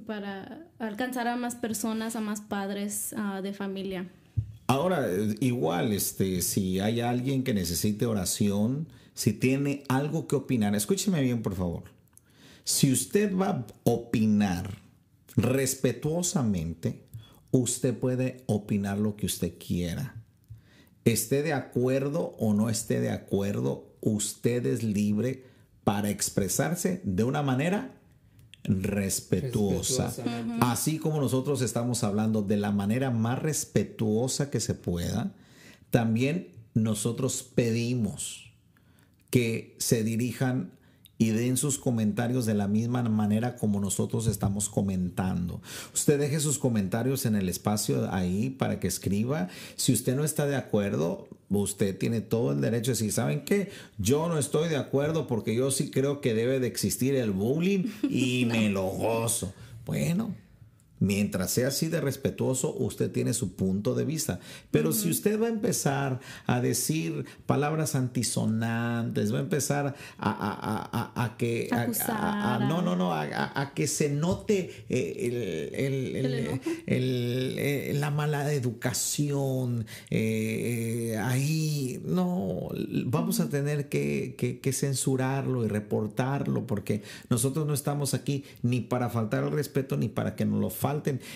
para 0.06 0.66
alcanzar 0.80 1.28
a 1.28 1.36
más 1.36 1.56
personas, 1.56 2.16
a 2.16 2.22
más 2.22 2.42
padres 2.42 3.14
ah, 3.18 3.42
de 3.42 3.54
familia. 3.54 4.08
Ahora, 4.68 5.10
eh, 5.10 5.36
igual, 5.40 5.94
este, 5.94 6.42
si 6.42 6.80
hay 6.80 7.00
alguien 7.00 7.44
que 7.44 7.54
necesite 7.54 8.06
oración, 8.06 8.90
si 9.14 9.34
tiene 9.34 9.84
algo 9.88 10.28
que 10.28 10.36
opinar, 10.36 10.76
escúcheme 10.76 11.22
bien, 11.22 11.42
por 11.42 11.56
favor. 11.56 11.84
Si 12.66 12.92
usted 12.92 13.36
va 13.36 13.50
a 13.50 13.66
opinar 13.86 14.78
respetuosamente, 15.38 17.08
usted 17.52 17.98
puede 17.98 18.44
opinar 18.46 18.98
lo 18.98 19.16
que 19.16 19.26
usted 19.26 19.54
quiera. 19.58 20.22
Esté 21.06 21.44
de 21.44 21.54
acuerdo 21.54 22.36
o 22.38 22.54
no 22.54 22.70
esté 22.70 23.00
de 23.00 23.12
acuerdo, 23.12 23.96
usted 24.02 24.66
es 24.66 24.84
libre 24.84 25.46
para 25.86 26.10
expresarse 26.10 27.00
de 27.06 27.24
una 27.24 27.42
manera 27.42 27.97
respetuosa. 28.68 30.08
Respetuosa. 30.08 30.62
Así 30.62 31.00
como 31.00 31.20
nosotros 31.20 31.62
estamos 31.62 32.04
hablando 32.04 32.42
de 32.42 32.58
la 32.58 32.72
manera 32.72 33.12
más 33.12 33.40
respetuosa 33.40 34.50
que 34.50 34.60
se 34.60 34.74
pueda, 34.74 35.34
también 35.90 36.50
nosotros 36.74 37.44
pedimos 37.44 38.52
que 39.30 39.76
se 39.80 40.04
dirijan 40.04 40.72
y 41.18 41.32
den 41.32 41.58
sus 41.58 41.80
comentarios 41.80 42.46
de 42.46 42.54
la 42.54 42.68
misma 42.68 43.02
manera 43.04 43.56
como 43.56 43.80
nosotros 43.80 44.28
estamos 44.28 44.70
comentando. 44.70 45.62
Usted 45.94 46.20
deje 46.20 46.40
sus 46.40 46.60
comentarios 46.60 47.26
en 47.26 47.36
el 47.36 47.50
espacio 47.50 48.12
ahí 48.14 48.52
para 48.52 48.80
que 48.80 48.88
escriba. 48.88 49.50
Si 49.76 49.94
usted 49.94 50.16
no 50.16 50.24
está 50.24 50.46
de 50.46 50.56
acuerdo, 50.56 51.28
usted 51.50 51.98
tiene 51.98 52.22
todo 52.22 52.52
el 52.52 52.62
derecho 52.62 52.92
de 52.92 52.98
decir, 52.98 53.12
¿saben 53.12 53.46
qué? 53.46 53.70
Yo 53.98 54.28
no 54.28 54.38
estoy 54.38 54.70
de 54.70 54.78
acuerdo 54.78 55.28
porque 55.28 55.56
yo 55.56 55.72
sí 55.72 55.92
creo 55.92 56.22
que 56.22 56.34
debe 56.34 56.60
de 56.60 56.68
existir 56.68 57.16
el 57.16 57.32
bullying 57.32 57.86
y 58.10 58.46
me 58.52 58.70
lo 58.70 58.84
gozo. 58.84 59.54
Bueno, 59.86 60.36
Mientras 61.00 61.52
sea 61.52 61.68
así 61.68 61.88
de 61.88 62.02
respetuoso, 62.02 62.74
usted 62.74 63.12
tiene 63.12 63.34
su 63.34 63.54
punto 63.56 63.94
de 63.94 64.04
vista. 64.06 64.40
Pero 64.72 64.92
si 64.94 65.10
usted 65.10 65.40
va 65.40 65.46
a 65.46 65.50
empezar 65.50 66.20
a 66.48 66.60
decir 66.62 67.26
palabras 67.46 67.94
antisonantes, 67.96 69.34
va 69.34 69.38
a 69.38 69.42
empezar 69.42 69.96
a, 70.18 70.30
a- 70.32 71.12
a- 71.14 71.24
a- 71.24 71.38
que... 71.38 71.70
Acusar, 71.72 72.62
no, 72.62 72.82
no, 72.82 72.96
no, 72.96 73.14
a, 73.14 73.72
que 73.76 73.88
se 73.88 74.10
note 74.10 74.86
eh, 74.90 75.70
el- 75.74 76.62
el- 76.88 77.58
el- 77.58 78.00
la 78.02 78.10
mala 78.12 78.52
educación 78.54 79.86
eh, 80.10 81.12
eh, 81.14 81.18
ahí. 81.18 82.02
No, 82.06 82.70
vamos 83.06 83.40
a 83.40 83.50
tener 83.50 83.90
que, 83.90 84.36
que- 84.38 84.60
que 84.60 84.74
censurarlo 84.74 85.64
y 85.66 85.68
reportarlo 85.68 86.66
porque 86.66 87.04
nosotros 87.30 87.68
no 87.68 87.74
estamos 87.74 88.14
aquí 88.14 88.44
ni 88.64 88.82
para 88.82 89.10
faltar 89.10 89.44
el 89.44 89.52
respeto 89.52 89.98
ni 89.98 90.08
para 90.10 90.36
que 90.36 90.46
nos 90.46 90.60
lo 90.60 90.70
falten, 90.70 90.87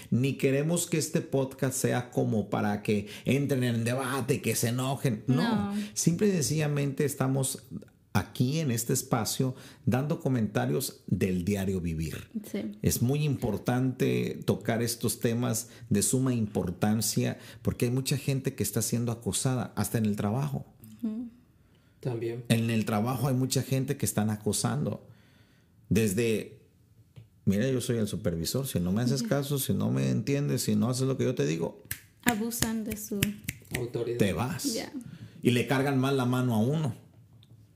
ni 0.10 0.34
queremos 0.34 0.88
que 0.88 0.98
este 0.98 1.22
podcast 1.22 1.74
sea 1.74 2.12
como 2.12 2.50
para 2.50 2.82
que 2.84 3.08
entren 3.26 3.64
en 3.64 3.84
debate, 3.84 4.42
que 4.42 4.56
se 4.56 4.70
enojen. 4.70 5.24
No, 5.28 5.72
No. 5.72 5.76
simple 5.94 6.28
y 6.28 6.32
sencillamente 6.32 7.06
estamos 7.06 7.64
aquí 8.14 8.60
en 8.60 8.72
este 8.72 8.92
espacio 8.92 9.56
dando 9.86 10.20
comentarios 10.20 11.02
del 11.08 11.46
diario 11.46 11.80
vivir. 11.80 12.30
Sí. 12.52 12.78
Es 12.82 13.02
muy 13.02 13.24
importante 13.24 14.40
tocar 14.46 14.82
estos 14.84 15.20
temas 15.22 15.70
de 15.90 16.02
suma 16.02 16.34
importancia 16.34 17.40
porque 17.62 17.86
hay 17.86 17.92
mucha 17.92 18.18
gente 18.18 18.54
que 18.54 18.64
está 18.64 18.82
siendo 18.82 19.12
acosada 19.14 19.72
hasta 19.78 19.98
en 19.98 20.06
el 20.06 20.16
trabajo. 20.18 20.66
También. 22.02 22.44
En 22.50 22.70
el 22.70 22.84
trabajo 22.86 23.28
hay 23.28 23.36
mucha 23.36 23.62
gente 23.62 23.96
que 23.96 24.06
están 24.06 24.30
acosando. 24.30 25.08
Desde, 25.90 26.61
mira, 27.46 27.70
yo 27.70 27.82
soy 27.82 27.98
el 27.98 28.08
supervisor, 28.08 28.68
si 28.68 28.80
no 28.80 28.92
me 28.92 29.02
haces 29.02 29.24
caso, 29.24 29.60
si 29.60 29.74
no 29.74 29.90
me 29.92 30.10
entiendes, 30.10 30.64
si 30.64 30.76
no 30.76 30.90
haces 30.90 31.08
lo 31.08 31.18
que 31.18 31.24
yo 31.24 31.36
te 31.36 31.46
digo, 31.46 31.84
Abusan 32.24 32.84
de 32.84 32.98
su. 32.98 33.20
Autoridad. 33.78 34.18
te 34.18 34.34
vas. 34.34 34.74
Ya. 34.74 34.92
Y 35.42 35.52
le 35.52 35.66
cargan 35.66 35.98
mal 35.98 36.18
la 36.18 36.26
mano 36.26 36.54
a 36.54 36.60
uno 36.60 36.94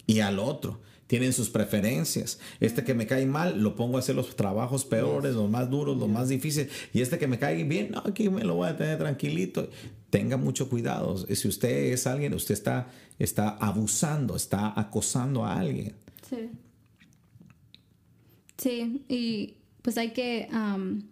y 0.05 0.19
al 0.19 0.39
otro. 0.39 0.81
Tienen 1.07 1.33
sus 1.33 1.49
preferencias. 1.49 2.39
Este 2.59 2.83
que 2.83 2.93
me 2.95 3.05
cae 3.05 3.25
mal, 3.27 3.61
lo 3.61 3.75
pongo 3.75 3.97
a 3.97 3.99
hacer 3.99 4.15
los 4.15 4.35
trabajos 4.35 4.85
peores, 4.85 5.35
los 5.35 5.49
más 5.49 5.69
duros, 5.69 5.97
los 5.97 6.09
más 6.09 6.29
difíciles. 6.29 6.71
Y 6.93 7.01
este 7.01 7.17
que 7.19 7.27
me 7.27 7.37
cae 7.37 7.63
bien, 7.63 7.91
no, 7.91 8.03
aquí 8.05 8.29
me 8.29 8.43
lo 8.43 8.55
voy 8.55 8.69
a 8.69 8.75
tener 8.77 8.97
tranquilito. 8.97 9.69
Tenga 10.09 10.37
mucho 10.37 10.67
cuidado. 10.67 11.17
Si 11.17 11.47
usted 11.47 11.93
es 11.93 12.07
alguien, 12.07 12.33
usted 12.33 12.53
está, 12.53 12.87
está 13.19 13.49
abusando, 13.49 14.35
está 14.35 14.79
acosando 14.79 15.45
a 15.45 15.59
alguien. 15.59 15.93
Sí. 16.27 16.49
Sí, 18.57 19.03
y 19.09 19.55
pues 19.81 19.97
hay 19.97 20.11
que, 20.11 20.47
am, 20.51 21.03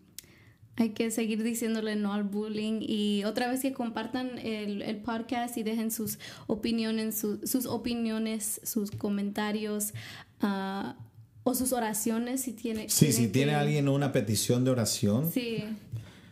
hay 0.75 0.89
que 0.89 1.11
seguir 1.11 1.43
diciéndole 1.43 1.95
no 1.95 2.13
al 2.13 2.23
bullying 2.23 2.79
y 2.81 3.23
otra 3.25 3.47
vez 3.49 3.61
que 3.61 3.73
compartan 3.73 4.39
el, 4.39 4.81
el 4.81 4.97
podcast 4.97 5.57
y 5.57 5.63
dejen 5.63 5.91
sus 5.91 6.19
opiniones, 6.47 7.17
su- 7.17 7.45
sus 7.45 7.65
opiniones, 7.65 8.61
sus 8.63 8.89
comentarios 8.91 9.93
ah, 10.41 10.95
o 11.43 11.53
sus 11.53 11.73
oraciones 11.73 12.41
si 12.41 12.53
tiene. 12.53 12.89
Sí, 12.89 13.11
si 13.11 13.27
tiene 13.27 13.51
que- 13.51 13.57
alguien 13.57 13.89
una 13.89 14.11
petición 14.11 14.63
de 14.63 14.71
oración, 14.71 15.29
Sí, 15.31 15.63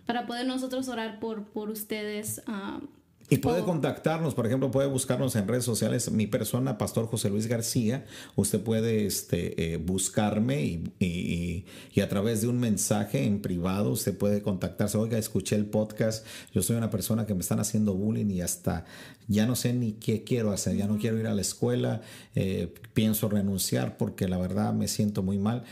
para 0.05 0.25
poder 0.25 0.47
nosotros 0.47 0.87
orar 0.87 1.19
por, 1.19 1.43
por 1.45 1.69
ustedes. 1.69 2.41
am, 2.47 2.87
Y 3.31 3.37
puede 3.37 3.61
o- 3.61 3.65
contactarnos, 3.65 4.35
por 4.35 4.45
ejemplo, 4.45 4.69
puede 4.71 4.89
buscarnos 4.89 5.35
en 5.37 5.47
redes 5.47 5.63
sociales. 5.63 6.11
Mi 6.11 6.27
persona, 6.27 6.77
Pastor 6.77 7.07
José 7.07 7.29
Luis 7.29 7.47
García. 7.47 8.05
Usted 8.35 8.59
puede 8.61 9.05
este, 9.05 9.73
eh, 9.73 9.77
buscarme 9.77 10.61
y- 10.99 11.65
y 11.93 12.01
a 12.01 12.09
través 12.09 12.41
de 12.41 12.49
un 12.49 12.59
mensaje 12.59 13.23
en 13.25 13.41
privado 13.41 13.91
usted 13.91 14.17
puede 14.17 14.41
contactarse. 14.41 14.97
Oiga, 14.97 15.17
escuché 15.17 15.55
el 15.55 15.65
podcast. 15.65 16.25
Yo 16.53 16.61
soy 16.61 16.75
una 16.75 16.89
persona 16.89 17.25
que 17.25 17.33
me 17.33 17.39
están 17.39 17.61
haciendo 17.61 17.93
bullying 17.93 18.29
y 18.29 18.41
hasta 18.41 18.83
ya 19.29 19.45
no 19.45 19.55
sé 19.55 19.71
ni 19.73 19.93
qué 19.93 20.23
quiero 20.25 20.51
hacer. 20.51 20.75
Ya 20.75 20.87
no 20.87 20.97
quiero 20.97 21.17
ir 21.17 21.27
a 21.27 21.33
la 21.33 21.41
escuela. 21.41 22.01
eh, 22.35 22.73
pienso 22.93 23.29
renunciar 23.29 23.97
porque 23.97 24.27
la 24.27 24.37
verdad 24.37 24.73
me 24.73 24.87
siento 24.89 25.23
muy 25.23 25.37
mal 25.37 25.63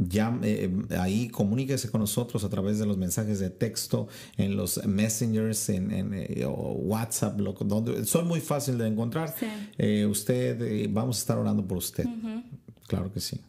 ya 0.00 0.38
eh, 0.42 0.70
ahí 0.98 1.28
comuníquese 1.28 1.90
con 1.90 2.00
nosotros 2.00 2.44
a 2.44 2.48
través 2.48 2.78
de 2.78 2.86
los 2.86 2.96
mensajes 2.96 3.40
de 3.40 3.50
texto, 3.50 4.06
en 4.36 4.56
los 4.56 4.84
messengers, 4.86 5.68
en, 5.70 5.90
en, 5.90 6.14
eh, 6.14 6.44
o 6.46 6.52
WhatsApp, 6.72 7.38
lo- 7.40 7.52
donde, 7.52 8.04
son 8.04 8.28
muy 8.28 8.40
fáciles 8.40 8.78
de 8.78 8.86
encontrar. 8.86 9.34
Sí. 9.38 9.46
Eh, 9.76 10.06
usted, 10.06 10.62
eh, 10.62 10.88
vamos 10.90 11.16
a 11.16 11.20
estar 11.20 11.36
orando 11.38 11.66
por 11.66 11.78
usted. 11.78 12.06
Claro 12.86 13.12
que 13.12 13.20
sí. 13.20 13.40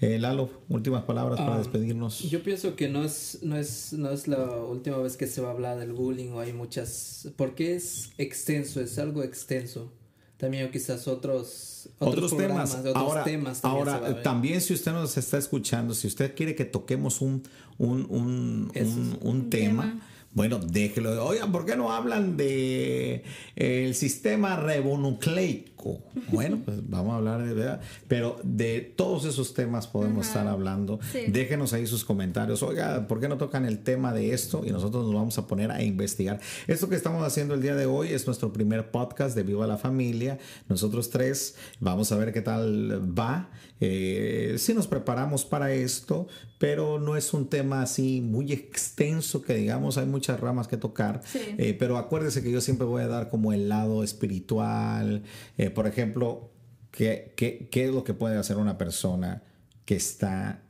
Eh, 0.00 0.18
Lalo, 0.18 0.48
últimas 0.70 1.04
palabras 1.04 1.38
para 1.38 1.56
Ah, 1.56 1.58
despedirnos. 1.58 2.20
Yo 2.30 2.42
pienso 2.42 2.74
que 2.74 2.88
no 2.88 3.04
es, 3.04 3.40
no 3.42 3.56
es, 3.58 3.92
no 3.92 4.10
es 4.10 4.28
la 4.28 4.42
última 4.62 4.96
vez 4.96 5.18
que 5.18 5.26
se 5.26 5.42
va 5.42 5.48
a 5.48 5.52
hablar 5.52 5.78
del 5.78 5.92
bullying 5.92 6.30
o 6.30 6.40
hay 6.40 6.54
muchas, 6.54 7.28
porque 7.36 7.76
es 7.76 8.10
extenso, 8.16 8.80
es 8.80 8.98
algo 8.98 9.22
extenso. 9.22 9.92
También 10.38 10.70
quizás 10.70 11.06
otros, 11.06 11.79
otros 12.00 12.36
temas. 12.36 12.74
otros 12.74 12.96
ahora, 12.96 13.24
temas 13.24 13.60
también 13.60 13.88
ahora 13.88 14.22
también 14.22 14.60
si 14.60 14.74
usted 14.74 14.92
nos 14.92 15.16
está 15.16 15.38
escuchando, 15.38 15.94
si 15.94 16.06
usted 16.08 16.34
quiere 16.34 16.54
que 16.54 16.64
toquemos 16.64 17.20
un, 17.20 17.42
un, 17.78 18.06
un, 18.08 18.72
un- 18.74 19.18
un 19.20 19.50
tema, 19.50 19.82
tema. 19.84 20.00
Bueno, 20.32 20.60
déjelo. 20.60 21.26
Oigan, 21.26 21.50
¿por 21.50 21.66
qué 21.66 21.74
no 21.74 21.90
hablan 21.90 22.36
de 22.36 23.24
eh, 23.56 23.84
el 23.86 23.94
sistema 23.94 24.56
ribonucleico? 24.56 25.70
Bueno, 26.30 26.60
pues 26.64 26.76
vamos 26.88 27.14
a 27.14 27.16
hablar 27.16 27.42
de 27.42 27.54
verdad. 27.54 27.80
Pero 28.06 28.38
de 28.44 28.80
todos 28.80 29.24
esos 29.24 29.54
temas 29.54 29.86
podemos 29.86 30.26
estar 30.26 30.46
hablando. 30.46 31.00
Sí. 31.10 31.24
Déjenos 31.28 31.72
ahí 31.72 31.86
sus 31.86 32.04
comentarios. 32.04 32.62
Oiga, 32.62 33.08
¿por 33.08 33.18
qué 33.18 33.28
no 33.28 33.38
tocan 33.38 33.64
el 33.64 33.78
tema 33.78 34.12
de 34.12 34.32
esto? 34.32 34.62
Y 34.64 34.70
nosotros 34.70 35.06
nos 35.06 35.14
vamos 35.14 35.38
a 35.38 35.46
poner 35.46 35.70
a 35.70 35.82
investigar. 35.82 36.38
Esto 36.66 36.88
que 36.88 36.96
estamos 36.96 37.26
haciendo 37.26 37.54
el 37.54 37.62
día 37.62 37.74
de 37.74 37.86
hoy 37.86 38.08
es 38.08 38.26
nuestro 38.26 38.52
primer 38.52 38.90
podcast 38.90 39.34
de 39.34 39.42
Viva 39.42 39.66
la 39.66 39.78
Familia. 39.78 40.38
Nosotros 40.68 41.10
tres 41.10 41.56
vamos 41.80 42.12
a 42.12 42.16
ver 42.16 42.32
qué 42.32 42.42
tal 42.42 43.18
va. 43.18 43.50
Eh, 43.80 44.56
si 44.58 44.74
nos 44.74 44.86
preparamos 44.86 45.46
para 45.46 45.72
esto, 45.72 46.28
pero 46.58 47.00
no 47.00 47.16
es 47.16 47.32
un 47.32 47.48
tema 47.48 47.80
así 47.80 48.20
muy 48.20 48.52
extenso 48.52 49.40
que 49.40 49.54
digamos, 49.54 49.96
hay 49.96 50.04
muchas 50.20 50.38
ramas 50.38 50.68
que 50.68 50.76
tocar. 50.76 51.22
Sí. 51.24 51.38
Eh, 51.56 51.74
pero 51.78 51.96
acuérdese 51.96 52.42
que 52.42 52.50
yo 52.52 52.60
siempre 52.60 52.86
voy 52.86 53.02
a 53.02 53.06
dar 53.08 53.30
como 53.30 53.52
el 53.54 53.68
lado 53.70 54.04
espiritual. 54.04 55.22
Eh, 55.56 55.70
por 55.70 55.86
ejemplo, 55.86 56.50
¿qué, 56.90 57.32
qué, 57.36 57.68
qué 57.70 57.86
es 57.86 57.90
lo 57.94 58.04
que 58.04 58.12
puede 58.12 58.36
hacer 58.36 58.58
una 58.58 58.76
persona 58.76 59.42
que 59.86 59.96
está 59.96 60.62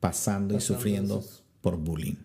pasando 0.00 0.54
y 0.56 0.60
sufriendo 0.60 1.20
esos- 1.20 1.42
por 1.62 1.78
bullying? 1.78 2.16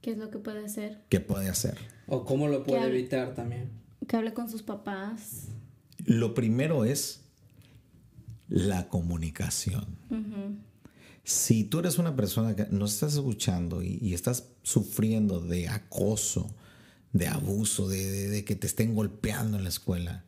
¿Qué 0.00 0.10
es 0.10 0.18
lo 0.18 0.30
que 0.30 0.38
puede 0.38 0.64
hacer? 0.64 1.04
¿Qué 1.08 1.20
puede 1.20 1.48
hacer? 1.48 1.78
O 2.08 2.24
cómo 2.24 2.48
lo 2.48 2.64
puede 2.64 2.84
evitar 2.88 3.34
también. 3.34 3.70
Que 4.08 4.16
hable 4.16 4.34
con 4.34 4.50
sus 4.50 4.62
papás. 4.64 5.46
Lo 6.04 6.34
primero 6.34 6.84
es 6.84 7.20
la 8.48 8.88
comunicación. 8.88 9.86
Si 11.24 11.64
tú 11.64 11.78
eres 11.80 11.98
una 11.98 12.16
persona 12.16 12.56
que 12.56 12.66
no 12.70 12.84
estás 12.86 13.14
escuchando 13.14 13.82
y, 13.82 13.98
y 14.02 14.14
estás 14.14 14.44
sufriendo 14.62 15.40
de 15.40 15.68
acoso, 15.68 16.50
de 17.12 17.28
abuso, 17.28 17.88
de, 17.88 18.04
de- 18.10 18.28
de 18.30 18.44
que 18.44 18.56
te 18.56 18.66
estén 18.66 18.94
golpeando 18.94 19.56
en 19.56 19.62
la 19.64 19.68
escuela, 19.68 20.24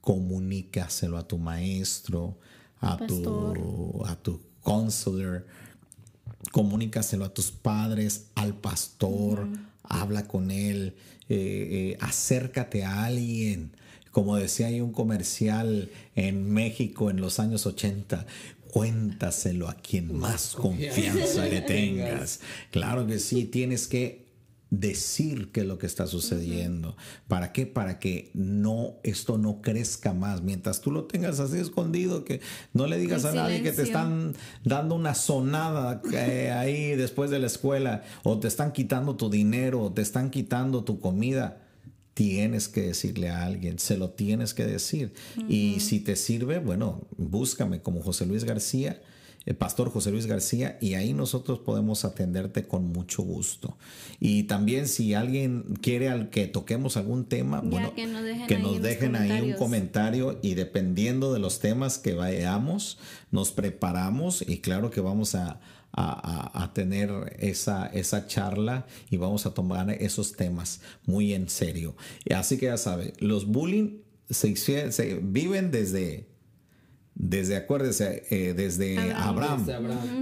comunícaselo 0.00 1.16
a 1.18 1.26
tu 1.26 1.38
maestro, 1.38 2.38
a 2.80 2.98
Pastor. 2.98 3.54
tu, 3.58 4.02
a 4.06 4.16
tu 4.16 4.40
counselor, 4.62 5.46
comunícaselo 6.52 7.24
a 7.24 7.32
tus 7.34 7.50
padres, 7.52 8.26
al 8.34 8.54
pastor, 8.54 9.48
habla 9.82 10.26
con 10.26 10.50
él, 10.50 10.94
eh, 11.28 11.94
eh, 11.94 11.96
acércate 12.00 12.84
a 12.84 13.04
alguien. 13.04 13.72
Como 14.10 14.36
decía 14.36 14.66
hay 14.66 14.80
un 14.80 14.92
comercial 14.92 15.90
en 16.14 16.50
México 16.52 17.10
en 17.10 17.20
los 17.20 17.38
años 17.40 17.64
80, 17.64 18.26
cuéntaselo 18.72 19.68
a 19.68 19.74
quien 19.74 20.16
más 20.18 20.54
confianza 20.54 21.44
le 21.44 21.60
tengas. 21.60 22.40
Claro 22.70 23.06
que 23.06 23.18
sí, 23.18 23.44
tienes 23.44 23.86
que 23.86 24.22
decir 24.70 25.52
qué 25.52 25.60
es 25.60 25.66
lo 25.66 25.76
que 25.76 25.84
está 25.84 26.06
sucediendo. 26.06 26.96
¿Para 27.28 27.52
qué? 27.52 27.66
Para 27.66 27.98
que 27.98 28.30
no 28.32 28.94
esto 29.02 29.36
no 29.36 29.60
crezca 29.60 30.14
más. 30.14 30.40
Mientras 30.40 30.80
tú 30.80 30.90
lo 30.90 31.04
tengas 31.04 31.38
así 31.38 31.58
escondido, 31.58 32.24
que 32.24 32.40
no 32.72 32.86
le 32.86 32.96
digas 32.96 33.26
a 33.26 33.34
nadie 33.34 33.62
que 33.62 33.72
te 33.72 33.82
están 33.82 34.34
dando 34.64 34.94
una 34.94 35.14
sonada 35.14 36.00
eh, 36.10 36.50
ahí 36.50 36.96
después 36.96 37.30
de 37.30 37.40
la 37.40 37.48
escuela, 37.48 38.04
o 38.22 38.38
te 38.38 38.48
están 38.48 38.72
quitando 38.72 39.16
tu 39.16 39.28
dinero, 39.28 39.82
o 39.82 39.92
te 39.92 40.00
están 40.00 40.30
quitando 40.30 40.82
tu 40.82 40.98
comida. 40.98 41.60
Tienes 42.14 42.68
que 42.68 42.82
decirle 42.82 43.30
a 43.30 43.44
alguien, 43.44 43.78
se 43.78 43.96
lo 43.96 44.10
tienes 44.10 44.52
que 44.54 44.66
decir. 44.66 45.14
Y 45.48 45.80
si 45.80 46.00
te 46.00 46.16
sirve, 46.16 46.58
bueno, 46.58 47.06
búscame 47.16 47.80
como 47.80 48.02
José 48.02 48.26
Luis 48.26 48.44
García, 48.44 49.00
el 49.46 49.56
pastor 49.56 49.90
José 49.90 50.10
Luis 50.10 50.26
García, 50.26 50.78
y 50.80 50.94
ahí 50.94 51.14
nosotros 51.14 51.58
podemos 51.60 52.04
atenderte 52.04 52.64
con 52.64 52.92
mucho 52.92 53.22
gusto. 53.22 53.76
Y 54.20 54.44
también 54.44 54.88
si 54.88 55.14
alguien 55.14 55.78
quiere 55.80 56.10
al 56.10 56.30
que 56.30 56.46
toquemos 56.46 56.96
algún 56.96 57.24
tema, 57.24 57.60
Ya, 57.62 57.68
bueno, 57.68 57.94
que 57.94 58.06
nos 58.06 58.22
dejen 58.22 58.46
que 58.46 58.56
ahí 58.56 58.62
nos 58.62 58.82
dejen 58.82 59.16
ahí 59.16 59.40
un 59.40 59.54
comentario 59.54 60.38
y 60.42 60.54
dependiendo 60.54 61.32
de 61.32 61.40
los 61.40 61.58
temas 61.60 61.98
que 61.98 62.14
vayamos, 62.14 62.98
nos 63.30 63.50
preparamos 63.52 64.42
y 64.46 64.58
claro 64.58 64.90
que 64.90 65.00
vamos 65.00 65.34
a, 65.34 65.60
a- 65.92 66.50
a- 66.58 66.64
a 66.64 66.72
tener 66.72 67.10
esa, 67.38 67.86
esa 67.86 68.26
charla 68.26 68.86
y 69.10 69.16
vamos 69.18 69.44
a 69.46 69.54
tomar 69.54 69.90
esos 69.90 70.32
temas 70.32 70.80
muy 71.06 71.34
en 71.34 71.48
serio. 71.48 71.94
Así 72.34 72.56
que 72.58 72.66
ya 72.66 72.76
sabe, 72.78 73.12
los 73.18 73.46
bullying 73.46 73.98
se, 74.30 74.56
se 74.56 75.20
viven 75.22 75.70
desde 75.70 76.30
desde, 77.14 77.56
acuérdese, 77.56 78.24
eh, 78.30 78.54
desde 78.54 78.98
Abraham, 79.12 79.66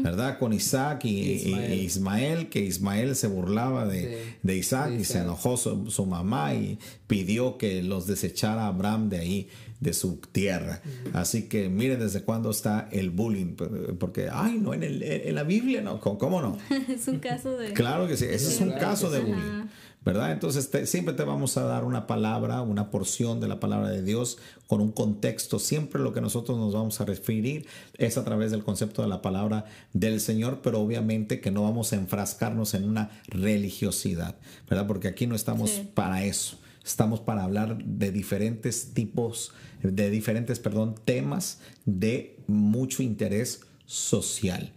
¿verdad? 0.03 0.39
Con 0.41 0.53
Isaac 0.53 1.05
y 1.05 1.21
Ismael. 1.85 2.49
que 2.49 2.63
Ismael 2.63 3.15
se 3.15 3.29
burlaba 3.29 3.87
de, 3.87 4.35
Isaac, 4.57 4.91
y 4.99 5.05
se 5.05 5.19
enojó 5.19 5.57
su, 5.57 6.05
mamá 6.07 6.53
y 6.55 6.81
pidió 7.07 7.59
que 7.59 7.85
los 7.85 8.09
desechara 8.09 8.67
Abraham 8.67 9.09
de 9.09 9.19
ahí, 9.19 9.49
de 9.81 9.93
su 9.95 10.17
tierra. 10.17 10.83
Así 11.13 11.49
que 11.49 11.69
miren 11.69 11.99
desde 11.99 12.23
cuándo 12.23 12.51
está 12.51 12.89
el 12.93 13.11
bullying, 13.11 13.57
porque, 13.99 14.29
ay, 14.31 14.59
no, 14.59 14.75
en, 14.75 14.83
el, 14.83 15.03
en 15.03 15.35
la 15.35 15.43
Biblia, 15.43 15.81
no, 15.81 16.01
¿cómo 16.01 16.41
no? 16.41 16.59
es 16.89 17.09
un 17.09 17.19
caso 17.19 17.57
de... 17.57 17.73
Claro 17.73 18.07
que 18.07 18.17
sí, 18.17 18.27
ese 18.27 18.49
es 18.49 18.61
un 18.61 18.73
caso 18.73 19.11
de 19.11 19.21
bullying. 19.21 19.69
¿verdad? 20.03 20.33
Entonces 20.33 20.71
siempre 20.89 21.15
te 21.15 21.25
vamos 21.25 21.59
a 21.59 21.65
dar 21.65 21.85
una 21.85 22.07
palabra, 22.07 22.63
una 22.63 22.91
porción 22.91 23.39
de 23.39 23.49
la 23.49 23.61
palabra 23.61 23.91
de 23.91 24.03
Dios 24.03 24.39
con 24.67 24.81
un 24.81 24.93
contexto. 24.93 25.59
Siempre 25.59 26.01
lo 26.01 26.15
que 26.15 26.23
nosotros 26.23 26.57
nos 26.59 26.73
vamos 26.73 27.01
a 27.01 27.05
referir 27.05 27.67
es 27.99 28.17
a 28.17 28.25
través 28.25 28.51
del 28.51 28.65
concepto 28.65 29.03
de 29.03 29.09
la 29.09 29.21
palabra 29.21 29.67
del 29.93 30.21
Señor, 30.21 30.61
pero 30.63 30.81
obviamente 30.81 31.41
que 31.41 31.51
no 31.51 31.65
vamos 31.65 31.93
a 31.93 31.97
enfrascarnos 31.97 32.73
en 32.73 32.89
una 32.89 33.11
religiosidad, 33.27 34.37
¿verdad? 34.69 34.87
Porque 34.87 35.09
aquí 35.09 35.27
no 35.27 35.35
estamos 35.35 35.71
para 35.95 36.25
eso. 36.25 36.57
Estamos 36.91 37.21
para 37.21 37.45
hablar 37.45 37.83
de 37.85 38.13
diferentes 38.13 38.93
tipos, 38.95 39.53
de 39.83 40.11
diferentes, 40.11 40.59
perdón, 40.59 40.95
temas 41.05 41.61
de 41.85 42.39
mucho 42.47 43.03
interés 43.03 43.63
social. 43.87 44.73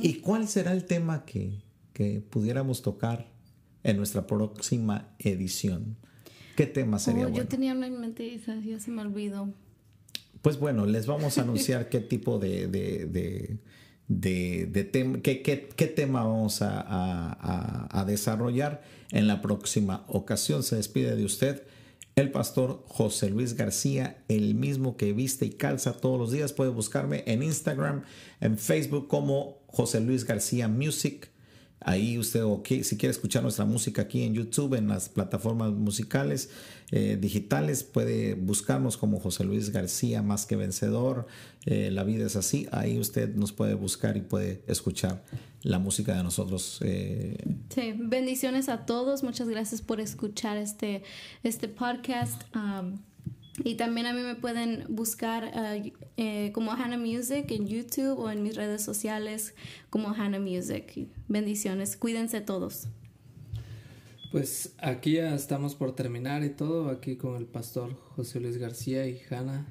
¿Y 0.00 0.14
cuál 0.14 0.46
será 0.48 0.72
el 0.72 0.84
tema 0.84 1.24
que, 1.24 1.62
que 1.92 2.20
pudiéramos 2.20 2.82
tocar 2.82 3.34
en 3.84 3.98
nuestra 3.98 4.26
próxima 4.26 5.14
edición. 5.18 5.96
¿Qué 6.56 6.66
tema 6.66 6.98
sería 6.98 7.26
oh, 7.26 7.30
bueno? 7.30 7.44
Yo 7.44 7.48
tenía 7.48 7.72
una 7.74 7.86
en 7.86 8.00
mente 8.00 8.24
y 8.24 8.40
ya 8.66 8.80
se 8.80 8.90
me 8.90 9.02
olvidó. 9.02 9.52
Pues 10.42 10.58
bueno, 10.58 10.86
les 10.86 11.06
vamos 11.06 11.38
a 11.38 11.42
anunciar 11.42 11.88
qué 11.88 12.00
tipo 12.00 12.38
de, 12.38 12.66
de, 12.66 13.06
de, 13.06 13.58
tema, 14.08 15.20
qué, 15.22 15.42
qué, 15.42 15.86
tema 15.86 16.24
vamos 16.24 16.62
a, 16.62 17.88
a, 17.90 18.04
desarrollar 18.04 18.82
en 19.10 19.26
la 19.26 19.40
próxima 19.40 20.04
ocasión. 20.08 20.62
Se 20.62 20.76
despide 20.76 21.16
de 21.16 21.24
usted 21.24 21.62
el 22.16 22.30
pastor 22.30 22.84
José 22.86 23.30
Luis 23.30 23.54
García, 23.54 24.22
el 24.28 24.54
mismo 24.54 24.96
que 24.96 25.12
viste 25.12 25.46
y 25.46 25.50
calza 25.50 25.94
todos 25.94 26.18
los 26.18 26.30
días. 26.30 26.52
Puede 26.52 26.70
buscarme 26.70 27.24
en 27.26 27.42
Instagram, 27.42 28.04
en 28.40 28.58
Facebook 28.58 29.08
como 29.08 29.58
José 29.66 30.00
Luis 30.00 30.24
García 30.24 30.68
Music 30.68 31.30
Ahí 31.86 32.18
usted, 32.18 32.42
o 32.44 32.62
si 32.64 32.96
quiere 32.96 33.10
escuchar 33.10 33.42
nuestra 33.42 33.66
música 33.66 34.02
aquí 34.02 34.22
en 34.22 34.32
YouTube, 34.32 34.74
en 34.74 34.88
las 34.88 35.10
plataformas 35.10 35.70
musicales 35.72 36.48
eh, 36.90 37.18
digitales, 37.20 37.84
puede 37.84 38.34
buscarnos 38.34 38.96
como 38.96 39.20
José 39.20 39.44
Luis 39.44 39.70
García, 39.70 40.22
más 40.22 40.46
que 40.46 40.56
vencedor. 40.56 41.26
Eh, 41.66 41.90
la 41.90 42.02
vida 42.02 42.26
es 42.26 42.36
así. 42.36 42.66
Ahí 42.72 42.98
usted 42.98 43.34
nos 43.34 43.52
puede 43.52 43.74
buscar 43.74 44.16
y 44.16 44.22
puede 44.22 44.62
escuchar 44.66 45.22
la 45.62 45.78
música 45.78 46.16
de 46.16 46.22
nosotros. 46.22 46.78
Eh. 46.82 47.36
Sí, 47.68 47.94
bendiciones 47.98 48.70
a 48.70 48.86
todos. 48.86 49.22
Muchas 49.22 49.48
gracias 49.48 49.82
por 49.82 50.00
escuchar 50.00 50.56
este, 50.56 51.02
este 51.42 51.68
podcast. 51.68 52.42
Y 53.62 53.76
también 53.76 54.06
a 54.06 54.12
mí 54.12 54.20
me 54.22 54.34
pueden 54.34 54.84
buscar 54.88 55.52
eh, 55.54 55.92
eh, 56.16 56.50
como 56.52 56.72
Hannah 56.72 56.98
Music 56.98 57.46
en 57.50 57.68
YouTube 57.68 58.18
o 58.18 58.30
en 58.30 58.42
mis 58.42 58.56
redes 58.56 58.82
sociales 58.82 59.54
como 59.90 60.08
Hannah 60.08 60.40
Music. 60.40 61.06
Bendiciones, 61.28 61.96
cuídense 61.96 62.40
todos. 62.40 62.88
Pues 64.32 64.74
aquí 64.78 65.12
ya 65.12 65.34
estamos 65.34 65.76
por 65.76 65.94
terminar 65.94 66.42
y 66.42 66.50
todo, 66.50 66.88
aquí 66.88 67.16
con 67.16 67.36
el 67.36 67.46
pastor 67.46 67.94
José 68.16 68.40
Luis 68.40 68.56
García 68.56 69.06
y 69.06 69.20
Hannah. 69.30 69.66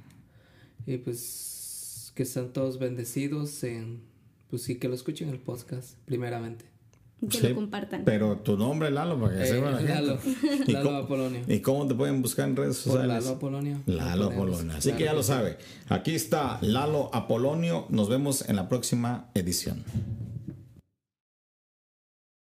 Y 0.85 0.97
pues 0.97 2.13
que 2.15 2.23
están 2.23 2.53
todos 2.53 2.79
bendecidos 2.79 3.63
en, 3.65 4.01
pues 4.49 4.61
sí, 4.61 4.75
que 4.75 4.87
lo 4.87 4.95
escuchen 4.95 5.27
el 5.27 5.39
podcast 5.39 5.97
primeramente 6.05 6.72
que 7.29 7.49
lo 7.49 7.55
compartan. 7.55 8.03
Pero 8.05 8.37
tu 8.37 8.57
nombre, 8.57 8.91
Lalo, 8.91 9.19
para 9.19 9.35
que 9.35 9.43
eh, 9.43 9.47
sepa 9.47 9.71
la 9.71 9.81
Lalo, 9.81 10.19
Lalo 10.67 10.95
Apolonio. 10.97 11.41
¿Y 11.47 11.59
cómo 11.59 11.87
te 11.87 11.95
pueden 11.95 12.21
buscar 12.21 12.49
en 12.49 12.55
redes 12.55 12.77
sociales? 12.77 13.07
Lalo 13.07 13.29
Apolonio. 13.29 13.81
Lalo 13.85 14.25
Apolonio. 14.25 14.73
Así 14.77 14.91
que 14.93 15.05
ya 15.05 15.13
lo 15.13 15.23
sabe. 15.23 15.57
Aquí 15.89 16.15
está 16.15 16.59
Lalo 16.61 17.09
Apolonio. 17.13 17.85
Nos 17.89 18.09
vemos 18.09 18.47
en 18.47 18.55
la 18.55 18.69
próxima 18.69 19.27
edición. 19.33 19.83